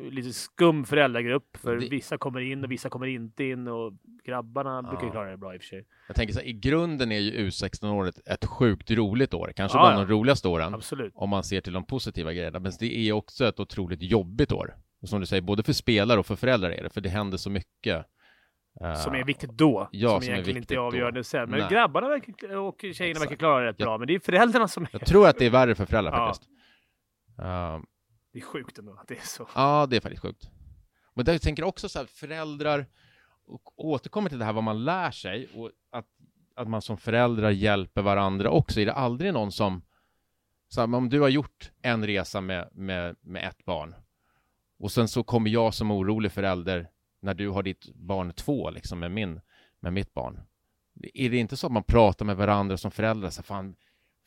lite 0.01 0.33
skum 0.33 0.85
föräldragrupp. 0.85 1.57
För 1.57 1.75
det... 1.75 1.89
vissa 1.89 2.17
kommer 2.17 2.39
in 2.39 2.63
och 2.63 2.71
vissa 2.71 2.89
kommer 2.89 3.07
inte 3.07 3.43
in 3.43 3.67
och 3.67 3.93
grabbarna 4.23 4.81
ja. 4.83 4.89
brukar 4.89 5.11
klara 5.11 5.31
det 5.31 5.37
bra 5.37 5.55
i 5.55 5.57
och 5.57 5.61
för 5.61 5.67
sig. 5.67 5.85
Jag 6.07 6.15
tänker 6.15 6.33
så 6.33 6.39
här, 6.39 6.47
i 6.47 6.53
grunden 6.53 7.11
är 7.11 7.19
ju 7.19 7.47
U16-året 7.47 8.19
ett 8.25 8.45
sjukt 8.45 8.91
roligt 8.91 9.33
år. 9.33 9.53
Kanske 9.55 9.77
ja, 9.77 9.81
bland 9.81 10.01
ja. 10.01 10.05
de 10.05 10.11
roligaste 10.11 10.47
åren. 10.47 10.73
Absolut. 10.73 11.13
Om 11.15 11.29
man 11.29 11.43
ser 11.43 11.61
till 11.61 11.73
de 11.73 11.85
positiva 11.85 12.33
grejerna. 12.33 12.59
Men 12.59 12.71
det 12.79 12.97
är 12.97 13.11
också 13.11 13.45
ett 13.45 13.59
otroligt 13.59 14.01
jobbigt 14.01 14.51
år. 14.51 14.75
Och 15.01 15.09
som 15.09 15.19
du 15.19 15.25
säger, 15.25 15.41
både 15.41 15.63
för 15.63 15.73
spelare 15.73 16.19
och 16.19 16.25
för 16.25 16.35
föräldrar 16.35 16.71
är 16.71 16.83
det, 16.83 16.89
för 16.89 17.01
det 17.01 17.09
händer 17.09 17.37
så 17.37 17.49
mycket. 17.49 18.05
Som 18.79 19.15
är 19.15 19.23
viktigt 19.23 19.51
då, 19.51 19.89
ja, 19.91 20.09
som, 20.09 20.21
som 20.21 20.31
egentligen 20.31 20.57
inte 20.57 20.73
är 20.73 20.77
avgörande 20.77 21.23
sen. 21.23 21.49
Men 21.49 21.59
Nej. 21.59 21.69
grabbarna 21.69 22.07
verkar, 22.07 22.55
och 22.57 22.75
tjejerna 22.81 23.09
Exakt. 23.09 23.21
verkar 23.21 23.35
klara 23.35 23.61
det 23.61 23.69
rätt 23.69 23.75
jag, 23.79 23.85
bra, 23.85 23.97
men 23.97 24.07
det 24.07 24.15
är 24.15 24.19
föräldrarna 24.19 24.67
som 24.67 24.83
är... 24.83 24.89
Jag 24.91 25.05
tror 25.05 25.27
att 25.27 25.38
det 25.38 25.45
är 25.45 25.49
värre 25.49 25.75
för 25.75 25.85
föräldrar 25.85 26.11
faktiskt. 26.11 26.49
Uh, 27.39 27.79
det 28.33 28.39
är 28.39 28.43
sjukt 28.43 28.77
ändå 28.79 28.93
att 28.93 29.07
det 29.07 29.17
är 29.17 29.25
så. 29.25 29.47
Ja, 29.55 29.88
det 29.89 29.95
är 29.95 30.01
faktiskt 30.01 30.21
sjukt. 30.21 30.49
Men 31.13 31.25
jag 31.25 31.41
tänker 31.41 31.63
också 31.63 31.89
så 31.89 31.99
här, 31.99 32.05
föräldrar, 32.05 32.85
och 33.47 33.85
återkommer 33.85 34.29
till 34.29 34.39
det 34.39 34.45
här 34.45 34.53
vad 34.53 34.63
man 34.63 34.83
lär 34.83 35.11
sig 35.11 35.47
och 35.55 35.71
att, 35.91 36.05
att 36.55 36.67
man 36.67 36.81
som 36.81 36.97
föräldrar 36.97 37.49
hjälper 37.49 38.01
varandra 38.01 38.49
också. 38.49 38.79
Är 38.79 38.85
det 38.85 38.93
aldrig 38.93 39.33
någon 39.33 39.51
som, 39.51 39.81
så 40.67 40.81
här, 40.81 40.95
om 40.95 41.09
du 41.09 41.21
har 41.21 41.29
gjort 41.29 41.71
en 41.81 42.05
resa 42.05 42.41
med, 42.41 42.69
med, 42.71 43.15
med 43.21 43.47
ett 43.47 43.65
barn 43.65 43.95
och 44.79 44.91
sen 44.91 45.07
så 45.07 45.23
kommer 45.23 45.49
jag 45.49 45.73
som 45.73 45.91
orolig 45.91 46.31
förälder 46.31 46.89
när 47.25 47.33
du 47.33 47.49
har 47.49 47.63
ditt 47.63 47.95
barn 47.95 48.33
två, 48.33 48.69
liksom 48.69 48.99
med, 48.99 49.11
min, 49.11 49.41
med 49.79 49.93
mitt 49.93 50.13
barn. 50.13 50.39
Är 51.13 51.29
det 51.29 51.38
inte 51.38 51.57
så 51.57 51.67
att 51.67 51.73
man 51.73 51.83
pratar 51.83 52.25
med 52.25 52.38
varandra 52.38 52.77
som 52.77 52.91
föräldrar, 52.91 53.29
så 53.29 53.43
fan 53.43 53.75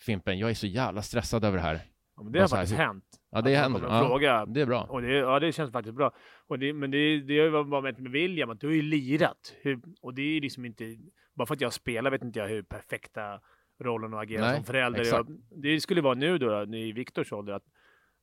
Fimpen, 0.00 0.38
jag 0.38 0.50
är 0.50 0.54
så 0.54 0.66
jävla 0.66 1.02
stressad 1.02 1.44
över 1.44 1.56
det 1.56 1.62
här. 1.62 1.80
Ja, 2.16 2.22
det 2.22 2.40
har 2.40 2.48
faktiskt 2.48 2.76
hänt. 2.76 3.04
Ja, 3.30 3.40
det 3.40 3.56
händer. 3.56 3.82
Ja, 3.82 4.06
fråga. 4.08 4.46
Det 4.46 4.60
är 4.60 4.66
bra. 4.66 4.82
Och 4.82 5.02
det, 5.02 5.12
ja, 5.12 5.40
det 5.40 5.52
känns 5.52 5.72
faktiskt 5.72 5.96
bra. 5.96 6.14
Och 6.46 6.58
det, 6.58 6.72
men 6.72 6.90
det, 6.90 7.20
det 7.20 7.38
har 7.38 7.44
ju 7.44 7.50
varit 7.50 7.98
med 7.98 8.12
William, 8.12 8.50
att 8.50 8.60
du 8.60 8.66
har 8.66 8.74
ju 8.74 8.82
lirat. 8.82 9.54
Hur, 9.60 9.80
och 10.02 10.14
det 10.14 10.22
är 10.22 10.40
liksom 10.40 10.64
inte, 10.64 10.96
bara 11.34 11.46
för 11.46 11.54
att 11.54 11.60
jag 11.60 11.72
spelar 11.72 12.10
vet 12.10 12.22
inte 12.22 12.38
jag 12.38 12.48
hur 12.48 12.62
perfekta 12.62 13.40
rollen 13.80 14.14
att 14.14 14.22
agera 14.22 14.40
Nej, 14.40 14.56
som 14.56 14.64
förälder. 14.64 15.04
Jag, 15.04 15.40
det 15.50 15.80
skulle 15.80 16.00
vara 16.00 16.14
nu 16.14 16.38
då, 16.38 16.64
då 16.64 16.76
i 16.76 16.92
Viktors 16.92 17.32
ålder, 17.32 17.52
att 17.52 17.64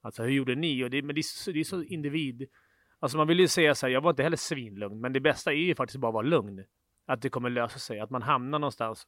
alltså 0.02 0.24
hur 0.24 0.32
gjorde 0.32 0.56
ni? 0.56 0.84
Och 0.84 0.90
det, 0.90 1.02
men 1.02 1.16
det 1.16 1.22
det 1.54 1.60
är 1.60 1.64
så 1.64 1.84
individ. 1.84 2.48
Alltså 3.06 3.18
man 3.18 3.28
vill 3.28 3.40
ju 3.40 3.48
säga 3.48 3.76
så 3.76 3.86
här, 3.86 3.94
jag 3.94 4.02
var 4.02 4.10
inte 4.10 4.24
heller 4.24 4.38
svinlugn, 4.38 5.02
men 5.02 5.14
det 5.14 5.20
bästa 5.20 5.52
är 5.52 5.58
ju 5.58 5.76
faktiskt 5.76 6.00
bara 6.00 6.08
att 6.08 6.14
vara 6.14 6.26
lugn. 6.26 6.64
Att 7.08 7.22
det 7.22 7.30
kommer 7.30 7.50
lösa 7.50 7.80
sig, 7.80 8.00
att 8.00 8.10
man 8.10 8.22
hamnar 8.22 8.60
någonstans 8.60 9.08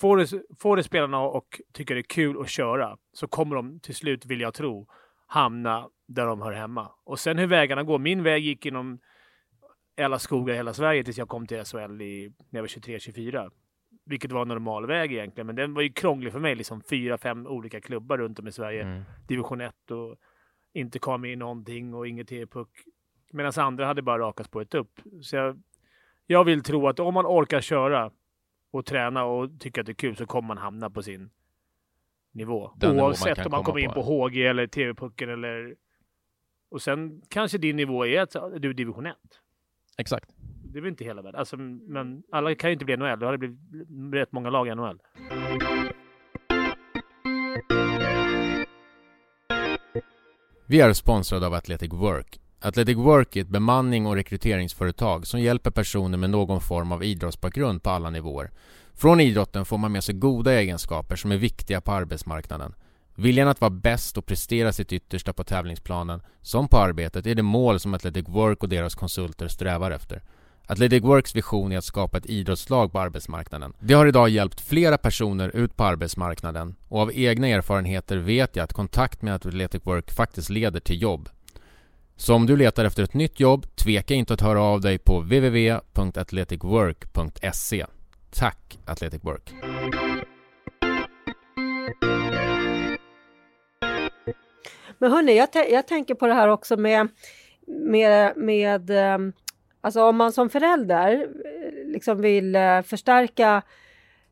Får 0.00 0.16
du, 0.16 0.46
får 0.60 0.76
du 0.76 0.82
spelarna 0.82 1.20
och 1.20 1.60
tycker 1.72 1.94
det 1.94 2.00
är 2.00 2.02
kul 2.02 2.40
att 2.40 2.50
köra 2.50 2.96
så 3.12 3.28
kommer 3.28 3.56
de 3.56 3.80
till 3.80 3.94
slut, 3.94 4.26
vill 4.26 4.40
jag 4.40 4.54
tro, 4.54 4.88
hamna 5.26 5.88
där 6.08 6.26
de 6.26 6.42
hör 6.42 6.52
hemma. 6.52 6.92
Och 7.04 7.18
sen 7.18 7.38
hur 7.38 7.46
vägarna 7.46 7.82
går. 7.82 7.98
Min 7.98 8.22
väg 8.22 8.44
gick 8.44 8.64
genom 8.64 8.98
alla 10.00 10.18
skogar 10.18 10.54
i 10.54 10.56
hela 10.56 10.74
Sverige 10.74 11.04
tills 11.04 11.18
jag 11.18 11.28
kom 11.28 11.46
till 11.46 11.64
SHL 11.64 12.02
i, 12.02 12.32
när 12.50 12.58
jag 12.58 12.62
var 12.62 12.68
23-24. 12.68 13.50
Vilket 14.04 14.32
var 14.32 14.42
en 14.42 14.48
normal 14.48 14.86
väg 14.86 15.12
egentligen, 15.12 15.46
men 15.46 15.56
den 15.56 15.74
var 15.74 15.82
ju 15.82 15.92
krånglig 15.92 16.32
för 16.32 16.40
mig. 16.40 16.54
Liksom 16.54 16.82
fyra, 16.90 17.18
fem 17.18 17.46
olika 17.46 17.80
klubbar 17.80 18.18
runt 18.18 18.38
om 18.38 18.48
i 18.48 18.52
Sverige. 18.52 18.82
Mm. 18.82 19.02
Division 19.28 19.60
1 19.60 19.90
och 19.90 20.16
inte 20.72 20.98
kom 20.98 21.20
med 21.20 21.32
i 21.32 21.36
någonting 21.36 21.94
och 21.94 22.08
inget 22.08 22.28
T-puck. 22.28 22.68
Medan 23.32 23.52
andra 23.56 23.86
hade 23.86 24.02
bara 24.02 24.18
rakat 24.18 24.46
spåret 24.46 24.74
upp. 24.74 25.00
Så 25.22 25.36
jag, 25.36 25.62
jag 26.26 26.44
vill 26.44 26.62
tro 26.62 26.88
att 26.88 27.00
om 27.00 27.14
man 27.14 27.26
orkar 27.26 27.60
köra 27.60 28.10
och 28.70 28.86
träna 28.86 29.24
och 29.24 29.60
tycker 29.60 29.80
att 29.80 29.86
det 29.86 29.92
är 29.92 29.94
kul 29.94 30.16
så 30.16 30.26
kommer 30.26 30.46
man 30.46 30.58
hamna 30.58 30.90
på 30.90 31.02
sin 31.02 31.30
nivå. 32.32 32.72
Den 32.76 33.00
Oavsett 33.00 33.46
om 33.46 33.50
man 33.50 33.64
kommer 33.64 33.80
in 33.80 33.90
på 33.90 34.02
HG 34.02 34.46
eller 34.46 34.66
TV-pucken 34.66 35.30
eller 35.30 35.74
Och 36.68 36.82
sen 36.82 37.22
kanske 37.28 37.58
din 37.58 37.76
nivå 37.76 38.06
är 38.06 38.20
att 38.20 38.32
du 38.60 38.70
är 38.70 38.74
division 38.74 39.06
1. 39.06 39.16
Exakt. 39.98 40.30
Det 40.64 40.78
är 40.78 40.82
väl 40.82 40.90
inte 40.90 41.04
hela 41.04 41.22
världen. 41.22 41.38
Alltså, 41.38 41.56
men 41.56 42.22
alla 42.32 42.54
kan 42.54 42.70
ju 42.70 42.72
inte 42.72 42.84
bli 42.84 42.96
NHL. 42.96 43.18
Då 43.18 43.26
har 43.26 43.32
det 43.32 43.38
blivit 43.38 43.58
rätt 44.14 44.32
många 44.32 44.50
lag 44.50 44.68
i 44.68 44.74
NHL. 44.74 45.00
Vi 50.66 50.80
är 50.80 50.92
sponsrade 50.92 51.46
av 51.46 51.54
Athletic 51.54 51.92
Work. 51.92 52.40
Athletic 52.66 52.96
Work 52.96 53.36
är 53.36 53.40
ett 53.40 53.48
bemanning 53.48 54.06
och 54.06 54.14
rekryteringsföretag 54.14 55.26
som 55.26 55.40
hjälper 55.40 55.70
personer 55.70 56.18
med 56.18 56.30
någon 56.30 56.60
form 56.60 56.92
av 56.92 57.04
idrottsbakgrund 57.04 57.82
på 57.82 57.90
alla 57.90 58.10
nivåer. 58.10 58.50
Från 58.94 59.20
idrotten 59.20 59.64
får 59.64 59.78
man 59.78 59.92
med 59.92 60.04
sig 60.04 60.14
goda 60.14 60.52
egenskaper 60.52 61.16
som 61.16 61.32
är 61.32 61.36
viktiga 61.36 61.80
på 61.80 61.92
arbetsmarknaden. 61.92 62.74
Viljan 63.14 63.48
att 63.48 63.60
vara 63.60 63.70
bäst 63.70 64.18
och 64.18 64.26
prestera 64.26 64.72
sitt 64.72 64.92
yttersta 64.92 65.32
på 65.32 65.44
tävlingsplanen, 65.44 66.22
som 66.42 66.68
på 66.68 66.78
arbetet, 66.78 67.26
är 67.26 67.34
det 67.34 67.42
mål 67.42 67.80
som 67.80 67.94
Athletic 67.94 68.28
Work 68.28 68.62
och 68.62 68.68
deras 68.68 68.94
konsulter 68.94 69.48
strävar 69.48 69.90
efter. 69.90 70.22
Athletic 70.66 71.02
Works 71.02 71.36
vision 71.36 71.72
är 71.72 71.78
att 71.78 71.84
skapa 71.84 72.18
ett 72.18 72.26
idrottslag 72.26 72.92
på 72.92 73.00
arbetsmarknaden. 73.00 73.72
Det 73.80 73.94
har 73.94 74.06
idag 74.06 74.28
hjälpt 74.28 74.60
flera 74.60 74.98
personer 74.98 75.56
ut 75.56 75.76
på 75.76 75.84
arbetsmarknaden 75.84 76.74
och 76.88 77.00
av 77.00 77.10
egna 77.14 77.48
erfarenheter 77.48 78.16
vet 78.16 78.56
jag 78.56 78.64
att 78.64 78.72
kontakt 78.72 79.22
med 79.22 79.34
Athletic 79.34 79.80
Work 79.84 80.10
faktiskt 80.10 80.50
leder 80.50 80.80
till 80.80 81.02
jobb. 81.02 81.28
Så 82.16 82.34
om 82.34 82.46
du 82.46 82.56
letar 82.56 82.84
efter 82.84 83.02
ett 83.02 83.14
nytt 83.14 83.40
jobb, 83.40 83.66
tveka 83.76 84.14
inte 84.14 84.34
att 84.34 84.40
höra 84.40 84.62
av 84.62 84.80
dig 84.80 84.98
på 84.98 85.20
www.athleticwork.se. 85.20 87.86
Tack 88.30 88.78
Athletic 88.86 89.24
Work! 89.24 89.52
Men 94.98 95.12
hörni, 95.12 95.36
jag, 95.36 95.48
jag 95.70 95.86
tänker 95.86 96.14
på 96.14 96.26
det 96.26 96.34
här 96.34 96.48
också 96.48 96.76
med, 96.76 97.08
med, 97.66 98.36
med 98.36 98.90
eh, 98.90 99.18
Alltså 99.86 100.02
om 100.02 100.16
man 100.16 100.32
som 100.32 100.50
förälder 100.50 101.22
eh, 101.22 101.92
liksom 101.92 102.20
vill 102.20 102.56
eh, 102.56 102.82
förstärka 102.82 103.62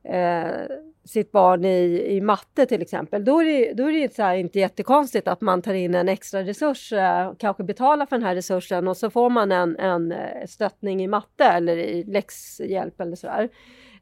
eh, 0.04 0.76
sitt 1.04 1.32
barn 1.32 1.64
i, 1.64 2.06
i 2.08 2.20
matte 2.20 2.66
till 2.66 2.82
exempel, 2.82 3.24
då 3.24 3.40
är 3.40 3.44
det, 3.44 3.72
då 3.72 3.90
är 3.90 3.92
det 3.92 4.14
så 4.14 4.22
här, 4.22 4.34
inte 4.34 4.58
jättekonstigt 4.58 5.28
att 5.28 5.40
man 5.40 5.62
tar 5.62 5.74
in 5.74 5.94
en 5.94 6.08
extra 6.08 6.42
resurs, 6.42 6.92
eh, 6.92 7.32
kanske 7.38 7.64
betalar 7.64 8.06
för 8.06 8.16
den 8.16 8.26
här 8.26 8.34
resursen 8.34 8.88
och 8.88 8.96
så 8.96 9.10
får 9.10 9.30
man 9.30 9.52
en, 9.52 9.76
en 9.76 10.12
eh, 10.12 10.46
stöttning 10.46 11.04
i 11.04 11.06
matte 11.06 11.44
eller 11.44 11.76
i 11.76 12.04
läxhjälp 12.04 13.00
eller 13.00 13.16
sådär. 13.16 13.48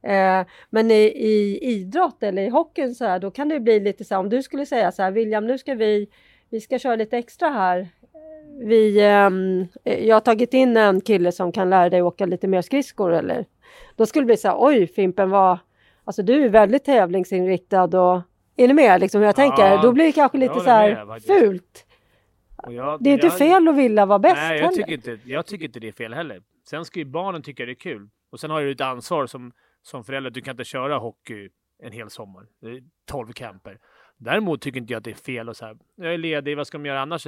Eh, 0.02 0.46
men 0.70 0.90
i, 0.90 1.02
i, 1.04 1.58
idrott 1.62 2.22
eller 2.22 2.42
i 2.42 2.48
hockeyn 2.48 2.94
så 2.94 3.04
här, 3.04 3.18
då 3.18 3.30
kan 3.30 3.48
det 3.48 3.60
bli 3.60 3.80
lite 3.80 4.04
så 4.04 4.14
här, 4.14 4.20
om 4.20 4.28
du 4.28 4.42
skulle 4.42 4.66
säga 4.66 4.92
så 4.92 5.02
här, 5.02 5.10
William, 5.10 5.46
nu 5.46 5.58
ska 5.58 5.74
vi, 5.74 6.08
vi 6.50 6.60
ska 6.60 6.78
köra 6.78 6.96
lite 6.96 7.18
extra 7.18 7.48
här 7.48 7.88
vi, 8.60 9.00
ehm, 9.00 9.66
eh, 9.84 10.06
jag 10.06 10.16
har 10.16 10.20
tagit 10.20 10.54
in 10.54 10.76
en 10.76 11.00
kille 11.00 11.32
som 11.32 11.52
kan 11.52 11.70
lära 11.70 11.90
dig 11.90 12.02
åka 12.02 12.26
lite 12.26 12.48
mer 12.48 12.62
skridskor 12.62 13.12
eller 13.12 13.46
då 13.96 14.06
skulle 14.06 14.22
det 14.22 14.26
bli 14.26 14.36
så 14.36 14.48
här, 14.48 14.56
oj 14.58 14.86
Fimpen 14.86 15.30
vad, 15.30 15.58
alltså 16.04 16.22
du 16.22 16.44
är 16.44 16.48
väldigt 16.48 16.84
tävlingsinriktad 16.84 18.00
och 18.00 18.22
är 18.56 18.68
ni 18.68 18.74
med 18.74 19.00
liksom 19.00 19.20
hur 19.20 19.26
jag 19.26 19.36
tänker? 19.36 19.66
Ja, 19.66 19.82
då 19.82 19.92
blir 19.92 20.04
det 20.04 20.12
kanske 20.12 20.38
lite 20.38 20.60
så 20.60 20.70
här 20.70 21.04
med, 21.04 21.22
fult. 21.22 21.86
Jag, 22.68 23.02
det 23.02 23.10
är 23.10 23.14
inte 23.14 23.26
jag, 23.26 23.38
fel 23.38 23.68
att 23.68 23.76
vilja 23.76 24.06
vara 24.06 24.18
bäst 24.18 24.36
Nej, 24.36 24.60
jag 24.60 24.74
tycker, 24.74 24.92
inte, 24.92 25.18
jag 25.24 25.46
tycker 25.46 25.64
inte 25.64 25.80
det 25.80 25.88
är 25.88 25.92
fel 25.92 26.14
heller. 26.14 26.42
Sen 26.68 26.84
ska 26.84 26.98
ju 26.98 27.04
barnen 27.04 27.42
tycka 27.42 27.66
det 27.66 27.72
är 27.72 27.74
kul. 27.74 28.08
Och 28.30 28.40
sen 28.40 28.50
har 28.50 28.60
du 28.60 28.70
ett 28.70 28.80
ansvar 28.80 29.26
som, 29.26 29.52
som 29.82 30.04
förälder. 30.04 30.30
Du 30.30 30.40
kan 30.40 30.52
inte 30.52 30.64
köra 30.64 30.98
hockey 30.98 31.48
en 31.82 31.92
hel 31.92 32.10
sommar. 32.10 32.46
Det 32.60 32.66
är 32.66 32.82
12 33.06 33.32
camper. 33.32 33.78
Däremot 34.16 34.60
tycker 34.60 34.80
inte 34.80 34.92
jag 34.92 34.98
att 34.98 35.04
det 35.04 35.10
är 35.10 35.14
fel 35.14 35.48
och 35.48 35.56
så 35.56 35.66
här. 35.66 35.76
Jag 35.96 36.14
är 36.14 36.18
ledig, 36.18 36.56
vad 36.56 36.66
ska 36.66 36.78
de 36.78 36.86
göra 36.86 37.00
annars? 37.00 37.22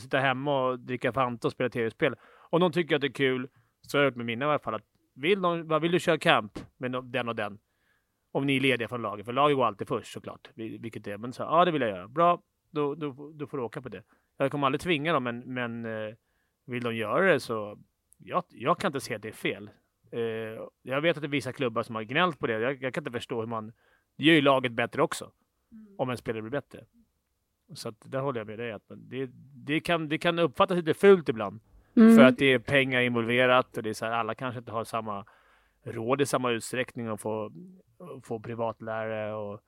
Sitta 0.00 0.18
hemma 0.18 0.66
och 0.66 0.78
dricka 0.78 1.12
Fanta 1.12 1.48
och 1.48 1.52
spela 1.52 1.70
tv-spel. 1.70 2.14
Om 2.50 2.60
de 2.60 2.72
tycker 2.72 2.94
att 2.94 3.00
det 3.00 3.06
är 3.06 3.12
kul, 3.12 3.48
så 3.82 3.98
har 3.98 4.02
jag 4.02 4.10
gjort 4.10 4.16
med 4.16 4.26
mina 4.26 4.44
i 4.44 4.48
alla 4.48 4.58
fall, 4.58 4.74
att 4.74 4.86
vill, 5.14 5.42
de, 5.42 5.68
vad 5.68 5.82
vill 5.82 5.92
du 5.92 6.00
köra 6.00 6.18
camp 6.18 6.58
med 6.76 7.04
den 7.04 7.28
och 7.28 7.36
den? 7.36 7.58
Om 8.32 8.46
ni 8.46 8.56
är 8.56 8.60
lediga 8.60 8.88
från 8.88 9.02
laget, 9.02 9.26
för 9.26 9.32
laget 9.32 9.56
går 9.56 9.66
alltid 9.66 9.88
först 9.88 10.12
såklart, 10.12 10.48
vilket 10.54 11.04
det 11.04 11.12
är. 11.12 11.18
Men 11.18 11.32
så, 11.32 11.42
ja, 11.42 11.64
det 11.64 11.70
vill 11.70 11.82
jag 11.82 11.90
göra. 11.90 12.08
Bra, 12.08 12.42
då, 12.70 12.94
då, 12.94 13.32
då 13.34 13.46
får 13.46 13.58
du 13.58 13.64
åka 13.64 13.82
på 13.82 13.88
det. 13.88 14.02
Jag 14.36 14.50
kommer 14.50 14.66
aldrig 14.66 14.80
tvinga 14.80 15.12
dem, 15.12 15.24
men, 15.24 15.38
men 15.38 15.84
eh, 15.84 16.14
vill 16.66 16.82
de 16.82 16.96
göra 16.96 17.32
det 17.32 17.40
så 17.40 17.78
jag, 18.18 18.44
jag 18.48 18.78
kan 18.78 18.88
inte 18.88 19.00
se 19.00 19.14
att 19.14 19.22
det 19.22 19.28
är 19.28 19.32
fel. 19.32 19.70
Eh, 20.12 20.20
jag 20.82 21.00
vet 21.00 21.16
att 21.16 21.22
det 21.22 21.26
är 21.26 21.28
vissa 21.30 21.52
klubbar 21.52 21.82
som 21.82 21.94
har 21.94 22.02
gnällt 22.02 22.38
på 22.38 22.46
det. 22.46 22.52
Jag, 22.52 22.82
jag 22.82 22.94
kan 22.94 23.00
inte 23.00 23.18
förstå 23.18 23.40
hur 23.40 23.46
man... 23.46 23.72
Det 24.16 24.24
gör 24.24 24.34
ju 24.34 24.40
laget 24.40 24.72
bättre 24.72 25.02
också 25.02 25.32
om 25.98 26.10
en 26.10 26.16
spelare 26.16 26.42
blir 26.42 26.50
bättre. 26.50 26.84
Så 27.74 27.88
att 27.88 27.96
där 28.00 28.20
håller 28.20 28.40
jag 28.40 28.46
med 28.46 28.58
dig. 28.58 28.72
Att 28.72 28.82
det, 28.88 29.30
det, 29.54 29.80
kan, 29.80 30.08
det 30.08 30.18
kan 30.18 30.38
uppfattas 30.38 30.76
lite 30.76 30.94
fult 30.94 31.28
ibland. 31.28 31.60
Mm. 32.00 32.16
För 32.16 32.22
att 32.22 32.38
det 32.38 32.52
är 32.52 32.58
pengar 32.58 33.00
involverat 33.00 33.76
och 33.76 33.82
det 33.82 33.90
är 33.90 33.94
så 33.94 34.04
här, 34.04 34.12
alla 34.12 34.34
kanske 34.34 34.58
inte 34.58 34.72
har 34.72 34.84
samma 34.84 35.24
råd 35.84 36.20
i 36.20 36.26
samma 36.26 36.50
utsträckning 36.50 37.06
att 37.06 37.20
få, 37.20 37.52
få 38.24 38.40
privatlärare 38.40 39.34
och 39.34 39.60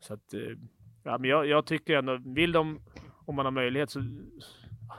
så 0.00 0.14
att 0.14 0.34
eh, 0.34 0.40
ja, 1.04 1.18
men 1.18 1.30
jag, 1.30 1.46
jag 1.46 1.66
tycker 1.66 1.96
ändå, 1.96 2.18
vill 2.24 2.52
de, 2.52 2.80
om 3.26 3.36
man 3.36 3.44
har 3.44 3.52
möjlighet 3.52 3.90
så 3.90 4.00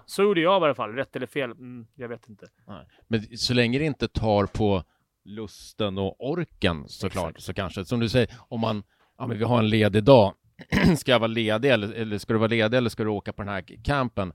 så 0.06 0.24
gjorde 0.24 0.42
jag 0.42 0.62
i 0.62 0.66
alla 0.66 0.76
fall, 0.76 0.92
rätt 0.92 1.16
eller 1.16 1.28
fel, 1.28 1.52
mm, 1.52 1.88
jag 1.96 2.10
vet 2.10 2.30
inte. 2.30 2.48
Nej. 2.68 2.88
Men 3.08 3.38
så 3.38 3.54
länge 3.54 3.80
det 3.80 3.86
inte 3.86 4.08
tar 4.08 4.46
på 4.46 4.84
lusten 5.24 5.98
och 5.98 6.30
orken 6.30 6.88
såklart, 6.88 7.30
Exakt. 7.30 7.44
så 7.44 7.54
kanske, 7.54 7.86
som 7.86 8.00
du 8.00 8.10
säger, 8.10 8.30
om 8.50 8.60
man 8.60 8.84
ja 9.18 9.28
men 9.28 9.38
vi 9.38 9.44
har 9.44 9.60
en 9.60 9.70
ledig 9.70 10.04
dag, 10.04 10.34
ska 10.98 11.12
jag 11.12 11.20
vara 11.20 11.28
ledig 11.28 11.72
eller, 11.72 11.94
eller 11.94 12.18
ska 12.18 12.34
du 12.34 12.40
vara 12.40 12.48
ledig 12.48 12.78
eller 12.78 12.90
ska 12.90 13.04
du 13.04 13.10
åka 13.10 13.34
på 13.34 13.42
den 13.42 13.54
här 13.54 13.84
campen? 13.84 14.34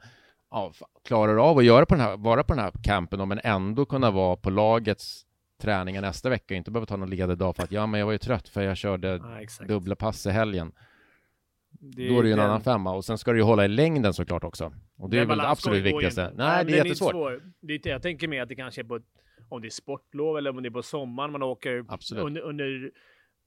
Ja, 0.56 0.72
klarar 1.04 1.50
av 1.50 1.58
att 1.58 1.64
göra 1.64 1.86
på 1.86 1.94
den 1.94 2.04
här, 2.04 2.16
vara 2.16 2.44
på 2.44 2.54
den 2.54 2.64
här 2.64 2.72
campen 2.82 3.28
men 3.28 3.40
ändå 3.44 3.84
kunna 3.84 4.10
vara 4.10 4.36
på 4.36 4.50
lagets 4.50 5.26
träningar 5.60 6.02
nästa 6.02 6.28
vecka 6.28 6.54
och 6.54 6.56
inte 6.56 6.70
behöva 6.70 6.86
ta 6.86 6.96
någon 6.96 7.10
ledig 7.10 7.38
dag 7.38 7.56
för 7.56 7.62
att 7.62 7.72
ja, 7.72 7.86
men 7.86 8.00
jag 8.00 8.06
var 8.06 8.12
ju 8.12 8.18
trött 8.18 8.48
för 8.48 8.62
jag 8.62 8.76
körde 8.76 9.08
ja, 9.58 9.66
dubbla 9.66 9.96
pass 9.96 10.26
i 10.26 10.30
helgen. 10.30 10.72
Det, 11.70 12.08
Då 12.08 12.18
är 12.18 12.22
det 12.22 12.28
ju 12.28 12.32
en 12.32 12.38
den... 12.38 12.46
annan 12.46 12.60
femma 12.60 12.92
och 12.92 13.04
sen 13.04 13.18
ska 13.18 13.32
du 13.32 13.38
ju 13.38 13.44
hålla 13.44 13.64
i 13.64 13.68
längden 13.68 14.14
såklart 14.14 14.44
också. 14.44 14.72
Och 14.96 15.10
det 15.10 15.18
är 15.18 15.26
väl 15.26 15.38
det 15.38 15.48
absolut 15.48 15.84
viktigaste. 15.84 16.32
Nej, 16.36 16.64
det 16.64 16.72
är 16.72 16.84
jättesvårt. 16.84 17.42
Det 17.60 17.74
är, 17.74 17.88
jag 17.88 18.02
tänker 18.02 18.28
mig 18.28 18.40
att 18.40 18.48
det 18.48 18.56
kanske 18.56 18.80
är 18.80 18.84
på 18.84 19.00
om 19.48 19.60
det 19.60 19.68
är 19.68 19.70
sportlov 19.70 20.38
eller 20.38 20.50
om 20.50 20.62
det 20.62 20.68
är 20.68 20.70
på 20.70 20.82
sommaren 20.82 21.32
man 21.32 21.42
åker 21.42 21.84
under, 22.16 22.40
under 22.40 22.90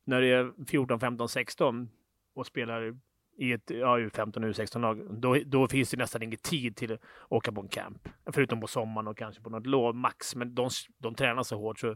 när 0.03 0.21
det 0.21 0.27
är 0.27 0.65
14, 0.67 0.99
15, 0.99 1.29
16 1.29 1.89
och 2.33 2.45
spelar 2.45 2.97
i 3.39 3.53
ett 3.53 3.69
ja, 3.69 3.97
U15 3.99 4.33
U16-lag, 4.33 5.21
då, 5.21 5.37
då 5.45 5.67
finns 5.67 5.91
det 5.91 5.97
nästan 5.97 6.23
ingen 6.23 6.37
tid 6.37 6.75
till 6.75 6.93
att 6.93 6.99
åka 7.29 7.51
på 7.51 7.61
en 7.61 7.67
camp. 7.67 8.09
Förutom 8.31 8.61
på 8.61 8.67
sommaren 8.67 9.07
och 9.07 9.17
kanske 9.17 9.43
på 9.43 9.49
något 9.49 9.65
lov, 9.65 9.95
max. 9.95 10.35
Men 10.35 10.55
de, 10.55 10.69
de 10.97 11.15
tränar 11.15 11.43
så 11.43 11.57
hårt 11.57 11.79
så 11.79 11.95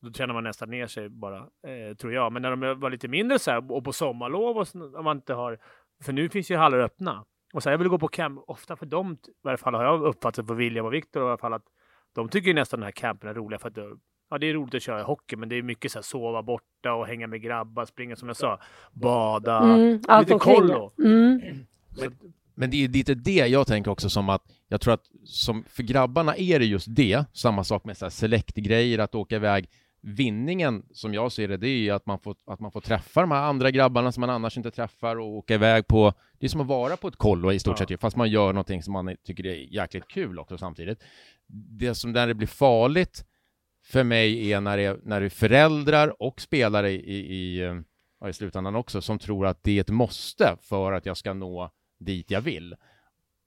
då 0.00 0.10
tränar 0.10 0.34
man 0.34 0.44
nästan 0.44 0.70
ner 0.70 0.86
sig 0.86 1.08
bara, 1.08 1.38
eh, 1.38 1.96
tror 1.96 2.12
jag. 2.12 2.32
Men 2.32 2.42
när 2.42 2.50
de 2.50 2.80
var 2.80 2.90
lite 2.90 3.08
mindre 3.08 3.38
så 3.38 3.50
här, 3.50 3.72
och 3.72 3.84
på 3.84 3.92
sommarlov 3.92 4.56
och 4.56 4.68
så, 4.68 4.98
om 4.98 5.04
man 5.04 5.16
inte 5.16 5.34
har... 5.34 5.58
För 6.02 6.12
nu 6.12 6.28
finns 6.28 6.50
ju 6.50 6.56
hallar 6.56 6.78
öppna. 6.78 7.24
Och 7.52 7.62
så 7.62 7.68
här, 7.68 7.72
jag 7.72 7.78
vill 7.78 7.88
gå 7.88 7.98
på 7.98 8.08
camp, 8.08 8.40
ofta 8.46 8.76
för 8.76 8.86
dem, 8.86 9.12
i 9.12 9.32
varje 9.42 9.56
fall 9.56 9.74
har 9.74 9.84
jag 9.84 10.02
uppfattat 10.02 10.46
på 10.46 10.54
William 10.54 10.86
och 10.86 10.92
Viktor 10.92 11.22
i 11.22 11.26
alla 11.26 11.38
fall, 11.38 11.52
att 11.52 11.66
de 12.14 12.28
tycker 12.28 12.54
nästan 12.54 12.80
den 12.80 12.84
här 12.84 12.92
campen 12.92 13.30
är 13.30 13.34
roliga 13.34 13.58
för 13.58 13.68
att 13.68 13.74
ja, 14.30 14.38
det 14.38 14.50
är 14.50 14.54
roligt 14.54 14.74
att 14.74 14.82
köra 14.82 15.02
hockey, 15.02 15.36
men 15.36 15.48
det 15.48 15.56
är 15.56 15.62
mycket 15.62 15.92
så 15.92 15.98
här, 15.98 16.02
sova 16.02 16.42
borta 16.42 16.92
och 16.92 17.06
hänga 17.06 17.26
med 17.26 17.42
grabbar, 17.42 17.84
springa 17.84 18.16
som 18.16 18.28
jag 18.28 18.36
sa, 18.36 18.60
bada, 18.92 19.58
mm, 19.58 20.00
lite 20.20 20.38
kollo. 20.38 20.92
Mm. 20.98 21.40
Men, 22.00 22.18
men 22.54 22.70
det 22.70 22.84
är 22.84 22.88
lite 22.88 23.14
det 23.14 23.46
jag 23.46 23.66
tänker 23.66 23.90
också 23.90 24.10
som 24.10 24.28
att 24.28 24.42
jag 24.68 24.80
tror 24.80 24.94
att 24.94 25.04
som 25.24 25.64
för 25.68 25.82
grabbarna 25.82 26.36
är 26.36 26.58
det 26.58 26.64
just 26.64 26.86
det, 26.90 27.24
samma 27.32 27.64
sak 27.64 27.84
med 27.84 27.96
så 27.96 28.04
här 28.04 28.10
select-grejer, 28.10 28.98
att 28.98 29.14
åka 29.14 29.36
iväg. 29.36 29.68
Vinningen, 30.02 30.82
som 30.92 31.14
jag 31.14 31.32
ser 31.32 31.48
det, 31.48 31.56
det 31.56 31.68
är 31.68 31.78
ju 31.78 31.90
att 31.90 32.06
man 32.06 32.18
får, 32.18 32.36
att 32.46 32.60
man 32.60 32.72
får 32.72 32.80
träffa 32.80 33.20
de 33.20 33.30
här 33.30 33.42
andra 33.42 33.70
grabbarna 33.70 34.12
som 34.12 34.20
man 34.20 34.30
annars 34.30 34.56
inte 34.56 34.70
träffar 34.70 35.16
och 35.16 35.28
åka 35.28 35.54
iväg 35.54 35.86
på, 35.86 36.12
det 36.38 36.46
är 36.46 36.48
som 36.48 36.60
att 36.60 36.66
vara 36.66 36.96
på 36.96 37.08
ett 37.08 37.16
kollo 37.16 37.52
i 37.52 37.58
stort 37.58 37.80
ja. 37.80 37.86
sett 37.86 38.00
fast 38.00 38.16
man 38.16 38.30
gör 38.30 38.52
någonting 38.52 38.82
som 38.82 38.92
man 38.92 39.16
tycker 39.24 39.46
är 39.46 39.74
jäkligt 39.74 40.08
kul 40.08 40.38
också 40.38 40.58
samtidigt. 40.58 41.02
Det 41.78 41.94
som 41.94 42.12
där 42.12 42.26
det 42.26 42.34
blir 42.34 42.46
farligt, 42.46 43.24
för 43.90 44.04
mig 44.04 44.52
är 44.52 44.60
när 44.60 44.76
det, 44.76 44.82
är, 44.82 45.00
när 45.02 45.20
det 45.20 45.26
är 45.26 45.30
föräldrar 45.30 46.22
och 46.22 46.40
spelare 46.40 46.90
i, 46.90 47.34
i, 47.34 47.82
i 48.28 48.32
slutändan 48.32 48.76
också 48.76 49.00
som 49.00 49.18
tror 49.18 49.46
att 49.46 49.64
det 49.64 49.76
är 49.76 49.80
ett 49.80 49.88
måste 49.88 50.56
för 50.60 50.92
att 50.92 51.06
jag 51.06 51.16
ska 51.16 51.34
nå 51.34 51.70
dit 51.98 52.30
jag 52.30 52.40
vill. 52.40 52.76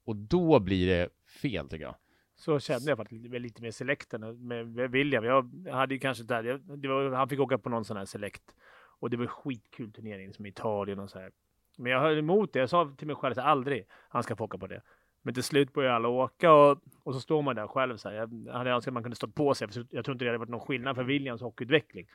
Och 0.06 0.16
då 0.16 0.60
blir 0.60 0.88
det 0.88 1.10
fel 1.42 1.70
tycker 1.70 1.86
jag. 1.86 1.96
Så 2.36 2.60
kände 2.60 2.92
jag 2.92 2.98
faktiskt 2.98 3.26
lite 3.26 3.62
mer 3.62 3.72
selekten 3.72 4.48
med 4.48 4.92
William. 4.92 5.24
Jag 5.24 5.52
hade 5.72 5.94
ju 5.94 6.00
kanske 6.00 6.24
där, 6.24 6.44
det 6.78 6.88
var, 6.88 7.12
han 7.12 7.30
fick 7.30 7.40
åka 7.40 7.58
på 7.58 7.70
någon 7.70 7.86
sån 7.86 7.98
här 7.98 8.06
selekt 8.06 8.56
och 9.00 9.10
det 9.10 9.18
var 9.18 9.26
skitkul 9.26 9.94
turnering 9.94 10.34
som 10.34 10.46
Italien 10.46 11.00
och 11.00 11.10
så 11.10 11.20
här. 11.20 11.32
Men 11.78 11.92
jag 11.92 12.00
höll 12.00 12.18
emot 12.18 12.54
det. 12.54 12.60
Jag 12.60 12.70
sa 12.70 12.96
till 12.98 13.08
mig 13.08 13.16
själv 13.16 13.32
att 13.32 13.46
aldrig 13.46 13.86
han 14.10 14.24
ska 14.24 14.36
få 14.36 14.44
åka 14.44 14.58
på 14.58 14.68
det. 14.68 14.82
Men 15.26 15.34
till 15.34 15.44
slut 15.44 15.74
börjar 15.74 15.94
alla 15.94 16.08
åka 16.08 16.54
och, 16.54 16.80
och 17.04 17.14
så 17.14 17.20
står 17.20 17.42
man 17.42 17.56
där 17.56 17.68
själv. 17.68 17.98
Så 17.98 18.10
här. 18.10 18.16
Jag 18.16 18.54
hade 18.54 18.72
önskat 18.72 18.88
att 18.88 18.94
man 18.94 19.04
kunde 19.04 19.16
stå 19.16 19.28
på 19.28 19.54
sig. 19.54 19.68
För 19.68 19.86
jag 19.90 20.06
tror 20.06 20.16
inte 20.16 20.26
det 20.26 20.30
hade 20.30 20.38
varit 20.38 20.50
någon 20.50 20.60
skillnad 20.60 20.96
för 20.96 21.04
Williams 21.04 21.42
hockeyutveckling. 21.42 22.08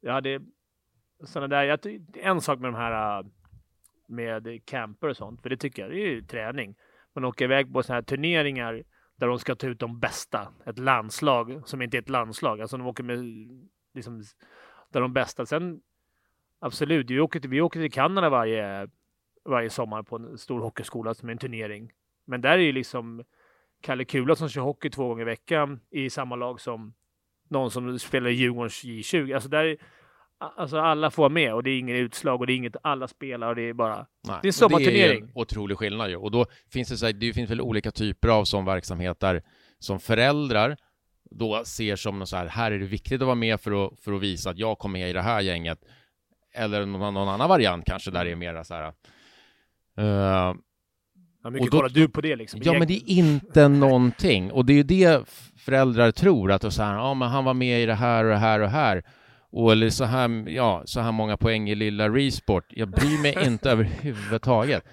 Jag 0.00 0.12
hade 0.12 0.40
sådana 1.24 1.48
där. 1.48 1.64
Jag, 1.64 2.00
en 2.14 2.40
sak 2.40 2.58
med 2.58 2.72
de 2.72 2.76
här 2.76 3.18
äh, 3.18 3.26
med 4.06 4.64
camper 4.64 5.08
och 5.08 5.16
sånt, 5.16 5.42
för 5.42 5.50
det 5.50 5.56
tycker 5.56 5.82
jag, 5.82 5.90
det 5.90 5.96
är 5.96 6.10
ju 6.10 6.22
träning. 6.22 6.74
man 7.12 7.24
åker 7.24 7.44
iväg 7.44 7.72
på 7.72 7.82
sådana 7.82 7.96
här 7.96 8.02
turneringar 8.02 8.82
där 9.16 9.26
de 9.26 9.38
ska 9.38 9.54
ta 9.54 9.66
ut 9.66 9.78
de 9.78 10.00
bästa. 10.00 10.48
Ett 10.66 10.78
landslag 10.78 11.62
som 11.64 11.82
inte 11.82 11.96
är 11.96 12.02
ett 12.02 12.08
landslag. 12.08 12.60
Alltså 12.60 12.76
de 12.76 12.86
åker 12.86 13.04
med 13.04 13.18
liksom, 13.94 14.22
där 14.90 15.00
de 15.00 15.12
bästa. 15.12 15.46
Sen 15.46 15.80
absolut, 16.58 17.10
vi 17.10 17.20
åker 17.20 17.40
till, 17.40 17.50
vi 17.50 17.60
åker 17.60 17.80
till 17.80 17.92
Kanada 17.92 18.30
varje, 18.30 18.88
varje 19.44 19.70
sommar 19.70 20.02
på 20.02 20.16
en 20.16 20.38
stor 20.38 20.60
hockeyskola 20.60 21.14
som 21.14 21.28
är 21.28 21.32
en 21.32 21.38
turnering. 21.38 21.92
Men 22.26 22.40
där 22.40 22.50
är 22.50 22.58
ju 22.58 22.72
liksom 22.72 23.24
Kalle 23.82 24.04
Kula 24.04 24.36
som 24.36 24.48
kör 24.48 24.62
hockey 24.62 24.90
två 24.90 25.08
gånger 25.08 25.22
i 25.22 25.24
veckan 25.24 25.80
i 25.90 26.10
samma 26.10 26.36
lag 26.36 26.60
som 26.60 26.94
någon 27.50 27.70
som 27.70 27.98
spelar 27.98 28.30
i 28.30 28.34
Djurgårdens 28.34 28.84
J20. 28.84 29.34
Alltså 29.34 29.48
där 29.48 29.76
Alltså 30.56 30.78
alla 30.78 31.10
får 31.10 31.28
med 31.28 31.54
och 31.54 31.62
det 31.62 31.70
är 31.70 31.78
inget 31.78 31.96
utslag 31.96 32.40
och 32.40 32.46
det 32.46 32.52
är 32.52 32.56
inget 32.56 32.76
alla 32.82 33.08
spelar 33.08 33.48
och 33.48 33.56
det 33.56 33.62
är 33.62 33.72
bara... 33.72 34.06
Nej, 34.28 34.38
det 34.42 34.48
är 34.48 34.52
sommarturnering. 34.52 35.20
Det 35.20 35.26
är 35.26 35.28
en 35.28 35.30
otrolig 35.34 35.78
skillnad 35.78 36.10
ju. 36.10 36.16
Och 36.16 36.30
då 36.30 36.46
finns 36.72 36.88
det 36.88 36.96
så 36.96 37.06
här, 37.06 37.12
det 37.12 37.32
finns 37.32 37.50
väl 37.50 37.60
olika 37.60 37.90
typer 37.90 38.28
av 38.28 38.44
sån 38.44 38.64
verksamhet 38.64 39.20
där 39.20 39.42
som 39.78 40.00
föräldrar 40.00 40.76
då 41.30 41.64
ser 41.64 41.96
som 41.96 42.26
så 42.26 42.36
här, 42.36 42.46
här 42.46 42.72
är 42.72 42.78
det 42.78 42.86
viktigt 42.86 43.20
att 43.20 43.26
vara 43.26 43.34
med 43.34 43.60
för 43.60 43.86
att, 43.86 44.00
för 44.00 44.12
att 44.12 44.20
visa 44.20 44.50
att 44.50 44.58
jag 44.58 44.78
kommer 44.78 44.98
med 44.98 45.10
i 45.10 45.12
det 45.12 45.22
här 45.22 45.40
gänget. 45.40 45.78
Eller 46.54 46.86
någon, 46.86 47.14
någon 47.14 47.28
annan 47.28 47.48
variant 47.48 47.84
kanske 47.86 48.10
där 48.10 48.24
det 48.24 48.30
är 48.30 48.36
mera 48.36 48.64
så 48.64 48.74
här... 48.74 48.92
Uh, 49.98 50.54
hur 51.44 51.50
mycket 51.50 51.70
då, 51.70 51.76
kollar 51.76 51.88
du 51.88 52.08
på 52.08 52.20
det 52.20 52.36
liksom? 52.36 52.60
Ja, 52.64 52.72
men 52.72 52.88
det 52.88 52.94
är 52.94 53.10
inte 53.10 53.68
någonting. 53.68 54.52
Och 54.52 54.66
det 54.66 54.72
är 54.72 54.76
ju 54.76 54.82
det 54.82 55.28
föräldrar 55.56 56.10
tror, 56.10 56.52
att 56.52 56.72
så 56.72 56.82
här, 56.82 56.94
ja, 56.94 57.14
men 57.14 57.28
han 57.28 57.44
var 57.44 57.54
med 57.54 57.82
i 57.82 57.86
det 57.86 57.94
här 57.94 58.24
och 58.24 58.30
det 58.30 58.36
här 58.36 58.60
och 58.60 58.70
här. 58.70 59.02
Och 59.50 59.72
eller 59.72 59.90
så 59.90 60.04
här, 60.04 60.48
ja, 60.48 60.82
så 60.84 61.00
här 61.00 61.12
många 61.12 61.36
poäng 61.36 61.70
i 61.70 61.74
lilla 61.74 62.08
Resport. 62.08 62.64
Jag 62.68 62.88
bryr 62.88 63.22
mig 63.22 63.36
inte 63.46 63.70
överhuvudtaget. 63.70 64.84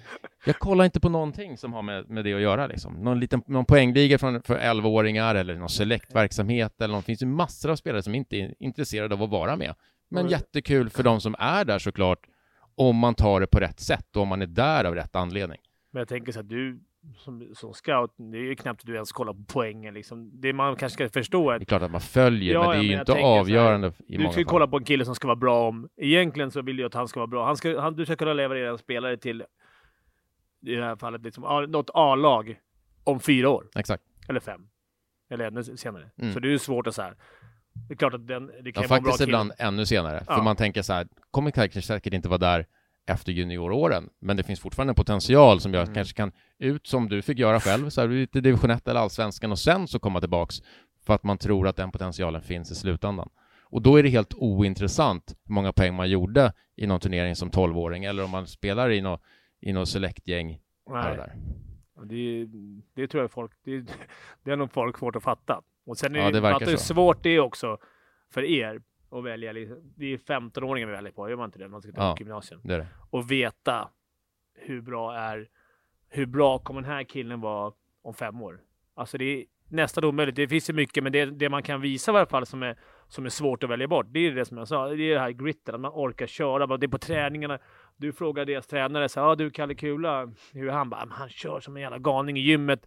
Jag 0.46 0.58
kollar 0.58 0.84
inte 0.84 1.00
på 1.00 1.08
någonting 1.08 1.56
som 1.56 1.72
har 1.72 1.82
med, 1.82 2.10
med 2.10 2.24
det 2.24 2.34
att 2.34 2.40
göra 2.40 2.66
liksom. 2.66 2.94
Någon 2.94 3.20
liten 3.20 3.42
någon 3.46 3.64
poängliga 3.64 4.18
från, 4.18 4.42
för 4.42 4.58
11-åringar 4.58 5.34
eller 5.34 5.54
någon 5.54 5.68
selektverksamhet 5.68 6.80
eller 6.80 6.94
något. 6.94 7.04
Det 7.04 7.06
finns 7.06 7.22
ju 7.22 7.26
massor 7.26 7.70
av 7.70 7.76
spelare 7.76 8.02
som 8.02 8.14
inte 8.14 8.36
är 8.36 8.54
intresserade 8.58 9.14
av 9.14 9.22
att 9.22 9.30
vara 9.30 9.56
med. 9.56 9.74
Men 10.10 10.20
mm. 10.20 10.30
jättekul 10.30 10.90
för 10.90 11.02
de 11.02 11.20
som 11.20 11.34
är 11.38 11.64
där 11.64 11.78
såklart, 11.78 12.18
om 12.76 12.96
man 12.96 13.14
tar 13.14 13.40
det 13.40 13.46
på 13.46 13.60
rätt 13.60 13.80
sätt 13.80 14.16
och 14.16 14.22
om 14.22 14.28
man 14.28 14.42
är 14.42 14.46
där 14.46 14.84
av 14.84 14.94
rätt 14.94 15.16
anledning. 15.16 15.58
Men 15.90 16.00
jag 16.00 16.08
tänker 16.08 16.32
så 16.32 16.40
att 16.40 16.48
du 16.48 16.80
som, 17.16 17.54
som 17.54 17.74
scout, 17.74 18.14
det 18.16 18.38
är 18.38 18.42
ju 18.42 18.56
knappt 18.56 18.80
att 18.80 18.86
du 18.86 18.94
ens 18.94 19.12
kollar 19.12 19.32
på 19.32 19.44
poängen 19.46 19.94
liksom. 19.94 20.40
Det 20.40 20.52
man 20.52 20.76
kanske 20.76 20.94
ska 20.94 21.20
förstå 21.20 21.50
är. 21.50 21.58
Det 21.58 21.62
är 21.62 21.66
klart 21.66 21.82
att 21.82 21.90
man 21.90 22.00
följer, 22.00 22.54
ja, 22.54 22.60
men 22.60 22.70
det 22.70 22.76
är 22.76 22.82
ju 22.82 22.98
inte 22.98 23.12
avgörande 23.12 23.86
här, 23.86 23.94
i 24.06 24.16
Du 24.16 24.24
ska 24.24 24.32
fall. 24.32 24.44
kolla 24.44 24.66
på 24.66 24.76
en 24.76 24.84
kille 24.84 25.04
som 25.04 25.14
ska 25.14 25.26
vara 25.26 25.36
bra 25.36 25.68
om... 25.68 25.88
Egentligen 25.96 26.50
så 26.50 26.62
vill 26.62 26.76
du 26.76 26.84
att 26.84 26.94
han 26.94 27.08
ska 27.08 27.20
vara 27.20 27.26
bra. 27.26 27.46
Han 27.46 27.56
ska, 27.56 27.80
han, 27.80 27.96
du 27.96 28.04
ska 28.04 28.16
kunna 28.16 28.32
leverera 28.32 28.70
en 28.70 28.78
spelare 28.78 29.16
till, 29.16 29.44
i 30.66 30.74
det 30.74 30.84
här 30.84 30.96
fallet, 30.96 31.22
liksom, 31.22 31.66
något 31.68 31.90
A-lag 31.94 32.60
om 33.04 33.20
fyra 33.20 33.48
år. 33.48 33.68
Exakt. 33.74 34.02
Eller 34.28 34.40
fem. 34.40 34.68
Eller 35.30 35.46
ännu 35.46 35.64
senare. 35.64 36.10
Så 36.32 36.40
det 36.40 36.48
är 36.48 36.52
ju 36.52 36.58
svårt 36.58 36.86
att 36.86 36.94
säga. 36.94 37.14
Det 37.88 37.94
är 37.94 37.96
klart 37.96 38.14
att 38.14 38.26
den, 38.26 38.50
det 38.62 38.72
kan 38.72 38.82
ja, 38.82 38.88
faktiskt 38.88 39.20
ibland 39.20 39.52
ännu 39.58 39.86
senare. 39.86 40.24
Ja. 40.28 40.34
För 40.34 40.42
man 40.42 40.56
tänker 40.56 40.82
så 40.82 40.92
här, 40.92 41.08
kommer 41.30 41.80
säkert 41.80 42.12
inte 42.12 42.28
vara 42.28 42.38
där 42.38 42.66
efter 43.10 43.32
junioråren. 43.32 44.08
Men 44.18 44.36
det 44.36 44.42
finns 44.42 44.60
fortfarande 44.60 44.90
en 44.90 44.94
potential 44.94 45.60
som 45.60 45.74
jag 45.74 45.82
mm. 45.82 45.94
kanske 45.94 46.16
kan 46.16 46.32
ut 46.58 46.86
som 46.86 47.08
du 47.08 47.22
fick 47.22 47.38
göra 47.38 47.60
själv, 47.60 47.90
så 47.90 48.00
här, 48.00 48.12
i 48.12 48.26
division 48.26 48.70
1 48.70 48.88
eller 48.88 49.00
allsvenskan 49.00 49.52
och 49.52 49.58
sen 49.58 49.88
så 49.88 49.98
komma 49.98 50.20
tillbaks 50.20 50.56
för 51.06 51.14
att 51.14 51.24
man 51.24 51.38
tror 51.38 51.68
att 51.68 51.76
den 51.76 51.90
potentialen 51.90 52.42
finns 52.42 52.70
i 52.70 52.74
slutändan. 52.74 53.28
Och 53.62 53.82
då 53.82 53.96
är 53.96 54.02
det 54.02 54.08
helt 54.08 54.34
ointressant 54.34 55.34
hur 55.44 55.54
många 55.54 55.72
poäng 55.72 55.94
man 55.94 56.10
gjorde 56.10 56.52
i 56.76 56.86
någon 56.86 57.00
turnering 57.00 57.36
som 57.36 57.50
12-åring 57.50 58.04
eller 58.04 58.24
om 58.24 58.30
man 58.30 58.46
spelar 58.46 58.90
i 58.90 59.00
något, 59.00 59.22
i 59.60 59.72
något 59.72 59.88
select-gäng 59.88 60.58
här 60.90 61.10
och 61.10 61.16
där. 61.16 61.34
Det, 62.04 62.46
det 62.94 63.08
tror 63.08 63.22
jag 63.22 63.30
folk, 63.30 63.52
det, 63.64 63.80
det 64.44 64.50
är 64.50 64.56
nog 64.56 64.72
folk 64.72 64.98
svårt 64.98 65.16
att 65.16 65.22
fatta. 65.22 65.62
Och 65.86 65.98
sen 65.98 66.16
är 66.16 66.20
ja, 66.20 66.58
det, 66.58 66.64
det 66.64 66.78
svårt 66.78 67.22
det 67.22 67.40
också 67.40 67.78
för 68.34 68.42
er 68.42 68.82
och 69.10 69.26
välja, 69.26 69.52
liksom, 69.52 69.92
det 69.96 70.12
är 70.12 70.18
15-åringar 70.18 70.86
vi 70.86 70.92
väljer 70.92 71.12
på, 71.12 71.30
gör 71.30 71.36
man 71.36 71.44
inte 71.44 71.58
det? 71.58 71.68
Man 71.68 71.82
ska 71.82 71.92
ta 71.92 72.02
ja, 72.02 72.16
gymnasium. 72.18 72.60
Det 72.64 72.76
det. 72.76 72.86
Och 73.10 73.30
veta 73.30 73.90
hur 74.54 74.80
bra 74.80 75.14
är, 75.14 75.48
hur 76.08 76.26
bra 76.26 76.58
kommer 76.58 76.80
den 76.80 76.90
här 76.90 77.04
killen 77.04 77.40
vara 77.40 77.72
om 78.02 78.14
fem 78.14 78.42
år? 78.42 78.60
Alltså 78.94 79.18
det 79.18 79.24
är 79.24 79.44
nästan 79.68 80.04
omöjligt. 80.04 80.36
Det 80.36 80.48
finns 80.48 80.70
ju 80.70 80.74
mycket, 80.74 81.02
men 81.02 81.12
det, 81.12 81.24
det 81.24 81.48
man 81.48 81.62
kan 81.62 81.80
visa 81.80 82.12
i 82.12 82.16
alla 82.16 82.26
fall 82.26 82.46
som 82.46 82.62
är, 82.62 82.78
som 83.08 83.24
är 83.24 83.28
svårt 83.28 83.62
att 83.62 83.70
välja 83.70 83.88
bort, 83.88 84.06
det 84.08 84.20
är 84.20 84.34
det 84.34 84.44
som 84.44 84.58
jag 84.58 84.68
sa, 84.68 84.88
det 84.88 85.04
är 85.04 85.14
det 85.14 85.20
här 85.20 85.30
gritten, 85.30 85.74
att 85.74 85.80
man 85.80 85.92
orkar 85.94 86.26
köra. 86.26 86.76
Det 86.76 86.86
är 86.86 86.88
på 86.88 86.98
träningarna. 86.98 87.58
Du 87.96 88.12
frågar 88.12 88.44
deras 88.44 88.66
tränare, 88.66 89.08
så 89.08 89.20
ah, 89.20 89.34
du 89.34 89.50
Kalle 89.50 89.74
Kula, 89.74 90.32
hur 90.52 90.68
är 90.68 90.72
han? 90.72 90.90
Bara, 90.90 91.06
han 91.10 91.28
kör 91.28 91.60
som 91.60 91.76
en 91.76 91.82
jävla 91.82 91.98
galning 91.98 92.36
i 92.36 92.40
gymmet. 92.40 92.86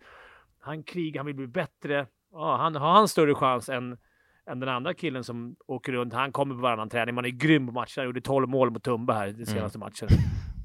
Han 0.60 0.84
krigar, 0.84 1.20
han 1.20 1.26
vill 1.26 1.36
bli 1.36 1.48
bättre. 1.48 2.08
Ja, 2.32 2.58
han, 2.58 2.76
har 2.76 2.92
han 2.92 3.08
större 3.08 3.36
chans 3.36 3.70
än 3.70 3.98
än 4.46 4.60
den 4.60 4.70
andra 4.70 4.94
killen 4.94 5.24
som 5.24 5.56
åker 5.68 5.91
runt. 5.91 6.14
Han 6.14 6.32
kommer 6.32 6.56
på 6.56 6.62
varannan 6.62 6.89
träning. 6.89 7.16
Man 7.16 7.26
är 7.26 7.30
grym 7.30 7.68
på 7.68 7.74
matcher. 7.74 8.00
Han 8.00 8.06
gjorde 8.06 8.22
12 8.22 8.50
mål 8.50 8.72
mot 8.72 8.84
Tumba 8.84 9.14
här 9.14 9.28
i 9.28 9.30
mm. 9.30 9.46
senaste 9.46 9.78
mm. 9.78 9.86
matchen. 9.86 10.08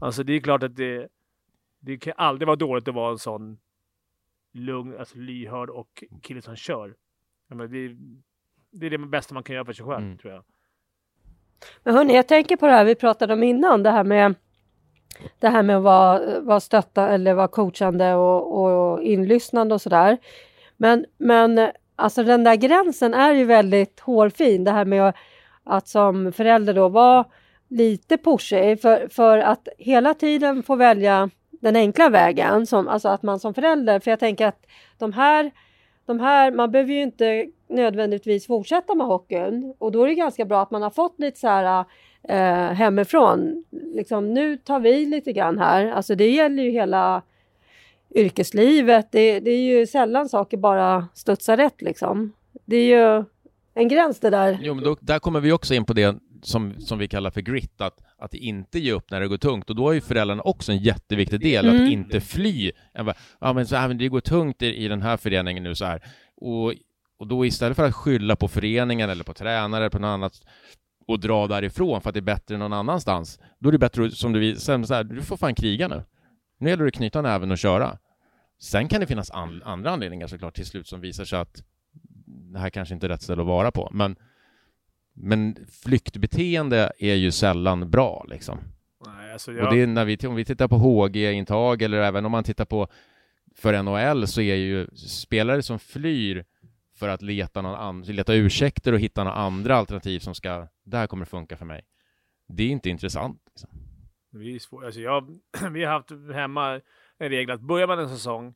Alltså 0.01 0.23
det 0.23 0.33
är 0.33 0.41
klart 0.41 0.63
att 0.63 0.77
det, 0.77 1.09
det 1.81 1.99
kan 1.99 2.13
aldrig 2.17 2.47
vara 2.47 2.57
dåligt 2.57 2.89
att 2.89 2.95
vara 2.95 3.11
en 3.11 3.19
sån 3.19 3.59
lugn, 4.53 4.99
alltså 4.99 5.19
lyhörd 5.19 5.71
och 5.71 6.05
kille 6.23 6.43
som 6.43 6.57
kör. 6.57 6.95
Men 7.49 7.59
det, 7.59 7.97
det 8.71 8.87
är 8.87 8.91
det 8.91 8.99
bästa 8.99 9.35
man 9.35 9.43
kan 9.43 9.55
göra 9.55 9.65
för 9.65 9.73
sig 9.73 9.87
själv, 9.87 10.05
mm. 10.05 10.19
tror 10.19 10.33
jag. 10.33 10.45
Men 11.83 11.95
hörni, 11.95 12.15
jag 12.15 12.29
tänker 12.29 12.57
på 12.57 12.67
det 12.67 12.73
här 12.73 12.85
vi 12.85 12.95
pratade 12.95 13.33
om 13.33 13.43
innan, 13.43 13.83
det 13.83 13.91
här 13.91 14.05
med 14.05 14.35
det 15.39 15.49
här 15.49 15.63
med 15.63 15.77
att 15.77 15.83
vara, 15.83 16.41
vara 16.41 16.61
stötta 16.61 17.09
eller 17.09 17.35
vara 17.35 17.49
coachande 17.49 18.15
och, 18.15 18.61
och 18.61 19.03
inlyssnande 19.03 19.75
och 19.75 19.81
sådär. 19.81 20.19
Men, 20.77 21.07
men 21.19 21.71
Alltså 22.01 22.23
den 22.23 22.45
där 22.45 22.55
gränsen 22.55 23.15
är 23.15 23.33
ju 23.33 23.45
väldigt 23.45 24.01
hårfin, 24.01 24.65
det 24.65 24.71
här 24.71 24.85
med 24.85 25.13
att, 25.65 25.89
som 25.89 26.33
förälder 26.33 26.75
då 26.75 26.89
vara 26.89 27.25
lite 27.69 28.19
pushig 28.19 28.81
för, 28.81 29.09
för 29.09 29.39
att 29.39 29.69
hela 29.79 30.15
tiden 30.15 30.63
få 30.63 30.77
välja 30.77 31.31
den 31.51 31.77
enkla 31.77 32.09
vägen, 32.09 32.67
som, 32.67 32.89
alltså 32.89 33.09
att 33.09 33.23
man 33.23 33.41
som 33.41 33.55
förälder, 33.55 34.01
för 34.01 34.11
jag 34.11 34.21
tänker 34.21 34.47
att 34.47 34.67
de 34.99 35.13
här, 35.13 35.51
de 36.07 36.21
här, 36.21 36.51
man 36.51 36.71
behöver 36.71 36.93
ju 36.93 37.03
inte 37.03 37.47
nödvändigtvis 37.69 38.47
fortsätta 38.47 38.95
med 38.95 39.07
hockeyn 39.07 39.75
och 39.79 39.93
då 39.93 40.03
är 40.03 40.09
det 40.09 40.15
ganska 40.15 40.45
bra 40.45 40.63
att 40.63 40.71
man 40.71 40.83
har 40.83 40.91
fått 40.91 41.19
lite 41.19 41.39
så 41.41 41.49
här 41.49 41.85
eh, 42.29 42.75
hemifrån. 42.75 43.65
Liksom, 43.71 44.35
nu 44.35 44.57
tar 44.57 44.81
vi 44.81 45.07
lite 45.07 45.33
grann 45.33 45.59
här, 45.59 45.93
alltså 45.93 46.15
det 46.15 46.31
gäller 46.31 46.63
ju 46.63 46.71
hela 46.71 47.23
yrkeslivet. 48.15 49.13
Det, 49.13 49.41
det, 49.41 49.51
är 49.51 49.79
ju 49.79 49.87
sällan 49.87 50.29
saker 50.29 50.57
bara 50.57 51.09
studsar 51.15 51.57
rätt 51.57 51.83
liksom. 51.83 52.33
Det 52.65 52.77
är 52.77 53.19
ju 53.19 53.25
en 53.75 53.89
gräns 53.89 54.21
det 54.21 54.31
där. 54.31 54.59
Jo, 54.63 54.75
men 54.75 54.85
då, 54.85 54.97
där 55.01 55.19
kommer 55.19 55.41
vi 55.41 55.53
också 55.53 55.75
in 55.75 55.85
på 55.85 55.93
det 55.93 56.17
som, 56.43 56.75
som 56.79 56.99
vi 56.99 57.09
kallar 57.09 57.31
för 57.31 57.41
grit, 57.41 57.81
att, 57.81 57.99
att 58.19 58.35
inte 58.35 58.79
ge 58.79 58.93
upp 58.93 59.11
när 59.11 59.21
det 59.21 59.29
går 59.29 59.37
tungt. 59.37 59.71
Och 59.71 59.77
då 59.77 59.87
har 59.87 59.93
ju 59.93 60.01
föräldrarna 60.01 60.43
också 60.43 60.73
en 60.73 60.79
jätteviktig 60.79 61.41
del, 61.41 61.69
mm. 61.69 61.83
att 61.85 61.91
inte 61.91 62.21
fly. 62.21 62.73
Ja, 63.41 63.53
men 63.53 63.67
så 63.67 63.75
men 63.75 63.99
det 63.99 64.09
går 64.09 64.21
tungt 64.21 64.63
i, 64.63 64.85
i 64.85 64.89
den 64.89 65.03
här 65.03 65.17
föreningen 65.17 65.63
nu 65.63 65.75
så 65.75 65.85
här. 65.85 66.03
Och, 66.37 66.75
och 67.19 67.27
då 67.27 67.47
istället 67.47 67.77
för 67.77 67.87
att 67.87 67.95
skylla 67.95 68.37
på 68.37 68.49
föreningen 68.49 69.11
eller 69.11 69.25
på 69.25 69.35
tränare 69.35 69.81
eller 69.81 69.91
på 69.91 69.99
något 69.99 70.09
annat 70.09 70.43
och 71.09 71.21
dra 71.21 71.47
därifrån 71.47 72.01
för 72.01 72.11
att 72.11 72.15
det 72.15 72.21
är 72.21 72.23
bättre 72.23 72.57
någon 72.57 72.73
annanstans, 72.73 73.39
då 73.59 73.69
är 73.69 73.73
det 73.73 73.79
bättre, 73.79 74.11
som 74.11 74.33
du 74.33 74.41
visar, 74.41 74.83
så 74.83 74.95
här, 74.95 75.05
du 75.05 75.23
får 75.23 75.37
fan 75.37 75.55
kriga 75.55 75.89
nu. 75.89 76.03
Nu 76.59 76.71
gäller 76.71 76.85
det 76.85 76.89
att 76.89 76.95
knyta 76.95 77.23
näven 77.23 77.51
och 77.51 77.59
köra. 77.59 77.99
Sen 78.61 78.89
kan 78.89 79.01
det 79.01 79.07
finnas 79.07 79.31
an 79.31 79.63
andra 79.65 79.91
anledningar 79.91 80.27
såklart 80.27 80.55
till 80.55 80.67
slut 80.67 80.87
som 80.87 81.01
visar 81.01 81.25
sig 81.25 81.39
att 81.39 81.63
det 82.27 82.59
här 82.59 82.71
kanske 82.71 82.95
inte 82.95 83.07
är 83.07 83.09
rätt 83.09 83.23
ställe 83.23 83.43
att 83.43 83.49
vara 83.49 83.71
på. 83.71 83.89
Men, 83.93 84.17
men 85.15 85.67
flyktbeteende 85.85 86.93
är 86.99 87.15
ju 87.15 87.33
sällan 87.33 87.91
bra 87.91 88.27
liksom. 88.29 88.59
Nej, 89.07 89.33
alltså 89.33 89.53
jag... 89.53 89.65
Och 89.65 89.75
det 89.75 89.83
är 89.83 89.87
när 89.87 90.05
vi, 90.05 90.17
om 90.27 90.35
vi 90.35 90.45
tittar 90.45 90.69
på 90.69 90.77
HG-intag 90.79 91.83
eller 91.83 91.99
även 91.99 92.25
om 92.25 92.33
man 92.33 92.45
tittar 92.45 92.65
på 92.65 92.89
för 93.57 93.83
NHL 93.83 94.27
så 94.27 94.41
är 94.41 94.55
ju 94.55 94.87
spelare 94.97 95.63
som 95.63 95.79
flyr 95.79 96.45
för 96.95 97.09
att 97.09 97.23
leta, 97.23 97.63
någon 97.63 97.75
an, 97.75 98.03
leta 98.03 98.35
ursäkter 98.35 98.93
och 98.93 99.01
hitta 99.01 99.25
några 99.25 99.37
andra 99.37 99.77
alternativ 99.77 100.21
som 100.21 100.35
ska, 100.35 100.69
det 100.85 100.97
här 100.97 101.07
kommer 101.07 101.25
funka 101.25 101.57
för 101.57 101.65
mig. 101.65 101.85
Det 102.49 102.63
är 102.63 102.69
inte 102.69 102.91
intressant. 102.91 103.43
Liksom. 103.51 103.71
Vi, 104.31 104.55
är 104.55 104.59
svår, 104.59 104.85
alltså 104.85 105.01
jag, 105.01 105.39
vi 105.73 105.85
har 105.85 105.93
haft 105.93 106.11
hemma 106.35 106.81
en 107.19 107.29
regel 107.29 107.51
att 107.51 107.61
börjar 107.61 107.87
man 107.87 107.99
en 107.99 108.09
säsong 108.09 108.55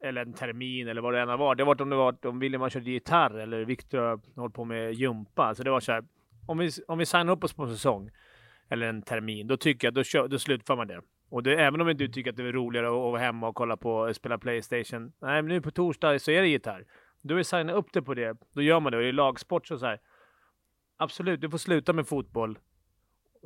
eller 0.00 0.22
en 0.22 0.32
termin 0.32 0.88
eller 0.88 1.02
vad 1.02 1.14
det 1.14 1.20
än 1.20 1.28
har 1.28 1.36
varit. 1.36 1.58
Det 1.58 1.64
har 1.64 1.66
varit 1.66 1.80
om 1.80 1.90
det 1.90 1.96
var 1.96 2.26
om 2.26 2.38
William 2.38 2.62
har 2.62 2.70
kört 2.70 2.84
gitarr 2.84 3.38
eller 3.38 3.64
Viktor 3.64 3.98
har 3.98 4.20
hållit 4.36 4.54
på 4.54 4.64
med 4.64 4.94
jumpa. 4.94 5.54
Så 5.54 5.62
det 5.62 5.70
var 5.70 5.80
så 5.80 5.92
här. 5.92 6.04
Om 6.46 6.58
vi, 6.58 6.70
om 6.88 6.98
vi 6.98 7.06
signar 7.06 7.32
upp 7.32 7.44
oss 7.44 7.52
på 7.52 7.62
en 7.62 7.70
säsong 7.70 8.10
eller 8.68 8.86
en 8.86 9.02
termin, 9.02 9.46
då 9.46 9.56
tycker 9.56 9.86
jag 9.86 9.94
då, 9.94 10.04
kör, 10.04 10.28
då 10.28 10.38
slutför 10.38 10.76
man 10.76 10.86
det. 10.86 11.00
Och 11.28 11.42
det, 11.42 11.56
även 11.56 11.80
om 11.80 11.96
du 11.96 12.08
tycker 12.08 12.30
att 12.30 12.36
det 12.36 12.42
är 12.42 12.52
roligare 12.52 12.86
att 12.86 12.92
vara 12.92 13.20
hemma 13.20 13.48
och 13.48 13.54
kolla 13.54 13.76
på 13.76 14.14
spela 14.14 14.38
Playstation. 14.38 15.12
Nej, 15.20 15.42
men 15.42 15.48
nu 15.48 15.60
på 15.60 15.70
torsdag 15.70 16.18
så 16.18 16.30
är 16.30 16.42
det 16.42 16.48
gitarr. 16.48 16.84
Då 17.22 17.34
vill 17.34 17.44
signa 17.44 17.72
upp 17.72 17.92
det 17.92 18.02
på 18.02 18.14
det. 18.14 18.36
Då 18.52 18.62
gör 18.62 18.80
man 18.80 18.92
det. 18.92 18.98
Och 18.98 19.04
i 19.04 19.12
lagsport 19.12 19.66
så, 19.66 19.78
så 19.78 19.86
här. 19.86 20.00
Absolut, 20.96 21.40
du 21.40 21.50
får 21.50 21.58
sluta 21.58 21.92
med 21.92 22.08
fotboll 22.08 22.58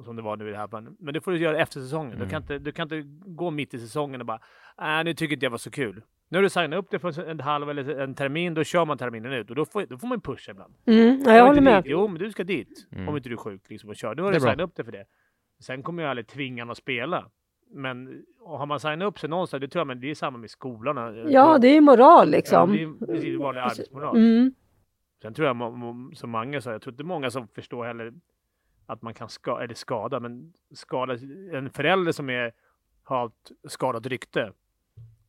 som 0.05 0.17
det 0.17 0.23
var 0.23 0.37
nu 0.37 0.49
i 0.49 0.51
det 0.51 0.57
här 0.57 0.69
fallet. 0.69 0.93
Men 0.99 1.15
det 1.15 1.21
får 1.21 1.33
du 1.33 1.39
göra 1.39 1.59
efter 1.59 1.81
säsongen. 1.81 2.13
Mm. 2.13 2.25
Du, 2.25 2.31
kan 2.31 2.43
inte, 2.43 2.59
du 2.59 2.73
kan 2.73 2.83
inte 2.83 3.03
gå 3.27 3.51
mitt 3.51 3.75
i 3.75 3.79
säsongen 3.79 4.21
och 4.21 4.27
bara, 4.27 4.41
nej 4.79 5.05
nu 5.05 5.15
tycker 5.15 5.35
inte 5.35 5.47
jag 5.47 5.51
var 5.51 5.59
så 5.59 5.71
kul. 5.71 6.03
Nu 6.29 6.39
har 6.39 6.43
du 6.43 6.51
signat 6.51 6.79
upp 6.79 6.91
det 6.91 6.99
för 6.99 7.29
en 7.29 7.41
halv 7.41 7.71
eller 7.71 7.99
en 8.01 8.15
termin, 8.15 8.55
då 8.55 8.65
kör 8.65 8.85
man 8.85 8.99
terminen 8.99 9.33
ut 9.33 9.51
och 9.51 9.57
då 9.57 9.65
får, 9.65 9.87
då 9.87 9.99
får 9.99 10.09
man 10.09 10.21
pusha 10.21 10.51
ibland. 10.53 10.75
Mm, 10.87 11.23
ja, 11.27 11.37
jag 11.37 11.47
håller 11.47 11.61
med. 11.61 11.83
Dit? 11.83 11.91
Jo, 11.91 12.09
men 12.09 12.19
du 12.19 12.31
ska 12.31 12.45
dit. 12.45 12.89
Mm. 12.93 13.09
Om 13.09 13.17
inte 13.17 13.29
du 13.29 13.33
är 13.33 13.37
sjuk 13.37 13.71
liksom 13.71 13.91
och 13.91 13.97
kör. 13.97 14.15
Nu 14.15 14.23
har 14.23 14.33
du 14.33 14.41
signat 14.41 14.61
upp 14.61 14.77
det 14.77 14.85
för 14.85 14.93
det. 14.93 15.05
Sen 15.61 15.83
kommer 15.83 16.03
jag 16.03 16.11
aldrig 16.11 16.27
tvinga 16.27 16.65
någon 16.65 16.71
att 16.71 16.79
spela. 16.79 17.31
Men 17.73 18.23
och 18.41 18.59
har 18.59 18.67
man 18.67 18.81
signat 18.81 19.09
upp 19.09 19.19
sig 19.19 19.31
någonstans, 19.31 19.61
det 19.61 19.69
tror 19.69 19.81
jag, 19.81 19.87
men 19.87 20.01
det 20.01 20.11
är 20.11 20.15
samma 20.15 20.39
med 20.39 20.51
skolorna. 20.51 21.13
Ja, 21.13 21.59
det 21.59 21.69
är 21.69 21.75
ju 21.75 21.81
moral 21.81 22.29
Ja, 22.29 22.37
liksom. 22.37 22.73
det 22.73 22.83
är 22.83 23.07
precis 23.07 23.39
vanlig 23.39 23.61
arbetsmoral. 23.61 24.17
Mm. 24.17 24.55
Sen 25.23 25.35
tror 25.35 25.49
jag, 25.49 25.57
som 26.17 26.31
Mange 26.31 26.61
sa, 26.61 26.73
jag 26.73 26.83
tror 26.83 26.93
inte 26.93 27.05
många 27.05 27.31
som 27.31 27.49
förstår 27.49 27.85
heller 27.85 28.13
att 28.93 29.03
man 29.03 29.15
kan 29.15 29.29
ska, 29.29 29.61
eller 29.61 29.75
skada, 29.75 30.21
men 30.21 30.53
skada 30.75 31.15
en 31.53 31.71
förälder 31.71 32.13
som 32.13 32.31
är, 32.31 32.53
har 33.03 33.27
ett 33.27 33.73
skadat 33.73 34.07
rykte 34.07 34.53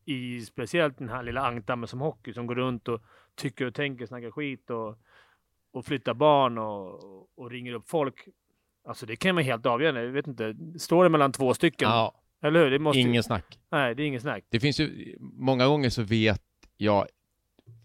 i 0.04 0.40
speciellt 0.40 0.98
den 0.98 1.08
här 1.08 1.22
lilla 1.22 1.40
ankdammen 1.40 1.88
som 1.88 2.00
hockey 2.00 2.32
som 2.32 2.46
går 2.46 2.54
runt 2.54 2.88
och 2.88 3.02
tycker 3.34 3.66
och 3.66 3.74
tänker, 3.74 4.06
snackar 4.06 4.30
skit 4.30 4.70
och, 4.70 4.98
och 5.70 5.84
flyttar 5.84 6.14
barn 6.14 6.58
och, 6.58 7.38
och 7.38 7.50
ringer 7.50 7.72
upp 7.72 7.88
folk. 7.88 8.28
Alltså 8.84 9.06
det 9.06 9.16
kan 9.16 9.34
vara 9.34 9.44
helt 9.44 9.66
avgörande. 9.66 10.02
Jag 10.02 10.12
vet 10.12 10.26
inte, 10.26 10.56
står 10.78 11.04
det 11.04 11.10
mellan 11.10 11.32
två 11.32 11.54
stycken? 11.54 11.88
Ja, 11.88 12.14
Eller 12.40 12.64
hur? 12.64 12.70
Det 12.70 12.78
måste, 12.78 13.00
ingen 13.00 13.22
snack. 13.22 13.58
Nej, 13.70 13.94
det 13.94 14.02
är 14.02 14.06
ingen 14.06 14.20
snack. 14.20 14.44
Det 14.48 14.60
finns 14.60 14.80
ju, 14.80 15.16
många 15.20 15.66
gånger 15.66 15.90
så 15.90 16.02
vet 16.02 16.42
jag 16.76 17.06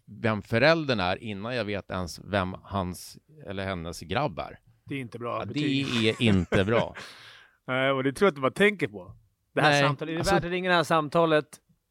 vem 0.05 0.41
föräldern 0.41 0.99
är 0.99 1.23
innan 1.23 1.55
jag 1.55 1.65
vet 1.65 1.91
ens 1.91 2.19
vem 2.23 2.55
hans 2.63 3.17
eller 3.45 3.65
hennes 3.65 3.99
grabb 3.99 4.39
är. 4.39 4.59
Det 4.87 4.95
är 4.95 4.99
inte 4.99 5.19
bra 5.19 5.39
Ja, 5.39 5.45
betyg. 5.45 5.85
det 6.01 6.09
är 6.09 6.21
inte 6.21 6.63
bra. 6.65 6.95
Nej, 7.67 7.91
och 7.91 8.03
det 8.03 8.11
tror 8.13 8.25
jag 8.27 8.31
inte 8.31 8.41
man 8.41 8.51
tänker 8.51 8.87
på. 8.87 9.11
Det 9.53 9.61
här 9.61 9.69
Nej, 9.71 9.81
samtalet, 9.81 10.09
är 10.09 10.13
det 10.13 10.19
alltså- 10.19 10.35
värt 10.35 10.43
att 10.45 10.51
ringa 10.51 10.69
det 10.69 10.75
här 10.75 10.83
samtalet? 10.83 11.45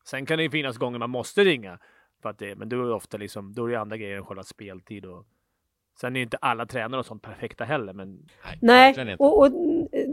Sen 0.04 0.26
kan 0.26 0.36
det 0.38 0.42
ju 0.44 0.50
finnas 0.50 0.76
gånger 0.78 0.98
man 0.98 1.10
måste 1.10 1.44
ringa. 1.44 1.78
För 2.22 2.28
att 2.28 2.38
det, 2.38 2.56
men 2.56 2.68
då 2.68 2.82
är 2.82 2.86
det 2.86 2.94
ofta 2.94 3.16
liksom, 3.16 3.52
då 3.54 3.64
är 3.66 3.70
det 3.70 3.80
andra 3.80 3.96
grejer 3.96 4.16
än 4.16 4.24
själva 4.24 4.42
speltid 4.42 5.04
och 5.04 5.24
Sen 6.00 6.16
är 6.16 6.20
ju 6.20 6.24
inte 6.24 6.36
alla 6.36 6.66
tränare 6.66 6.98
och 7.00 7.06
sånt 7.06 7.22
perfekta 7.22 7.64
heller, 7.64 7.92
men 7.92 8.28
Nej, 8.60 8.88
inte. 9.00 9.16
och, 9.18 9.38
och 9.40 9.50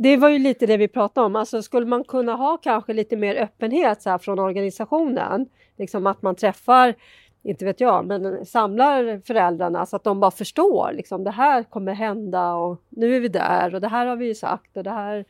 det 0.02 0.18
var 0.18 0.30
ju 0.30 0.40
lite 0.40 0.66
det 0.66 0.78
vi 0.78 0.88
pratade 0.88 1.26
om. 1.26 1.36
Alltså 1.36 1.62
skulle 1.62 1.86
man 1.86 2.04
kunna 2.04 2.34
ha 2.36 2.58
kanske 2.58 2.94
lite 2.94 3.18
mer 3.18 3.36
öppenhet 3.36 4.02
så 4.02 4.10
här 4.10 4.18
från 4.18 4.40
organisationen? 4.40 5.46
Liksom 5.78 6.08
att 6.08 6.22
man 6.22 6.36
träffar, 6.36 6.96
inte 7.44 7.66
vet 7.66 7.80
jag, 7.80 8.06
men 8.06 8.46
samlar 8.46 9.22
föräldrarna 9.26 9.86
så 9.86 9.96
att 9.96 10.04
de 10.04 10.20
bara 10.20 10.32
förstår. 10.32 10.92
Liksom, 10.94 11.24
det 11.24 11.32
här 11.32 11.64
kommer 11.64 11.94
hända 11.94 12.54
och 12.54 12.82
nu 12.90 13.16
är 13.16 13.20
vi 13.20 13.28
där 13.28 13.76
och 13.76 13.82
det 13.82 13.88
här 13.88 14.06
har 14.06 14.16
vi 14.16 14.26
ju 14.26 14.36
sagt 14.36 14.78
och 14.78 14.84
det 14.84 14.92
här, 14.92 15.26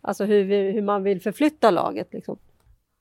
alltså 0.00 0.24
hur, 0.24 0.44
vi, 0.44 0.70
hur 0.70 0.82
man 0.82 1.02
vill 1.02 1.20
förflytta 1.20 1.70
laget. 1.70 2.12
Liksom. 2.12 2.38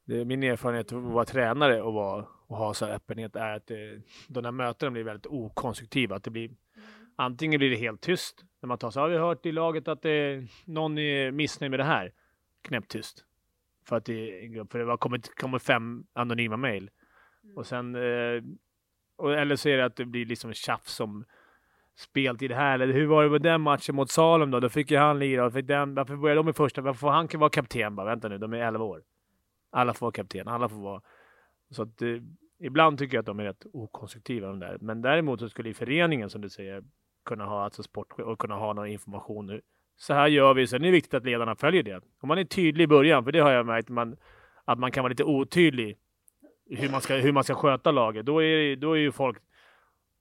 det 0.05 0.21
är 0.21 0.25
min 0.25 0.43
erfarenhet 0.43 0.93
av 0.93 1.05
att 1.07 1.13
vara 1.13 1.25
tränare 1.25 1.81
och, 1.81 1.93
vara, 1.93 2.25
och 2.47 2.57
ha 2.57 2.73
så 2.73 2.85
här 2.85 2.93
öppenhet 2.93 3.35
är 3.35 3.55
att 3.55 3.67
det, 3.67 4.01
de 4.27 4.45
här 4.45 4.51
mötena 4.51 4.91
blir 4.91 5.03
väldigt 5.03 5.25
okonstruktiva. 5.25 6.15
Att 6.15 6.23
det 6.23 6.31
blir, 6.31 6.51
antingen 7.15 7.57
blir 7.57 7.69
det 7.69 7.75
helt 7.75 8.01
tyst 8.01 8.43
när 8.61 8.67
man 8.67 8.77
tar 8.77 8.91
så 8.91 8.99
har 8.99 9.09
vi 9.09 9.17
hört 9.17 9.45
i 9.45 9.51
laget 9.51 9.87
att 9.87 10.01
det, 10.01 10.47
någon 10.65 10.97
är 10.97 11.31
missnöjd 11.31 11.71
med 11.71 11.79
det 11.79 11.83
här. 11.83 12.11
Knäpptyst. 12.61 13.23
För 13.87 13.95
att 13.95 14.05
det 14.05 14.31
för 14.71 14.79
det 14.79 14.85
har 14.85 14.97
kommit, 14.97 15.35
kommit 15.35 15.63
fem 15.63 16.03
anonyma 16.13 16.57
mejl. 16.57 16.89
Och 17.55 17.65
sen, 17.65 17.95
eh, 17.95 18.43
och, 19.15 19.33
eller 19.33 19.55
så 19.55 19.69
är 19.69 19.77
det 19.77 19.85
att 19.85 19.95
det 19.95 20.05
blir 20.05 20.25
liksom 20.25 20.53
tjafs 20.53 20.99
om 20.99 21.25
speltid 21.95 22.51
här, 22.51 22.79
eller 22.79 22.93
hur 22.93 23.05
var 23.05 23.23
det 23.23 23.29
med 23.29 23.41
den 23.41 23.61
matchen 23.61 23.95
mot 23.95 24.11
Salem 24.11 24.51
då? 24.51 24.59
Då 24.59 24.69
fick 24.69 24.91
ju 24.91 24.97
han 24.97 25.19
lira, 25.19 25.45
och 25.45 25.53
fick 25.53 25.67
den, 25.67 25.95
varför 25.95 26.15
började 26.15 26.39
de 26.39 26.49
i 26.49 26.53
första? 26.53 26.81
Varför 26.81 26.99
får 26.99 27.09
han 27.09 27.27
vara 27.33 27.49
kapten 27.49 27.95
bara? 27.95 28.05
Vänta 28.05 28.27
nu, 28.27 28.37
de 28.37 28.53
är 28.53 28.57
11 28.57 28.85
år. 28.85 29.03
Alla 29.69 29.93
får 29.93 30.05
vara 30.05 30.11
kapten, 30.11 30.47
alla 30.47 30.69
får 30.69 30.77
vara... 30.77 31.01
Så 31.69 31.81
att 31.81 32.01
eh, 32.01 32.17
ibland 32.59 32.97
tycker 32.97 33.17
jag 33.17 33.21
att 33.21 33.25
de 33.25 33.39
är 33.39 33.43
rätt 33.43 33.65
okonstruktiva 33.73 34.47
de 34.47 34.59
där. 34.59 34.77
Men 34.81 35.01
däremot 35.01 35.39
så 35.39 35.49
skulle 35.49 35.69
i 35.69 35.73
föreningen, 35.73 36.29
som 36.29 36.41
du 36.41 36.49
säger, 36.49 36.83
kunna 37.25 37.45
ha 37.45 37.63
alltså 37.63 37.83
sport 37.83 38.19
och 38.19 38.39
kunna 38.39 38.55
ha 38.55 38.73
någon 38.73 38.87
information. 38.87 39.61
Så 39.97 40.13
här 40.13 40.27
gör 40.27 40.53
vi, 40.53 40.67
sen 40.67 40.81
är 40.81 40.85
det 40.85 40.91
viktigt 40.91 41.13
att 41.13 41.25
ledarna 41.25 41.55
följer 41.55 41.83
det. 41.83 42.01
Om 42.19 42.27
man 42.27 42.37
är 42.37 42.43
tydlig 42.43 42.83
i 42.83 42.87
början, 42.87 43.23
för 43.23 43.31
det 43.31 43.39
har 43.39 43.51
jag 43.51 43.65
märkt, 43.65 43.89
man, 43.89 44.17
att 44.65 44.79
man 44.79 44.91
kan 44.91 45.03
vara 45.03 45.09
lite 45.09 45.23
otydlig 45.23 45.97
hur 46.69 46.89
man 46.89 47.01
ska, 47.01 47.15
hur 47.15 47.31
man 47.31 47.43
ska 47.43 47.55
sköta 47.55 47.91
laget. 47.91 48.25
Då 48.25 48.43
är, 48.43 48.75
då 48.75 48.93
är 48.93 48.97
ju 48.97 49.11
folk, 49.11 49.37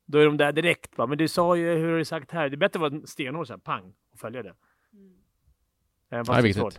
då 0.06 0.18
är 0.18 0.24
de 0.24 0.36
där 0.36 0.52
direkt. 0.52 0.98
Va? 0.98 1.06
Men 1.06 1.18
du 1.18 1.28
sa 1.28 1.56
ju, 1.56 1.74
hur 1.74 1.90
har 1.90 1.98
du 1.98 2.04
sagt 2.04 2.30
här? 2.30 2.48
Det 2.48 2.54
är 2.54 2.56
bättre 2.56 2.86
att 2.86 2.92
vara 2.92 3.06
stenhård 3.06 3.46
så 3.46 3.52
här, 3.52 3.58
pang, 3.60 3.92
och 4.12 4.18
följa 4.18 4.42
det. 4.42 4.52
Även 6.10 6.24
fast 6.24 6.28
Ja, 6.28 6.34
det 6.34 6.38
är 6.40 6.42
viktigt. 6.42 6.62
svårt. 6.62 6.78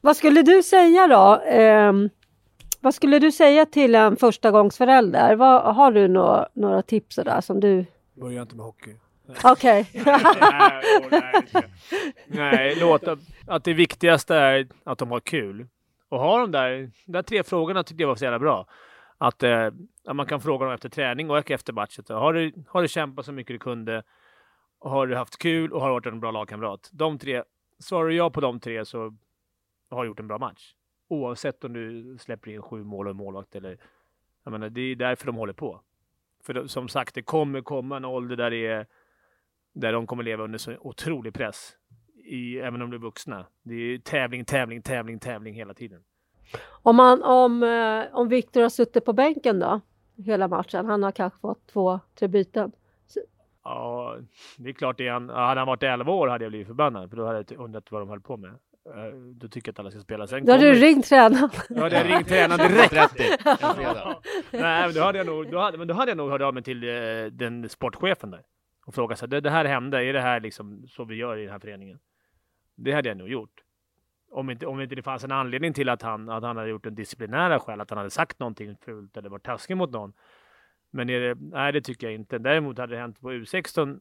Vad 0.00 0.16
skulle 0.16 0.42
du 0.42 0.62
säga 0.62 1.06
då? 1.06 1.42
Ehm, 1.46 2.10
vad 2.80 2.94
skulle 2.94 3.18
du 3.18 3.32
säga 3.32 3.66
till 3.66 3.94
en 3.94 4.16
förstagångsförälder? 4.16 5.36
Vad, 5.36 5.74
har 5.74 5.92
du 5.92 6.08
några, 6.08 6.48
några 6.52 6.82
tips 6.82 7.14
sådär 7.14 7.40
som 7.40 7.60
du... 7.60 7.86
Börja 8.14 8.42
inte 8.42 8.56
med 8.56 8.64
hockey. 8.64 8.96
Okej. 9.44 9.90
nej, 9.94 10.82
åh, 11.02 11.06
nej, 11.10 11.32
inte. 11.36 11.62
nej, 12.26 12.76
låt 12.80 13.08
att, 13.08 13.18
att 13.46 13.64
det 13.64 13.72
viktigaste 13.74 14.36
är 14.36 14.66
att 14.84 14.98
de 14.98 15.10
har 15.10 15.20
kul. 15.20 15.66
Och 16.12 16.18
ha 16.18 16.38
de 16.38 16.50
där, 16.50 16.90
de 17.06 17.12
där 17.12 17.22
tre 17.22 17.42
frågorna 17.42 17.82
tyckte 17.82 18.02
jag 18.02 18.08
var 18.08 18.14
så 18.14 18.24
jävla 18.24 18.38
bra. 18.38 18.66
Att, 19.18 19.42
eh, 19.42 19.66
att 20.04 20.16
man 20.16 20.26
kan 20.26 20.40
fråga 20.40 20.64
dem 20.64 20.74
efter 20.74 20.88
träning 20.88 21.30
och 21.30 21.50
efter 21.50 21.72
matchen. 21.72 22.04
Eh, 22.10 22.18
har 22.18 22.32
du, 22.32 22.52
har 22.68 22.82
du 22.82 22.88
kämpat 22.88 23.26
så 23.26 23.32
mycket 23.32 23.54
du 23.54 23.58
kunde? 23.58 24.02
Har 24.78 25.06
du 25.06 25.16
haft 25.16 25.38
kul 25.38 25.72
och 25.72 25.80
har 25.80 25.88
du 25.88 25.92
varit 25.92 26.06
en 26.06 26.20
bra 26.20 26.30
lagkamrat? 26.30 26.90
De 26.92 27.18
tre, 27.18 27.42
svarar 27.78 28.08
du 28.08 28.14
ja 28.14 28.30
på 28.30 28.40
de 28.40 28.60
tre 28.60 28.84
så 28.84 29.14
har 29.90 30.02
du 30.02 30.08
gjort 30.08 30.20
en 30.20 30.28
bra 30.28 30.38
match. 30.38 30.74
Oavsett 31.08 31.64
om 31.64 31.72
du 31.72 32.16
släpper 32.18 32.50
in 32.50 32.62
sju 32.62 32.84
mål 32.84 33.08
och 33.08 33.16
målvakt 33.16 33.54
eller... 33.54 33.78
Jag 34.44 34.52
menar, 34.52 34.68
det 34.68 34.80
är 34.80 34.96
därför 34.96 35.26
de 35.26 35.36
håller 35.36 35.52
på. 35.52 35.80
För 36.42 36.54
de, 36.54 36.68
som 36.68 36.88
sagt, 36.88 37.14
det 37.14 37.22
kommer 37.22 37.60
komma 37.60 37.96
en 37.96 38.04
ålder 38.04 38.36
där 38.36 38.50
det 38.50 38.66
är 38.66 38.86
där 39.72 39.92
de 39.92 40.06
kommer 40.06 40.22
leva 40.22 40.44
under 40.44 40.58
så 40.58 40.76
otrolig 40.80 41.34
press. 41.34 41.76
I, 42.24 42.58
även 42.58 42.82
om 42.82 42.90
de 42.90 42.96
är 42.96 43.00
vuxna. 43.00 43.46
Det 43.62 43.74
är 43.74 43.98
tävling, 43.98 44.44
tävling, 44.44 44.82
tävling, 44.82 45.18
tävling 45.18 45.54
hela 45.54 45.74
tiden. 45.74 46.00
Om, 46.82 46.96
man, 46.96 47.22
om, 47.22 47.62
eh, 47.62 48.16
om 48.16 48.28
Viktor 48.28 48.62
har 48.62 48.68
suttit 48.68 49.04
på 49.04 49.12
bänken 49.12 49.58
då? 49.58 49.80
Hela 50.16 50.48
matchen. 50.48 50.86
Han 50.86 51.02
har 51.02 51.12
kanske 51.12 51.38
fått 51.40 51.66
två, 51.66 52.00
tre 52.18 52.28
byten. 52.28 52.72
Ja, 53.64 54.16
det 54.58 54.68
är 54.68 54.72
klart, 54.72 54.98
det 54.98 55.06
är 55.08 55.12
han, 55.12 55.28
hade 55.28 55.60
han 55.60 55.66
varit 55.66 55.82
11 55.82 56.12
år 56.12 56.28
hade 56.28 56.44
jag 56.44 56.50
blivit 56.50 56.66
förbannad. 56.66 57.10
För 57.10 57.16
då 57.16 57.26
hade 57.26 57.44
jag 57.48 57.60
undrat 57.60 57.92
vad 57.92 58.00
de 58.02 58.08
höll 58.08 58.20
på 58.20 58.36
med. 58.36 58.50
Eh, 58.50 59.14
Då 59.34 59.48
tycker 59.48 59.68
jag 59.68 59.72
att 59.72 59.78
alla 59.78 59.90
ska 59.90 60.00
spela. 60.00 60.26
Sen 60.26 60.44
Då 60.44 60.52
har 60.52 60.58
du 60.58 60.72
ringt 60.72 61.06
tränaren. 61.06 61.50
Ja, 61.68 61.88
det 61.88 61.96
har 61.98 62.04
ringt 62.04 62.28
tränaren 62.28 62.72
direkt. 62.72 62.90
30 62.90 63.22
en 63.22 63.56
fredag. 63.74 64.18
Nej, 64.50 64.86
men 64.86 64.94
då 64.94 65.00
hade 65.00 65.18
jag 65.18 65.26
nog, 65.26 65.50
då 65.50 65.58
hade, 65.58 65.78
men 65.78 65.88
då 65.88 65.94
hade 65.94 66.10
jag 66.10 66.16
nog 66.16 66.30
hört 66.30 66.42
av 66.42 66.54
mig 66.54 66.62
till 66.62 66.88
eh, 66.88 66.94
den 67.32 67.68
sportchefen 67.68 68.30
där 68.30 68.42
och 68.86 68.94
frågat 68.94 69.18
så 69.18 69.24
här, 69.24 69.30
det, 69.30 69.40
det 69.40 69.50
här 69.50 69.64
hände, 69.64 70.04
är 70.04 70.12
det 70.12 70.20
här 70.20 70.40
liksom 70.40 70.86
så 70.88 71.04
vi 71.04 71.14
gör 71.14 71.36
i 71.36 71.42
den 71.42 71.52
här 71.52 71.58
föreningen? 71.58 71.98
Det 72.84 72.92
hade 72.92 73.08
jag 73.08 73.18
nog 73.18 73.28
gjort. 73.28 73.62
Om 74.30 74.50
inte, 74.50 74.66
om 74.66 74.80
inte 74.80 74.94
det 74.94 75.02
fanns 75.02 75.24
en 75.24 75.32
anledning 75.32 75.72
till 75.72 75.88
att 75.88 76.02
han, 76.02 76.28
att 76.28 76.42
han 76.42 76.56
hade 76.56 76.68
gjort 76.68 76.86
en 76.86 76.94
disciplinära 76.94 77.60
skäl, 77.60 77.80
att 77.80 77.90
han 77.90 77.96
hade 77.96 78.10
sagt 78.10 78.38
någonting 78.38 78.76
fult 78.76 79.16
eller 79.16 79.28
varit 79.28 79.42
taskig 79.42 79.76
mot 79.76 79.90
någon. 79.90 80.12
Men 80.90 81.10
är 81.10 81.20
det, 81.20 81.34
nej, 81.40 81.72
det 81.72 81.80
tycker 81.80 82.06
jag 82.06 82.14
inte. 82.14 82.38
Däremot 82.38 82.78
hade 82.78 82.94
det 82.94 83.00
hänt 83.00 83.20
på 83.20 83.32
U16. 83.32 84.00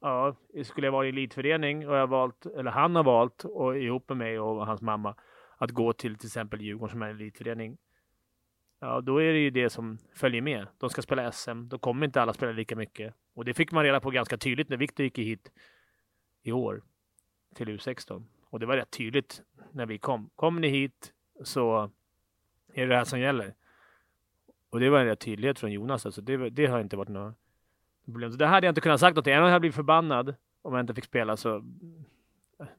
Ja, 0.00 0.36
skulle 0.64 0.86
jag 0.86 0.92
vara 0.92 1.06
i 1.06 1.08
elitförening 1.08 1.88
och 1.88 1.96
jag 1.96 2.06
valt, 2.06 2.46
eller 2.46 2.70
han 2.70 2.96
har 2.96 3.04
valt, 3.04 3.44
och 3.44 3.78
ihop 3.78 4.08
med 4.08 4.18
mig 4.18 4.40
och 4.40 4.66
hans 4.66 4.82
mamma, 4.82 5.14
att 5.58 5.70
gå 5.70 5.92
till 5.92 6.16
till 6.16 6.26
exempel 6.26 6.60
Djurgården 6.60 6.92
som 6.92 7.02
är 7.02 7.06
en 7.06 7.16
elitförening. 7.16 7.76
Ja, 8.80 9.00
då 9.00 9.22
är 9.22 9.32
det 9.32 9.38
ju 9.38 9.50
det 9.50 9.70
som 9.70 9.98
följer 10.14 10.42
med. 10.42 10.66
De 10.78 10.90
ska 10.90 11.02
spela 11.02 11.32
SM, 11.32 11.68
då 11.68 11.78
kommer 11.78 12.06
inte 12.06 12.22
alla 12.22 12.32
spela 12.32 12.52
lika 12.52 12.76
mycket. 12.76 13.14
Och 13.34 13.44
det 13.44 13.54
fick 13.54 13.72
man 13.72 13.84
reda 13.84 14.00
på 14.00 14.10
ganska 14.10 14.36
tydligt 14.36 14.68
när 14.68 14.76
Victor 14.76 15.04
gick 15.04 15.18
hit 15.18 15.52
i 16.42 16.52
år 16.52 16.82
till 17.54 17.68
U16. 17.68 18.24
Och 18.50 18.60
det 18.60 18.66
var 18.66 18.76
rätt 18.76 18.90
tydligt 18.90 19.42
när 19.72 19.86
vi 19.86 19.98
kom. 19.98 20.30
Kommer 20.36 20.60
ni 20.60 20.68
hit 20.68 21.12
så 21.44 21.90
är 22.72 22.80
det 22.80 22.86
det 22.86 22.96
här 22.96 23.04
som 23.04 23.20
gäller. 23.20 23.54
Och 24.70 24.80
det 24.80 24.90
var 24.90 25.00
en 25.00 25.06
rätt 25.06 25.20
tydlighet 25.20 25.58
från 25.58 25.72
Jonas. 25.72 26.06
Alltså 26.06 26.20
det, 26.20 26.50
det 26.50 26.66
har 26.66 26.80
inte 26.80 26.96
varit 26.96 27.08
några 27.08 27.34
problem. 28.04 28.30
Så 28.32 28.36
det 28.38 28.46
hade 28.46 28.66
jag 28.66 28.70
inte 28.70 28.80
kunnat 28.80 29.00
sagt 29.00 29.14
någonting. 29.14 29.32
Även 29.32 29.42
om 29.42 29.46
jag 29.46 29.52
hade 29.52 29.60
blivit 29.60 29.74
förbannad 29.76 30.34
om 30.62 30.74
jag 30.74 30.82
inte 30.82 30.94
fick 30.94 31.04
spela 31.04 31.36
så. 31.36 31.62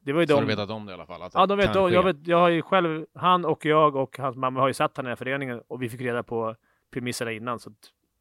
Det 0.00 0.12
var 0.12 0.20
ju 0.20 0.26
Så 0.26 0.34
de. 0.34 0.40
du 0.40 0.46
vetat 0.46 0.70
om 0.70 0.86
det 0.86 0.90
i 0.90 0.94
alla 0.94 1.06
fall? 1.06 1.30
Ja, 1.34 1.46
de 1.46 1.58
vet, 1.58 1.76
om- 1.76 1.92
jag, 1.92 2.02
vet, 2.02 2.26
jag 2.26 2.36
har 2.38 2.48
ju 2.48 2.62
själv, 2.62 3.06
han 3.14 3.44
och 3.44 3.64
jag 3.64 3.96
och 3.96 4.18
hans 4.18 4.36
mamma 4.36 4.60
har 4.60 4.68
ju 4.68 4.74
satt 4.74 4.96
han 4.96 5.04
i 5.04 5.06
den 5.06 5.10
här 5.10 5.16
föreningen 5.16 5.62
och 5.68 5.82
vi 5.82 5.88
fick 5.88 6.00
reda 6.00 6.22
på 6.22 6.56
premisserna 6.90 7.32
innan 7.32 7.58
så 7.58 7.70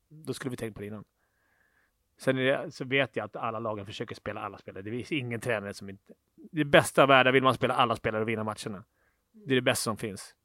då 0.10 0.34
skulle 0.34 0.50
vi 0.52 0.58
tänkt 0.58 0.76
på 0.76 0.82
det 0.82 0.88
innan. 0.88 1.04
Sen 2.18 2.36
det, 2.36 2.74
så 2.74 2.86
vet 2.86 3.16
jag 3.16 3.26
att 3.26 3.36
alla 3.36 3.60
lagen 3.60 3.86
försöker 3.86 4.16
spela 4.16 4.42
alla 4.42 4.58
spelare. 4.58 4.84
Det 4.84 4.92
finns 4.92 5.12
ingen 5.12 5.40
tränare 5.40 5.74
som 5.74 5.90
inte... 5.90 6.14
Det 6.52 6.66
bästa 6.66 7.02
av 7.02 7.08
världen 7.08 7.34
vill 7.34 7.44
man 7.44 7.54
spela 7.54 7.74
alla 7.74 7.96
spelare 7.96 8.22
och 8.22 8.30
vinna 8.30 8.44
matcherna. 8.44 8.84
Det 9.32 9.54
är 9.54 9.56
det 9.56 9.62
bästa 9.62 9.84
som 9.84 9.98
finns. 9.98 10.36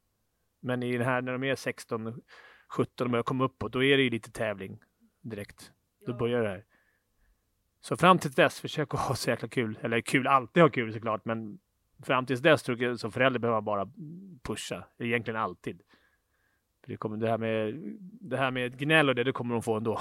Men 0.60 0.82
i 0.82 0.92
den 0.92 1.06
här, 1.06 1.22
när 1.22 1.32
de 1.32 1.44
är 1.44 1.54
16, 1.54 2.22
17 2.68 3.06
och 3.06 3.10
börjar 3.10 3.22
komma 3.22 3.44
uppåt, 3.44 3.72
då 3.72 3.84
är 3.84 3.96
det 3.96 4.02
ju 4.02 4.10
lite 4.10 4.30
tävling 4.30 4.78
direkt. 5.20 5.72
Då 6.06 6.14
börjar 6.14 6.42
det 6.42 6.48
här. 6.48 6.64
Så 7.80 7.96
fram 7.96 8.18
till 8.18 8.30
dess, 8.30 8.60
försök 8.60 8.94
att 8.94 9.00
ha 9.00 9.14
så 9.14 9.30
jäkla 9.30 9.48
kul. 9.48 9.78
Eller 9.82 10.00
kul, 10.00 10.26
alltid 10.26 10.62
ha 10.62 10.70
kul 10.70 10.92
såklart, 10.92 11.24
men 11.24 11.58
fram 12.02 12.26
tills 12.26 12.40
dess 12.40 12.62
tror 12.62 12.82
jag 12.82 13.00
som 13.00 13.12
förälder 13.12 13.40
behöver 13.40 13.56
man 13.56 13.64
bara 13.64 13.92
pusha. 14.42 14.84
Egentligen 14.98 15.40
alltid. 15.40 15.82
Det, 16.86 16.96
kommer, 16.96 17.16
det, 17.16 17.28
här 17.28 17.38
med, 17.38 17.74
det 18.20 18.36
här 18.36 18.50
med 18.50 18.78
gnäll 18.78 19.08
och 19.08 19.14
det, 19.14 19.24
det 19.24 19.32
kommer 19.32 19.54
de 19.54 19.62
få 19.62 19.76
ändå. 19.76 20.00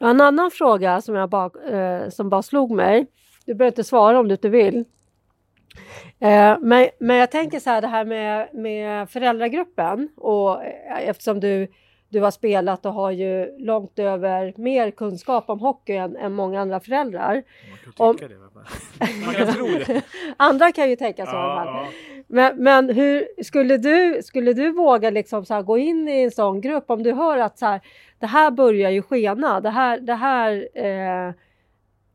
En 0.00 0.20
annan 0.20 0.50
fråga 0.50 1.00
som, 1.00 1.14
jag 1.14 1.30
bara, 1.30 1.50
eh, 1.70 2.08
som 2.08 2.30
bara 2.30 2.42
slog 2.42 2.70
mig. 2.70 3.06
Du 3.46 3.54
behöver 3.54 3.72
inte 3.72 3.84
svara 3.84 4.20
om 4.20 4.28
du 4.28 4.34
inte 4.34 4.48
vill. 4.48 4.84
Eh, 6.20 6.58
men, 6.60 6.88
men 7.00 7.16
jag 7.16 7.30
tänker 7.30 7.60
så 7.60 7.70
här 7.70 7.80
det 7.80 7.88
här 7.88 8.04
med, 8.04 8.48
med 8.54 9.10
föräldragruppen 9.10 10.08
och 10.16 10.64
eh, 10.64 11.08
eftersom 11.08 11.40
du, 11.40 11.68
du 12.08 12.20
har 12.20 12.30
spelat 12.30 12.86
och 12.86 12.92
har 12.92 13.10
ju 13.10 13.58
långt 13.58 13.98
över 13.98 14.52
mer 14.56 14.90
kunskap 14.90 15.50
om 15.50 15.60
hockey 15.60 15.92
än, 15.92 16.16
än 16.16 16.32
många 16.32 16.60
andra 16.60 16.80
föräldrar. 16.80 17.42
Man 17.98 18.16
kan, 18.16 18.28
det, 18.28 18.36
Man 19.26 19.34
kan 19.34 19.54
tro 19.54 19.66
det. 19.66 20.02
andra 20.36 20.72
kan 20.72 20.90
ju 20.90 20.96
tänka 20.96 21.26
så 21.26 21.32
ja, 21.32 21.64
ja. 21.64 21.88
Men, 22.26 22.62
men 22.62 22.90
hur 22.90 23.42
skulle 23.42 23.76
du, 23.76 24.22
skulle 24.22 24.52
du 24.52 24.72
våga 24.72 25.10
liksom 25.10 25.44
så 25.44 25.62
gå 25.62 25.78
in 25.78 26.08
i 26.08 26.22
en 26.22 26.30
sån 26.30 26.60
grupp 26.60 26.90
om 26.90 27.02
du 27.02 27.12
hör 27.12 27.38
att 27.38 27.58
så 27.58 27.66
här, 27.66 27.80
det 28.18 28.26
här 28.26 28.50
börjar 28.50 28.90
ju 28.90 29.02
skena, 29.02 29.60
det 29.60 29.70
här, 29.70 30.00
det 30.00 30.14
här 30.14 30.68
eh, 30.74 31.32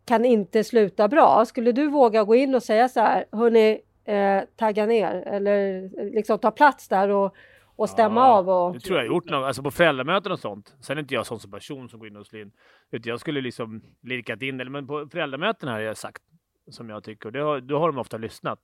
kan 0.05 0.25
inte 0.25 0.63
sluta 0.63 1.07
bra. 1.07 1.45
Skulle 1.45 1.71
du 1.71 1.87
våga 1.87 2.23
gå 2.23 2.35
in 2.35 2.55
och 2.55 2.63
säga 2.63 2.89
så 2.89 2.99
här, 2.99 3.25
hörni, 3.31 3.81
eh, 4.05 4.41
tagga 4.55 4.85
ner 4.85 5.23
eller 5.27 5.89
liksom 6.11 6.39
ta 6.39 6.51
plats 6.51 6.87
där 6.87 7.09
och, 7.09 7.35
och 7.75 7.89
stämma 7.89 8.21
ja, 8.21 8.37
av? 8.37 8.49
Och... 8.49 8.73
Det 8.73 8.79
tror 8.79 8.97
jag 8.97 9.07
gjort 9.07 9.25
något, 9.25 9.45
alltså 9.45 9.63
på 9.63 9.71
föräldramöten 9.71 10.31
och 10.31 10.39
sånt. 10.39 10.75
Sen 10.79 10.97
är 10.97 11.01
inte 11.01 11.13
jag 11.13 11.25
sån 11.25 11.39
som 11.39 11.51
person 11.51 11.89
som 11.89 11.99
går 11.99 12.07
in 12.07 12.15
och 12.17 12.25
slår 12.25 12.41
in. 12.41 12.51
Utan 12.91 13.09
jag 13.09 13.19
skulle 13.19 13.41
liksom 13.41 13.83
lirkat 14.01 14.41
in, 14.41 14.59
eller 14.59 14.71
men 14.71 14.87
på 14.87 15.07
föräldramöten 15.11 15.69
har 15.69 15.79
jag 15.79 15.97
sagt 15.97 16.23
som 16.69 16.89
jag 16.89 17.03
tycker. 17.03 17.31
Det 17.31 17.39
har, 17.39 17.61
då 17.61 17.79
har 17.79 17.87
de 17.87 17.97
ofta 17.97 18.17
lyssnat. 18.17 18.59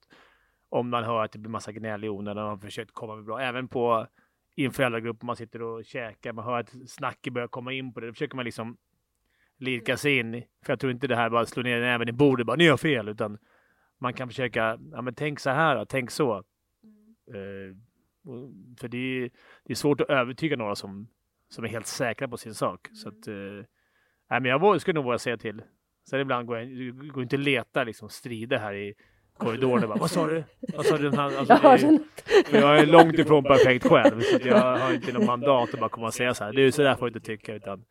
Om 0.69 0.89
man 0.89 1.03
hör 1.03 1.23
att 1.23 1.31
det 1.31 1.39
blir 1.39 1.51
massa 1.51 1.71
gnäll 1.71 2.03
i 2.03 2.09
onödan 2.09 2.43
och 2.43 2.49
har 2.49 2.57
försökt 2.57 2.91
komma 2.93 3.15
med 3.15 3.25
bra. 3.25 3.39
Även 3.39 3.67
på 3.67 4.07
i 4.55 4.65
en 4.65 4.71
föräldragrupp, 4.71 5.21
man 5.21 5.35
sitter 5.35 5.61
och 5.61 5.85
käkar, 5.85 6.33
man 6.33 6.45
hör 6.45 6.59
att 6.59 6.89
snacket 6.89 7.33
börjar 7.33 7.47
komma 7.47 7.73
in 7.73 7.93
på 7.93 7.99
det. 7.99 8.07
Då 8.07 8.13
försöker 8.13 8.35
man 8.35 8.45
liksom 8.45 8.77
lirka 9.57 9.97
sig 9.97 10.17
in. 10.17 10.43
För 10.65 10.71
jag 10.71 10.79
tror 10.79 10.91
inte 10.91 11.07
det 11.07 11.15
här 11.15 11.29
bara 11.29 11.45
slår 11.45 11.63
ner 11.63 11.81
även 11.81 12.09
i 12.09 12.11
bordet, 12.11 12.45
bara 12.45 12.55
ni 12.55 12.67
har 12.67 12.77
fel, 12.77 13.09
utan 13.09 13.37
man 13.97 14.13
kan 14.13 14.27
försöka, 14.27 14.79
ja 14.91 15.01
men 15.01 15.15
tänk 15.15 15.39
så 15.39 15.49
här, 15.49 15.85
tänk 15.85 16.11
så. 16.11 16.43
Mm. 16.83 17.41
Uh, 17.41 17.75
för 18.79 18.87
det 18.87 18.97
är, 18.97 19.29
det 19.63 19.73
är 19.73 19.75
svårt 19.75 20.01
att 20.01 20.09
övertyga 20.09 20.55
några 20.57 20.75
som, 20.75 21.07
som 21.49 21.63
är 21.63 21.67
helt 21.67 21.87
säkra 21.87 22.27
på 22.27 22.37
sin 22.37 22.53
sak. 22.53 22.87
Mm. 22.87 22.95
Så 22.95 23.09
att, 23.09 23.27
nej, 24.29 24.41
men 24.41 24.45
jag 24.45 24.81
skulle 24.81 24.95
nog 24.95 25.05
våga 25.05 25.19
säga 25.19 25.37
till. 25.37 25.61
Sen 26.09 26.19
ibland 26.19 26.47
går 26.47 26.57
jag 26.57 26.97
går 27.13 27.23
inte 27.23 27.35
att 27.35 27.39
leta 27.39 27.83
liksom 27.83 28.09
strider 28.09 28.57
här 28.57 28.73
i 28.73 28.93
korridoren. 29.37 29.89
Bara, 29.89 29.99
Vad 29.99 30.11
sa 30.11 30.27
du? 30.27 30.43
Vad 30.73 30.85
sa 30.85 30.97
du? 30.97 31.07
Alltså, 31.07 31.53
är, 31.53 31.99
jag 32.51 32.79
är 32.79 32.85
långt 32.85 33.19
ifrån 33.19 33.43
perfekt 33.43 33.87
själv. 33.87 34.21
Så 34.21 34.47
jag 34.47 34.77
har 34.77 34.93
inte 34.93 35.13
något 35.13 35.25
mandat 35.25 35.73
att 35.73 35.79
bara 35.79 35.89
komma 35.89 36.07
och 36.07 36.13
säga 36.13 36.33
så 36.33 36.43
här. 36.43 36.53
Du, 36.53 36.71
så 36.71 36.81
där 36.81 36.95
får 36.95 37.05
du 37.05 37.09
inte 37.09 37.27
tycka. 37.27 37.55
Utan 37.55 37.85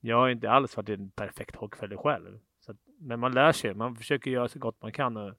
jag 0.00 0.16
har 0.16 0.28
inte 0.28 0.50
alls 0.50 0.76
varit 0.76 0.88
en 0.88 1.10
perfekt 1.10 1.56
hockeyförälder 1.56 1.96
själv. 1.96 2.38
Så, 2.60 2.74
men 3.00 3.20
man 3.20 3.32
lär 3.32 3.52
sig. 3.52 3.74
Man 3.74 3.96
försöker 3.96 4.30
göra 4.30 4.48
så 4.48 4.58
gott 4.58 4.82
man 4.82 4.92
kan. 4.92 5.16
Och, 5.16 5.22
mm. 5.22 5.36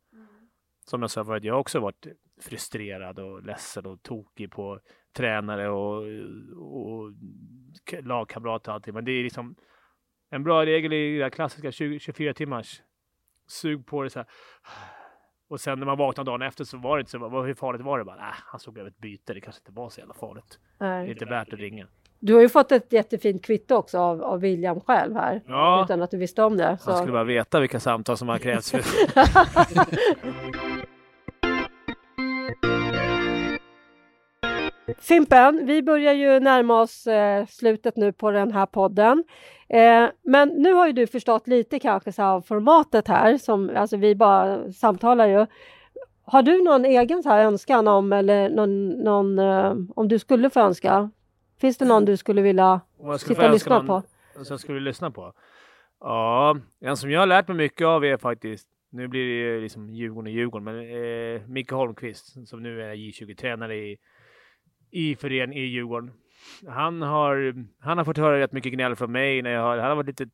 Som 0.86 1.02
jag 1.02 1.12
sa 1.12 1.26
förut, 1.26 1.44
jag 1.44 1.54
har 1.54 1.60
också 1.60 1.80
varit 1.80 2.08
frustrerad 2.42 3.20
och 3.20 3.44
ledsen 3.44 3.86
och 3.86 4.04
tokig 4.04 4.52
på 4.52 4.80
tränare 5.14 5.70
och, 5.70 6.04
och 6.58 7.12
lagkamrater 8.04 8.72
och 8.72 8.76
allting. 8.76 8.94
Men 8.94 9.06
det 9.06 9.12
är 9.12 9.24
liksom 9.24 9.56
en 10.30 10.44
bra 10.44 10.66
regel 10.66 10.94
i 10.94 11.18
det 11.18 11.30
klassiska 11.30 11.72
20, 11.72 12.00
24 12.00 12.34
timmars 12.34 12.82
sug 13.48 13.86
på 13.86 14.04
det 14.04 14.10
så 14.10 14.20
här. 14.20 14.28
Och 15.48 15.60
sen 15.60 15.80
när 15.80 15.86
man 15.86 15.98
vaknade 15.98 16.32
dagen 16.32 16.42
efter 16.42 16.64
så 16.64 16.78
var 16.78 16.98
det 16.98 17.02
inte 17.02 17.12
så, 17.12 17.42
hur 17.42 17.54
farligt 17.54 17.82
var 17.82 18.00
det? 18.00 18.06
Bara, 18.06 18.18
äh, 18.18 18.34
han 18.46 18.60
såg 18.60 18.78
över 18.78 18.90
ett 18.90 18.98
byte, 18.98 19.34
det 19.34 19.42
kanske 19.42 19.60
inte 19.60 19.72
var 19.72 19.90
så 19.90 20.00
jävla 20.00 20.14
farligt. 20.14 20.60
Nej. 20.78 21.04
Det 21.04 21.10
är 21.10 21.14
inte 21.14 21.26
värt 21.26 21.54
att 21.54 21.60
ringa. 21.60 21.88
Du 22.20 22.34
har 22.34 22.42
ju 22.42 22.50
fått 22.50 22.72
ett 22.72 22.94
jättefint 22.94 23.46
kvitto 23.46 23.76
också 23.76 24.00
av, 24.00 24.24
av 24.24 24.40
William 24.40 24.82
själv 24.82 25.16
här. 25.16 25.42
Ja. 25.48 25.84
Utan 25.84 26.02
att 26.02 26.12
du 26.12 26.18
visste 26.18 26.44
om 26.44 26.58
det. 26.58 26.78
Så. 26.78 26.90
Han 26.92 26.98
skulle 26.98 27.14
bara 27.14 27.24
veta 27.24 27.60
vilka 27.60 27.80
samtal 27.80 28.18
som 28.18 28.30
har 28.30 28.38
krävts. 28.38 28.74
Fimpen, 35.00 35.66
vi 35.66 35.84
börjar 35.84 36.14
ju 36.14 36.40
närma 36.40 36.82
oss 36.82 37.08
eh, 37.08 37.46
slutet 37.46 37.96
nu 37.96 38.12
på 38.12 38.32
den 38.32 38.52
här 38.52 38.66
podden. 38.66 39.24
Eh, 39.70 40.10
men 40.22 40.50
nu 40.50 40.74
har 40.74 40.88
ju 40.88 40.94
du 40.94 41.08
förstått 41.08 41.48
lite 41.48 41.80
kanske 41.80 42.12
så 42.12 42.24
av 42.24 42.42
formatet 42.42 43.08
här, 43.08 43.38
som, 43.38 43.72
alltså 43.76 43.98
vi 43.98 44.16
bara 44.16 44.72
samtalar 44.72 45.28
ju. 45.28 45.46
Har 46.26 46.44
du 46.44 46.64
någon 46.64 46.86
egen 46.86 47.24
så 47.24 47.30
här 47.30 47.46
önskan 47.46 47.88
om, 47.88 48.14
eller 48.14 48.50
någon, 48.50 48.90
någon 48.90 49.40
eh, 49.40 49.76
om 49.96 50.08
du 50.08 50.20
skulle 50.20 50.50
få 50.50 50.60
önska? 50.60 51.10
Finns 51.62 51.78
det 51.78 51.86
någon 51.86 52.06
du 52.06 52.18
skulle 52.18 52.42
vilja 52.42 52.82
sitta 53.20 53.46
och 53.46 53.54
lyssna 53.54 53.78
någon, 53.78 53.88
på? 53.88 54.04
Som 54.34 54.46
jag 54.50 54.60
skulle 54.60 54.80
lyssna 54.80 55.12
på? 55.12 55.34
Ja, 56.00 56.58
en 56.82 56.98
som 56.98 57.12
jag 57.12 57.20
har 57.20 57.28
lärt 57.28 57.48
mig 57.48 57.58
mycket 57.58 57.88
av 57.88 58.06
är 58.06 58.18
faktiskt, 58.18 58.68
nu 58.92 59.08
blir 59.08 59.26
det 59.26 59.34
ju 59.34 59.62
liksom 59.62 59.90
Djurgården 59.90 60.28
och 60.28 60.34
Djurgården, 60.34 60.64
men 60.64 60.76
eh, 60.76 61.42
Micke 61.48 61.72
Holmqvist 61.72 62.48
som 62.48 62.64
nu 62.64 62.82
är 62.82 62.94
J20-tränare 62.94 63.76
i 63.76 63.98
i 64.94 65.16
föreningen 65.16 65.64
i 65.64 65.68
Djurgården. 65.68 66.12
Han 66.68 67.02
har, 67.02 67.66
han 67.80 67.98
har 67.98 68.06
fått 68.06 68.18
höra 68.18 68.40
rätt 68.40 68.52
mycket 68.52 68.74
gnäll 68.74 68.96
från 68.96 69.12
mig 69.12 69.42
när 69.42 69.50
jag 69.50 69.62
har, 69.62 69.78
han 69.78 69.90
har 69.90 69.96
varit 69.96 70.20
lite 70.20 70.30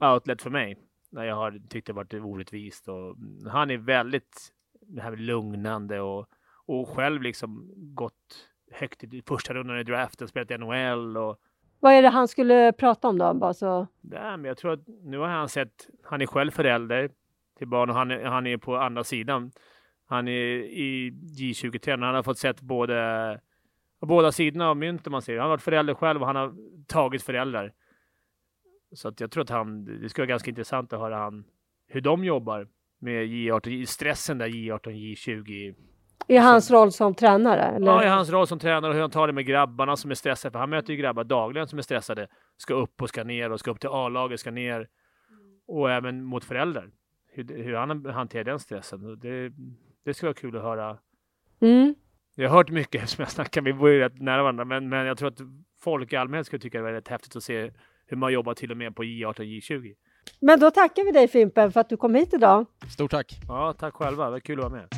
outlet 0.00 0.42
för 0.42 0.50
mig 0.50 0.76
när 1.10 1.24
jag 1.24 1.34
har 1.34 1.60
tyckt 1.68 1.86
det 1.86 1.92
varit 1.92 2.14
orättvist 2.14 2.88
och 2.88 3.16
han 3.50 3.70
är 3.70 3.76
väldigt 3.76 4.52
det 4.80 5.02
här 5.02 5.16
lugnande 5.16 6.00
och, 6.00 6.26
och 6.66 6.88
själv 6.88 7.22
liksom 7.22 7.72
gått 7.76 8.48
högt 8.70 9.04
i 9.04 9.22
första 9.26 9.54
rundan 9.54 9.78
i 9.78 9.84
draften, 9.84 10.28
spelat 10.28 10.50
i 10.50 10.58
NHL 10.58 11.16
och 11.16 11.40
vad 11.80 11.92
är 11.92 12.02
det 12.02 12.08
han 12.08 12.28
skulle 12.28 12.72
prata 12.72 13.08
om 13.08 13.18
då? 13.18 13.34
Bara 13.34 13.54
så... 13.54 13.86
Nej, 14.00 14.36
men 14.36 14.44
jag 14.44 14.56
tror 14.56 14.72
att 14.72 14.86
nu 15.02 15.18
har 15.18 15.28
han 15.28 15.48
sett, 15.48 15.88
han 16.02 16.20
är 16.20 16.26
själv 16.26 16.50
förälder 16.50 17.10
till 17.58 17.66
barn 17.66 17.90
och 17.90 17.96
han 17.96 18.10
är, 18.10 18.24
han 18.24 18.46
är 18.46 18.56
på 18.56 18.76
andra 18.76 19.04
sidan. 19.04 19.50
Han 20.06 20.28
är 20.28 20.32
i 20.62 21.10
J20-tränaren, 21.38 22.06
han 22.06 22.14
har 22.14 22.22
fått 22.22 22.38
sett 22.38 22.60
både 22.60 23.40
båda 24.06 24.32
sidorna 24.32 24.68
av 24.68 24.76
myntet 24.76 25.12
man 25.12 25.22
ser. 25.22 25.32
Han 25.32 25.42
har 25.42 25.48
varit 25.48 25.62
förälder 25.62 25.94
själv 25.94 26.20
och 26.20 26.26
han 26.26 26.36
har 26.36 26.54
tagit 26.86 27.22
föräldrar. 27.22 27.72
Så 28.92 29.08
att 29.08 29.20
jag 29.20 29.30
tror 29.30 29.42
att 29.42 29.50
han, 29.50 29.84
det 29.84 30.08
skulle 30.08 30.22
vara 30.22 30.30
ganska 30.30 30.50
intressant 30.50 30.92
att 30.92 31.00
höra 31.00 31.16
han, 31.16 31.44
hur 31.86 32.00
de 32.00 32.24
jobbar 32.24 32.68
med 32.98 33.26
J18, 33.26 33.84
stressen 33.84 34.38
där 34.38 34.48
J18, 34.48 34.88
J20. 34.88 35.74
I 36.26 36.36
hans 36.36 36.70
roll 36.70 36.92
som 36.92 37.14
tränare? 37.14 37.62
Eller? 37.62 37.86
Ja, 37.86 38.04
i 38.04 38.08
hans 38.08 38.30
roll 38.30 38.46
som 38.46 38.58
tränare 38.58 38.88
och 38.88 38.94
hur 38.94 39.00
han 39.00 39.10
tar 39.10 39.26
det 39.26 39.32
med 39.32 39.46
grabbarna 39.46 39.96
som 39.96 40.10
är 40.10 40.14
stressade. 40.14 40.52
För 40.52 40.58
han 40.58 40.70
möter 40.70 40.92
ju 40.92 40.98
grabbar 40.98 41.24
dagligen 41.24 41.68
som 41.68 41.78
är 41.78 41.82
stressade. 41.82 42.28
Ska 42.56 42.74
upp 42.74 43.02
och 43.02 43.08
ska 43.08 43.24
ner 43.24 43.52
och 43.52 43.60
ska 43.60 43.70
upp 43.70 43.80
till 43.80 43.88
A-laget, 43.92 44.40
ska 44.40 44.50
ner. 44.50 44.88
Och 45.66 45.90
även 45.90 46.24
mot 46.24 46.44
föräldrar. 46.44 46.90
Hur, 47.32 47.64
hur 47.64 47.74
han 47.74 48.06
hanterar 48.06 48.44
den 48.44 48.58
stressen. 48.58 49.18
Det, 49.20 49.52
det 50.04 50.14
skulle 50.14 50.28
vara 50.28 50.40
kul 50.40 50.56
att 50.56 50.62
höra. 50.62 50.98
Mm. 51.60 51.94
Jag 52.40 52.48
har 52.48 52.56
hört 52.56 52.70
mycket 52.70 53.08
som 53.08 53.22
jag 53.22 53.30
snackar, 53.30 53.60
vi 53.62 53.72
bor 53.72 53.90
ju 53.90 53.98
rätt 53.98 54.20
nära 54.20 54.42
varandra, 54.42 54.64
men, 54.64 54.88
men 54.88 55.06
jag 55.06 55.18
tror 55.18 55.28
att 55.28 55.40
folk 55.80 56.12
i 56.12 56.16
allmänhet 56.16 56.46
skulle 56.46 56.60
tycka 56.60 56.78
det 56.78 56.84
var 56.84 56.92
rätt 56.92 57.08
häftigt 57.08 57.36
att 57.36 57.42
se 57.42 57.70
hur 58.06 58.16
man 58.16 58.32
jobbar 58.32 58.54
till 58.54 58.70
och 58.70 58.76
med 58.76 58.96
på 58.96 59.04
J18 59.04 59.28
och 59.28 59.36
J20. 59.36 59.94
Men 60.40 60.60
då 60.60 60.70
tackar 60.70 61.04
vi 61.04 61.12
dig 61.12 61.28
Fimpen 61.28 61.72
för 61.72 61.80
att 61.80 61.88
du 61.88 61.96
kom 61.96 62.14
hit 62.14 62.34
idag. 62.34 62.66
Stort 62.92 63.10
tack! 63.10 63.40
Ja, 63.48 63.74
tack 63.78 63.94
själva. 63.94 64.24
Det 64.24 64.30
var 64.30 64.40
kul 64.40 64.58
att 64.58 64.70
vara 64.70 64.80
med. 64.80 64.88